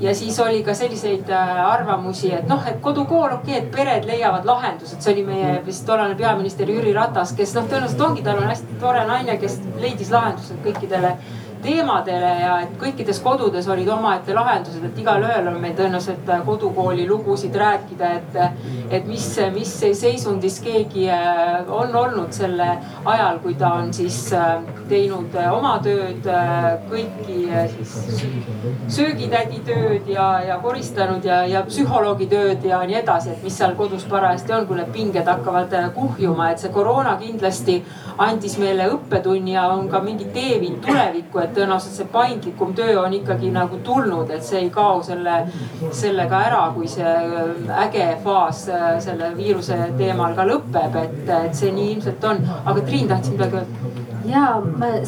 [0.00, 4.48] Ja siis oli ka selliseid arvamusi, et noh, et kodukool okei okay,, et pered leiavad
[4.48, 8.48] lahendused, see oli meie vist tollane peaminister Jüri Ratas, kes noh, tõenäoliselt ongi, tal on
[8.50, 11.12] hästi tore naine, kes leidis lahendused kõikidele
[11.62, 17.56] teemadele ja et kõikides kodudes olid omaette lahendused, et igalühel on meil tõenäoliselt kodukooli lugusid
[17.58, 18.38] rääkida, et,
[18.90, 22.68] et mis, mis seisundis keegi äh, on olnud selle
[23.04, 24.58] ajal, kui ta on siis äh,
[24.90, 26.26] teinud äh, oma tööd,
[26.90, 27.38] kõiki
[27.76, 27.94] siis
[28.92, 33.76] söögitädi tööd ja, ja koristanud ja, ja psühholoogi tööd ja nii edasi, et mis seal
[33.78, 37.78] kodus parajasti on, kui need pinged hakkavad kuhjuma, et see koroona kindlasti
[38.22, 43.16] andis meile õppetunni ja on ka mingi teeviid tulevikku, et tõenäoliselt see paindlikum töö on
[43.16, 45.42] ikkagi nagu tulnud, et see ei kao selle,
[45.90, 47.14] sellega ära, kui see
[47.84, 48.64] äge faas
[49.04, 52.42] selle viiruse teemal ka lõpeb, et, et see nii ilmselt on.
[52.64, 54.11] aga Triin, tahtsid midagi öelda?
[54.28, 54.42] Ja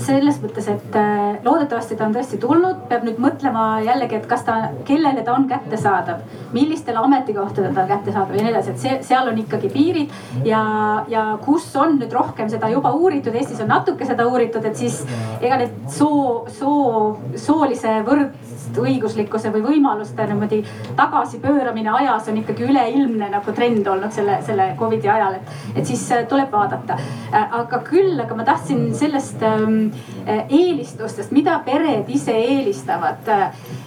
[0.01, 4.45] selles mõttes, et äh, loodetavasti ta on tõesti tulnud, peab nüüd mõtlema jällegi, et kas
[4.47, 4.57] ta,
[4.89, 6.23] kellele ta on kättesaadav,
[6.55, 10.15] millistele ametikohtadele ta on kättesaadav ja nii edasi, et see, seal on ikkagi piirid.
[10.45, 10.63] ja,
[11.09, 15.01] ja kus on nüüd rohkem seda juba uuritud, Eestis on natuke seda uuritud, et siis
[15.41, 20.63] ega need soo, soo, soolise võrdõiguslikkuse või võimaluste niimoodi
[20.99, 26.05] tagasipööramine ajas on ikkagi üleilmne nagu trend olnud selle, selle Covidi ajal, et, et siis
[26.15, 26.99] äh, tuleb vaadata.
[27.33, 29.93] Äh, aga küll, aga ma tahtsin sellest ähm,
[30.27, 33.29] äh, eelistustest, mida pered ise eelistavad.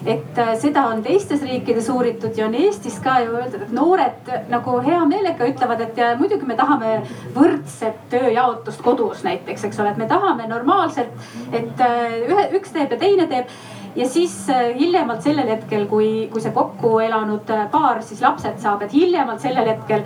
[0.05, 4.29] et äh, seda on teistes riikides uuritud ja on Eestis ka ju öeldud, et noored
[4.51, 6.99] nagu hea meelega ütlevad, et ja muidugi me tahame
[7.35, 11.11] võrdset tööjaotust kodus näiteks, eks ole, et me tahame normaalselt,
[11.51, 13.51] et äh, ühe, üks teeb ja teine teeb
[13.97, 14.35] ja siis
[14.77, 19.73] hiljemalt sellel hetkel, kui, kui see kokku elanud paar siis lapsed saab, et hiljemalt sellel
[19.73, 20.05] hetkel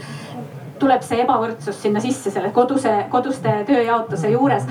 [0.82, 4.66] tuleb see ebavõrdsus sinna sisse selle koduse, koduste tööjaotuse juures.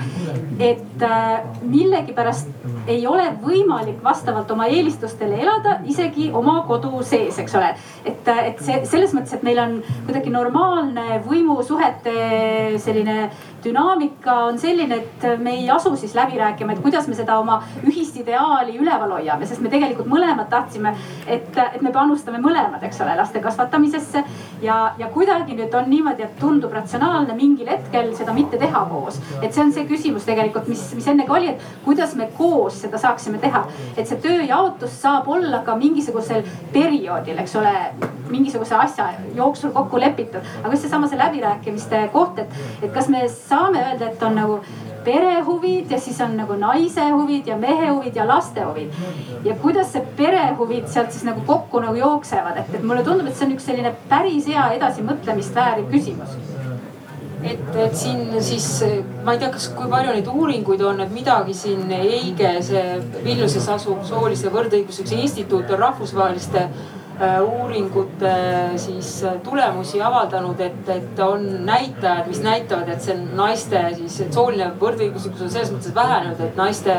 [0.61, 2.49] et äh, millegipärast
[2.91, 7.73] ei ole võimalik vastavalt oma eelistustele elada isegi oma kodu sees, eks ole.
[8.05, 13.29] et, äh, et see selles mõttes, et meil on kuidagi normaalne võimusuhete selline
[13.63, 17.61] dünaamika on selline, et me ei asu siis läbi rääkima, et kuidas me seda oma
[17.83, 20.93] ühist ideaali üleval hoiame, sest me tegelikult mõlemad tahtsime,
[21.27, 24.23] et, et me panustame mõlemad, eks ole, laste kasvatamisesse.
[24.61, 29.19] ja, ja kuidagi nüüd on niimoodi, et tundub ratsionaalne mingil hetkel seda mitte teha koos.
[29.41, 32.81] et see on see küsimus tegelikult, mis, mis enne ka oli, et kuidas me koos
[32.81, 33.65] seda saaksime teha.
[33.97, 36.43] et see tööjaotus saab olla ka mingisugusel
[36.73, 37.75] perioodil, eks ole,
[38.31, 40.41] mingisuguse asja jooksul kokku lepitud.
[40.63, 44.61] aga just seesama see läbirääkimiste koht, et, et kas me saame öelda, et on nagu
[45.05, 48.93] pere huvid ja siis on nagu naise huvid ja mehe huvid ja laste huvid.
[49.43, 53.27] ja kuidas see pere huvid sealt siis nagu kokku nagu jooksevad, et, et mulle tundub,
[53.27, 56.37] et see on üks selline päris hea edasimõtlemist vääriv küsimus
[57.43, 58.67] et, et siin siis
[59.25, 62.83] ma ei tea, kas, kui palju neid uuringuid on, et midagi siin EIGE, see
[63.25, 66.67] Vilniuses asuv soolise võrdõiguslikkuse instituut on rahvusvaheliste
[67.41, 68.33] uuringute
[68.81, 74.71] siis äh, tulemusi avaldanud, et, et on näitajad, mis näitavad, et see naiste siis sooline
[74.81, 76.97] võrdõiguslikkus on selles mõttes vähenenud, et naiste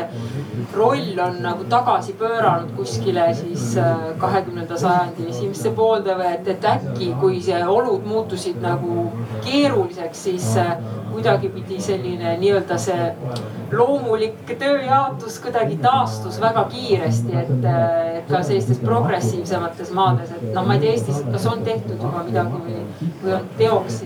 [0.77, 6.71] roll on nagu tagasi pööranud kuskile siis äh, kahekümnenda sajandi esimesse poolde või et, et
[6.75, 9.09] äkki, kui see olud muutusid nagu
[9.45, 10.53] keeruliseks, siis
[11.13, 13.11] kuidagipidi selline nii-öelda see
[13.73, 17.67] loomulik tööjaotus kuidagi taastus väga kiiresti, et,
[18.19, 22.25] et ka sellistes progressiivsemates maades, et noh, ma ei tea Eestis, kas on tehtud juba
[22.27, 22.85] midagi või,
[23.23, 24.03] või on teoks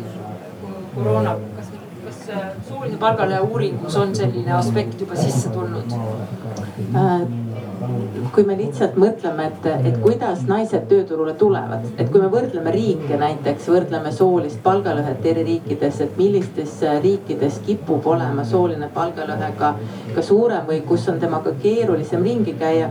[0.94, 1.36] koroona,
[2.26, 5.98] kas sooline palgalõhe uuringus on selline aspekt juba sisse tulnud
[6.94, 7.26] äh,?
[8.32, 13.18] kui me lihtsalt mõtleme, et, et kuidas naised tööturule tulevad, et kui me võrdleme riike
[13.20, 19.74] näiteks, võrdleme soolist palgalõhet eri riikides, et millistes riikides kipub olema sooline palgalõhe ka,
[20.16, 22.90] ka suurem või kus on temaga keerulisem ringi käia.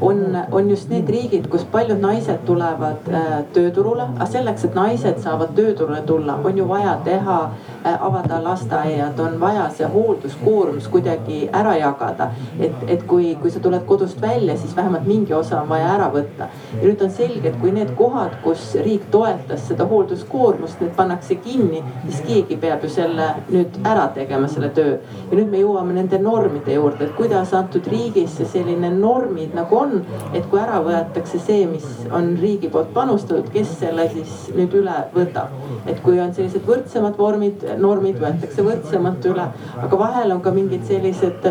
[0.00, 5.20] on, on just need riigid, kus paljud naised tulevad äh, tööturule, aga selleks, et naised
[5.24, 7.38] saavad tööturule tulla, on ju vaja teha
[7.84, 12.30] avada lasteaiad, on vaja see hoolduskoormus kuidagi ära jagada.
[12.60, 16.10] et, et kui, kui sa tuled kodust välja, siis vähemalt mingi osa on vaja ära
[16.12, 16.48] võtta.
[16.74, 21.34] ja nüüd on selge, et kui need kohad, kus riik toetas seda hoolduskoormust, need pannakse
[21.34, 24.98] kinni, siis keegi peab ju selle nüüd ära tegema, selle töö.
[25.30, 29.98] ja nüüd me jõuame nende normide juurde, et kuidas antud riigis selline normid nagu on,
[30.32, 34.96] et kui ära võetakse see, mis on riigi poolt panustatud, kes selle siis nüüd üle
[35.14, 35.52] võtab.
[35.86, 39.46] et kui on sellised võrdsemad vormid, normid võetakse võrdsemalt üle,
[39.82, 41.46] aga vahel on ka mingid sellised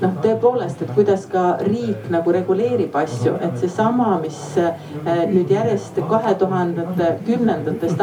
[0.00, 6.00] noh, tõepoolest, et kuidas ka riik nagu reguleerib asju, et seesama, mis eh, nüüd järjest
[6.10, 8.02] kahe tuhandete kümnendatest,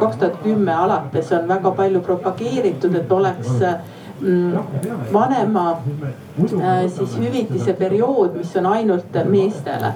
[0.00, 3.52] kaks tuhat kümme alates on väga palju propageeritud, et oleks
[4.20, 4.58] mm,
[5.12, 9.94] vanema äh, siis hüvitise periood, mis on ainult meestele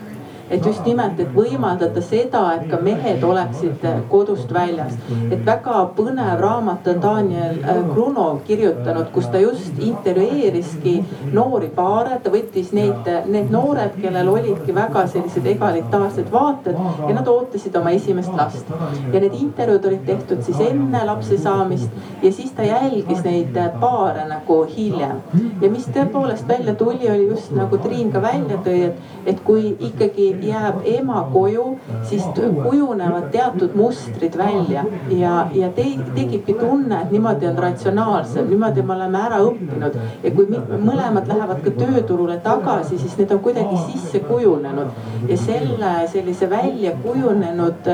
[0.51, 4.97] et just nimelt, et võimaldada seda, et ka mehed oleksid kodust väljas.
[5.31, 10.95] et väga põnev raamat on Daniel äh, Grunov kirjutanud, kus ta just intervjueeriski
[11.33, 17.29] noori paare, ta võttis neid, need noored, kellel olidki väga sellised egalitaarsed vaated ja nad
[17.29, 18.73] ootasid oma esimest last.
[19.13, 24.25] ja need intervjuud olid tehtud siis enne lapse saamist ja siis ta jälgis neid paare
[24.29, 25.21] nagu hiljem.
[25.63, 29.75] ja mis tõepoolest välja tuli, oli just nagu Triin ka välja tõi, et, et kui
[29.91, 31.67] ikkagi jääb ema koju,
[32.09, 38.83] siis kujunevad teatud mustrid välja ja, ja te, tekibki tunne, et niimoodi on ratsionaalsem, niimoodi
[38.83, 39.99] me oleme ära õppinud.
[40.23, 40.47] ja kui
[40.85, 46.93] mõlemad lähevad ka tööturule tagasi, siis need on kuidagi sisse kujunenud ja selle sellise välja
[47.03, 47.89] kujunenud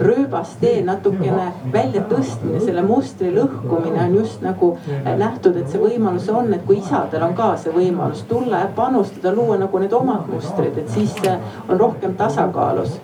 [0.00, 4.74] rööbastee natukene väljatõstmine, selle mustri lõhkumine on just nagu
[5.18, 9.32] nähtud, et see võimalus on, et kui isadel on ka see võimalus tulla ja panustada,
[9.34, 11.14] luua nagu need omad mustrid, et siis
[11.68, 12.98] on rohkem rohkem tasakaalus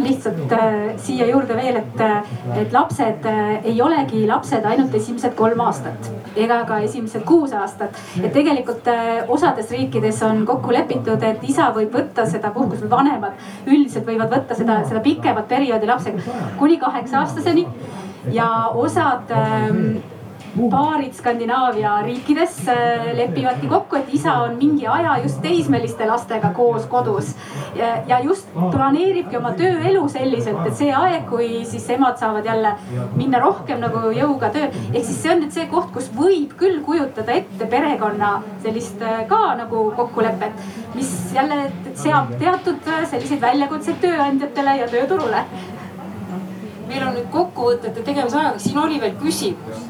[0.00, 5.34] lihtsalt äh, siia juurde veel, et, äh, et lapsed äh, ei olegi lapsed ainult esimesed
[5.38, 7.96] kolm aastat ega ka esimesed kuus aastat.
[8.22, 13.66] et tegelikult äh, osades riikides on kokku lepitud, et isa võib võtta seda puhkust vanemad
[13.66, 17.66] üldiselt võivad võtta seda, seda pikemat perioodi lapsega kuni kaheksa aastaseni
[18.32, 19.98] ja osad ähm,
[20.56, 26.86] paarid Skandinaavia riikides äh, lepivadki kokku, et isa on mingi aja just teismeliste lastega koos
[26.90, 27.34] kodus.
[28.06, 32.72] ja just planeeribki oma tööelu selliselt, et see aeg, kui siis emad saavad jälle
[33.14, 34.74] minna rohkem nagu jõuga tööl.
[34.92, 38.32] ehk siis see on nüüd see koht, kus võib küll kujutada ette perekonna
[38.64, 40.64] sellist äh, ka nagu kokkulepet,
[40.94, 45.44] mis jälle seab teatud äh, selliseid väljakutseid tööandjatele ja tööturule
[46.90, 49.86] meil on nüüd kokkuvõtete tegemise ajaga, siin oli veel küsimus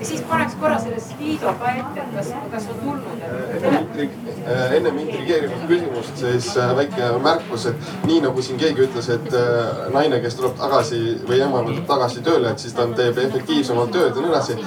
[0.00, 4.26] ja siis paneks korra selle Slido ka ette, et kas, kas on tulnud et....
[4.46, 9.28] Äh, ennem intrigeerivat küsimust, siis äh, väike märkus, et nii nagu siin keegi ütles, et
[9.34, 13.90] äh, naine, kes tuleb tagasi või ema tuleb tagasi tööle, et siis ta teeb efektiivsemalt
[13.94, 14.58] tööd ja nii edasi.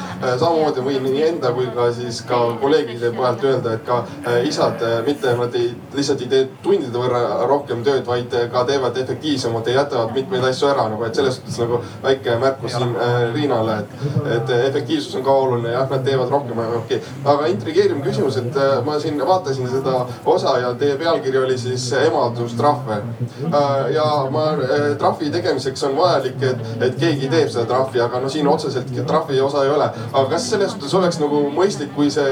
[0.41, 5.35] samamoodi võin nii enda kui ka siis ka kolleegide pealt öelda, et ka isad mitte
[5.39, 10.13] nad ei lihtsalt ei tee tundide võrra rohkem tööd, vaid ka teevad efektiivsemalt ja jätavad
[10.17, 12.95] mitmeid asju ära nagu, et selles suhtes nagu väike märkus siin
[13.35, 13.95] Riinale, et,
[14.35, 17.15] et efektiivsus on ka oluline, jah, nad teevad rohkem, aga okei okay..
[17.33, 21.87] aga intrigeeriv küsimus, et äh, ma siin vaatasin seda osa ja teie pealkiri oli siis
[21.99, 22.99] emadustrahve.
[23.45, 28.23] Äh, ja ma, äh, trahvi tegemiseks on vajalik, et, et keegi teeb seda trahvi, aga
[28.23, 29.89] no siin otseselt trahvi osa ei ole.
[30.13, 32.27] aga kas selles suhtes oleks nagu mõistlik, kui see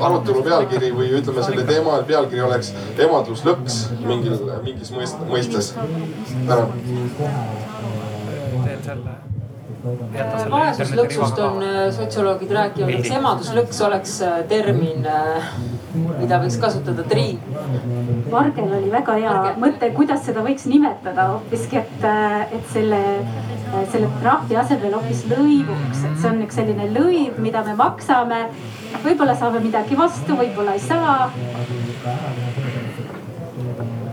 [0.00, 5.74] arutelu pealkiri või ütleme, selle teema pealkiri oleks emaduslõks mingil, mingis mõistes?
[6.46, 6.72] tänan.
[8.64, 9.31] teen selle
[9.82, 15.48] vaesuslõksust on äh, sotsioloogid rääkinud, et emaduslõks oleks äh, termin, äh,
[16.20, 17.40] mida võiks kasutada triin.
[18.30, 19.58] Margel oli väga hea Margel.
[19.64, 22.06] mõte, kuidas seda võiks nimetada hoopiski, et,
[22.58, 23.00] et selle,
[23.92, 28.44] selle trahvi asemel hoopis lõivuks, et see on üks selline lõiv, mida me maksame.
[29.02, 31.32] võib-olla saame midagi vastu, võib-olla ei saa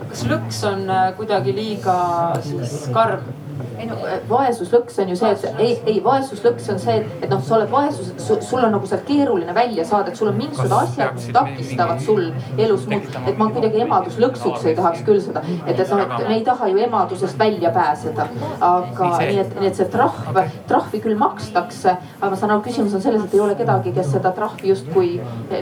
[0.10, 0.90] kas lõks on
[1.20, 2.00] kuidagi liiga
[2.42, 3.39] siis karm?
[3.80, 3.98] Ei no
[4.30, 7.72] vaesuslõks on ju see, et ei, ei vaesuslõks on see, et, et noh, sa oled
[7.72, 12.04] vaesus, sul on nagu sealt keeruline välja saada, et sul on mingisugused asjad, mis takistavad
[12.04, 12.26] sul
[12.58, 13.18] elus muud.
[13.26, 16.70] et ma kuidagi emaduslõksuks ei tahaks küll seda, et, et noh, et me ei taha
[16.72, 18.28] ju emadusest välja pääseda.
[18.70, 22.96] aga nii et, nii et see trahv, trahvi küll makstakse, aga ma saan aru, küsimus
[22.96, 25.16] on selles, et ei ole kedagi, kes seda trahvi justkui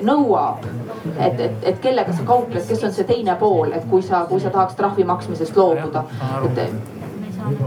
[0.06, 0.65] nõuab.
[1.19, 4.41] et, et, et kellega sa kaupled, kes on see teine pool, et kui sa, kui
[4.44, 6.03] sa tahaks trahvi maksmisest loobuda,
[6.44, 6.97] et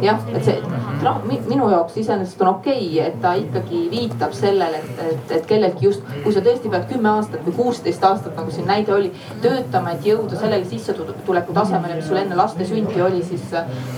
[0.05, 0.57] jah, et see
[1.01, 5.49] trahv minu jaoks iseenesest on okei okay,, et ta ikkagi viitab sellele, et, et, et
[5.51, 9.11] kelleltki just, kui sa tõesti pead kümme aastat või kuusteist aastat, nagu siin näide oli,
[9.45, 13.51] töötama, et jõuda sellele sissetuleku tasemele, mis sul enne laste sündi oli, siis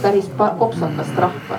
[0.02, 1.54] päris kopsakas trahv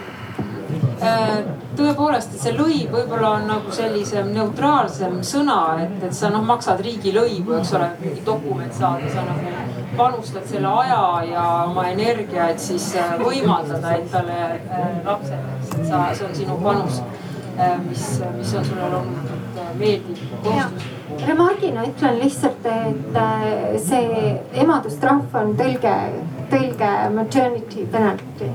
[1.78, 6.82] tõepoolest, et see lõiv võib-olla on nagu sellisem neutraalsem sõna, et, et sa noh maksad
[6.86, 11.02] riigilõivu, eks ole, mingi dokument saada, sa nagu panustad selle aja
[11.32, 16.36] ja oma energia, et siis äh, võimaldada endale äh, lapsed, eks, et sa, see on
[16.42, 17.00] sinu panus,
[17.58, 20.92] äh, mis, mis on sulle loomulikult meeldiv kohustus
[21.28, 24.32] remargina ütlen lihtsalt, et see
[24.64, 25.94] emadustrahv on tõlge,
[26.52, 28.50] tõlge maternity penalty.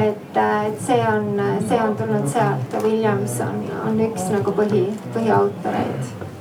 [0.00, 1.30] et, et see on,
[1.68, 6.31] see on tulnud sealt, Williams on, on üks nagu põhi, põhiautoreid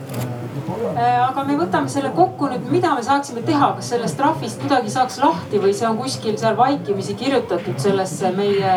[0.98, 5.20] aga me võtame selle kokku nüüd, mida me saaksime teha, kas sellest trahvist kuidagi saaks
[5.22, 8.76] lahti või see on kuskil seal vaikimisi kirjutatud sellesse meie,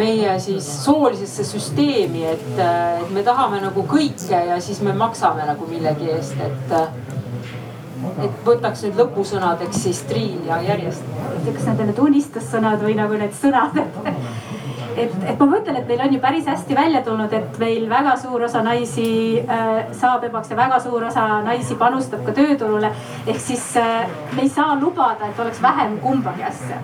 [0.00, 5.46] meie siis soolisesse süsteemi, et, äh, et me tahame nagu kõike ja siis me maksame
[5.48, 6.90] nagu millegi eest, et äh,
[8.22, 11.04] et võtaks nüüd lõpusõnadeks siis Triin ja järjest.
[11.46, 14.51] kas need on need unistussõnad või nagu need sõnad, et
[14.96, 18.16] et, et ma mõtlen, et meil on ju päris hästi välja tulnud, et meil väga
[18.20, 19.06] suur osa naisi
[19.42, 22.92] äh, saab emaks ja väga suur osa naisi panustab ka tööturule.
[23.26, 26.82] ehk siis äh, me ei saa lubada, et oleks vähem kumbagi asja.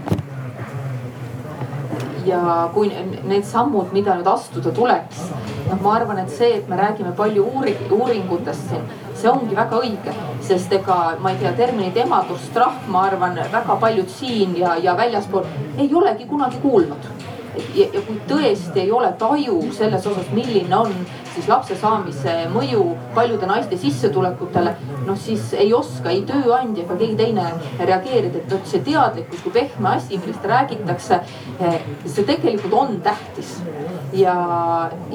[2.29, 5.23] Ja kui need sammud, mida nüüd astuda tuleks,
[5.71, 8.85] noh, ma arvan, et see, et me räägime palju uuring, uuringutest siin,
[9.17, 10.13] see ongi väga õige,
[10.45, 15.49] sest ega ma ei tea, terminit emadustrahv, ma arvan, väga paljud siin ja, ja väljaspool
[15.79, 17.09] ei olegi kunagi kuulnud
[17.75, 20.95] ja, ja kui tõesti ei ole taju selles osas, milline on
[21.39, 22.83] siis lapse saamise mõju
[23.15, 24.75] paljude naiste sissetulekutele,
[25.07, 27.47] noh siis ei oska ei tööandja ega keegi teine
[27.79, 31.21] reageerida, et vot see teadlikkus kui pehme asi, millest räägitakse,
[31.61, 33.59] eh, see tegelikult on tähtis.
[34.13, 34.35] Ja,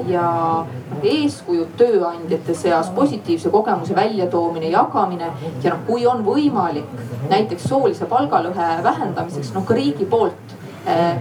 [0.07, 0.24] ja
[0.64, 5.32] noh, eeskujud tööandjate seas, positiivse kogemuse väljatoomine, jagamine
[5.64, 6.90] ja noh, kui on võimalik
[7.32, 10.56] näiteks soolise palgalõhe vähendamiseks, noh ka riigi poolt
[10.86, 11.18] eh,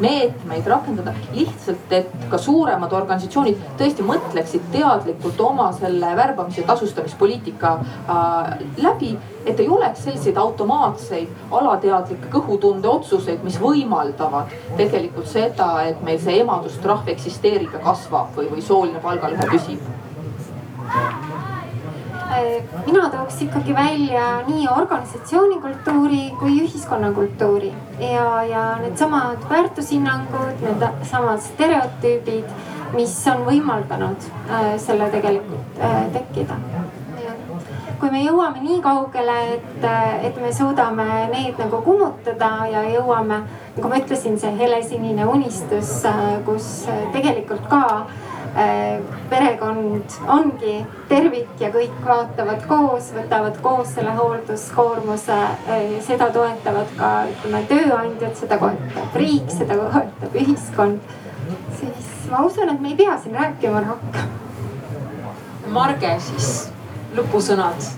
[0.00, 1.14] meetmeid rakendada.
[1.34, 8.52] lihtsalt, et ka suuremad organisatsioonid tõesti mõtleksid teadlikult oma selle värbamise tasustamispoliitika äh,
[8.82, 9.16] läbi.
[9.46, 16.40] et ei oleks selliseid automaatseid alateadlikke kõhutunde otsuseid, mis võimaldavad tegelikult seda, et meil see
[16.40, 19.80] emadustrahv eksisteerib ja kasvab või, või sooline palgalõhe püsib
[22.86, 32.48] mina tooks ikkagi välja nii organisatsioonikultuuri kui ühiskonnakultuuri ja, ja needsamad väärtushinnangud, needsamad stereotüübid,
[32.94, 36.58] mis on võimaldanud äh, selle tegelikult äh, tekkida.
[38.00, 39.82] Kui me jõuame nii kaugele, et,
[40.24, 41.04] et me suudame
[41.34, 43.42] need nagu kummutada ja jõuame,
[43.76, 45.98] nagu ma ütlesin, see helesinine unistus,
[46.46, 46.70] kus
[47.12, 48.29] tegelikult ka Äh,
[49.30, 55.38] perekond ongi tervik ja kõik vaatavad koos, võtavad koos selle hoolduskoormuse.
[55.70, 61.16] Äh, seda toetavad ka ütleme tööandjad, seda toetab riik, seda toetab ühiskond.
[61.78, 64.36] siis ma usun, et me ei pea siin rääkima rohkem.
[65.70, 66.70] Marge siis
[67.14, 67.90] lõpusõnad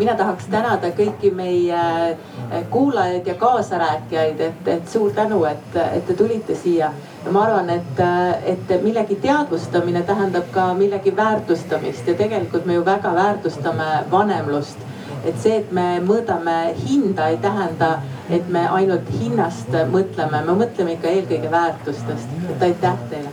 [0.00, 1.80] mina tahaks tänada kõiki meie
[2.10, 6.92] eh, kuulajaid ja kaasarääkijaid, et, et suur tänu, et, et te tulite siia.
[7.30, 8.00] Ma arvan, et,
[8.44, 14.78] et millegi teadvustamine tähendab ka millegi väärtustamist ja tegelikult me ju väga väärtustame vanemlust.
[15.24, 17.90] et see, et me mõõdame hinda, ei tähenda,
[18.30, 22.36] et me ainult hinnast mõtleme, me mõtleme ikka eelkõige väärtustest.
[22.50, 23.28] et aitäh teile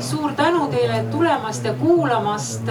[0.00, 2.62] suur tänu teile tulemast ja kuulamast.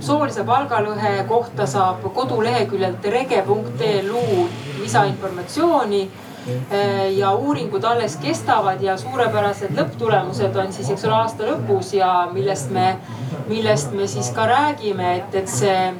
[0.00, 4.48] soolise palgalõhe kohta saab koduleheküljelt rege.lu
[4.80, 6.10] lisainformatsiooni
[7.16, 12.70] ja uuringud alles kestavad ja suurepärased lõpptulemused on siis, eks ole, aasta lõpus ja millest
[12.74, 12.96] me,
[13.48, 15.90] millest me siis ka räägime, et, et see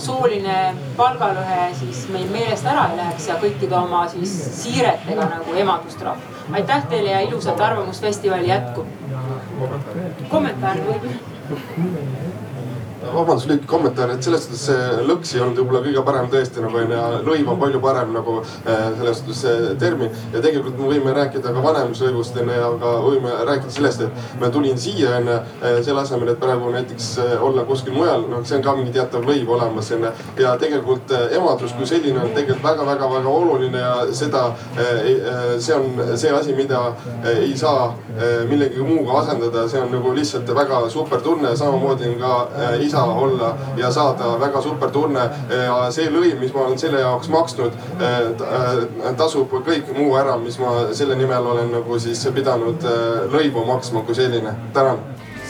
[0.00, 0.56] sooline
[0.96, 6.32] palgalõhe siis meil meelest ära ei läheks ja kõikide oma siis siiretega nagu emadustrahv.
[6.52, 8.86] aitäh teile ja ilusat Arvamusfestivali jätku
[10.30, 11.16] kommentaar või?
[13.14, 16.78] Vabandust, lühike kommentaar, et selles suhtes see lõks ei olnud võib-olla kõige parem tõesti nagu
[16.80, 20.12] onju, lõiv on palju parem nagu äh, selles suhtes see termin.
[20.32, 24.50] ja tegelikult me võime rääkida ka vanemluslõivust onju ja ka võime rääkida sellest, et ma
[24.54, 28.58] tulin siia onju äh, selle asemel, et praegu näiteks äh, olla kuskil mujal, noh, see
[28.58, 30.12] on ka mingi teatav lõiv olemas onju.
[30.42, 34.46] ja tegelikult emadus kui selline on tegelikult väga-väga-väga oluline ja seda,
[34.76, 36.80] see on see asi, mida
[37.30, 37.92] ei saa
[38.48, 42.34] millegi muuga asendada, see on nagu lihtsalt väga super tunne, samamoodi on ka
[42.82, 45.30] isa olla ja saada väga super tunne.
[45.50, 50.58] ja see lõiv, mis ma olen selle jaoks maksnud, eh, tasub kõik muu ära, mis
[50.58, 54.54] ma selle nimel olen nagu siis pidanud eh, lõivu maksma kui selline.
[54.72, 55.02] tänan.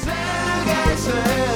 [0.05, 1.56] selge see.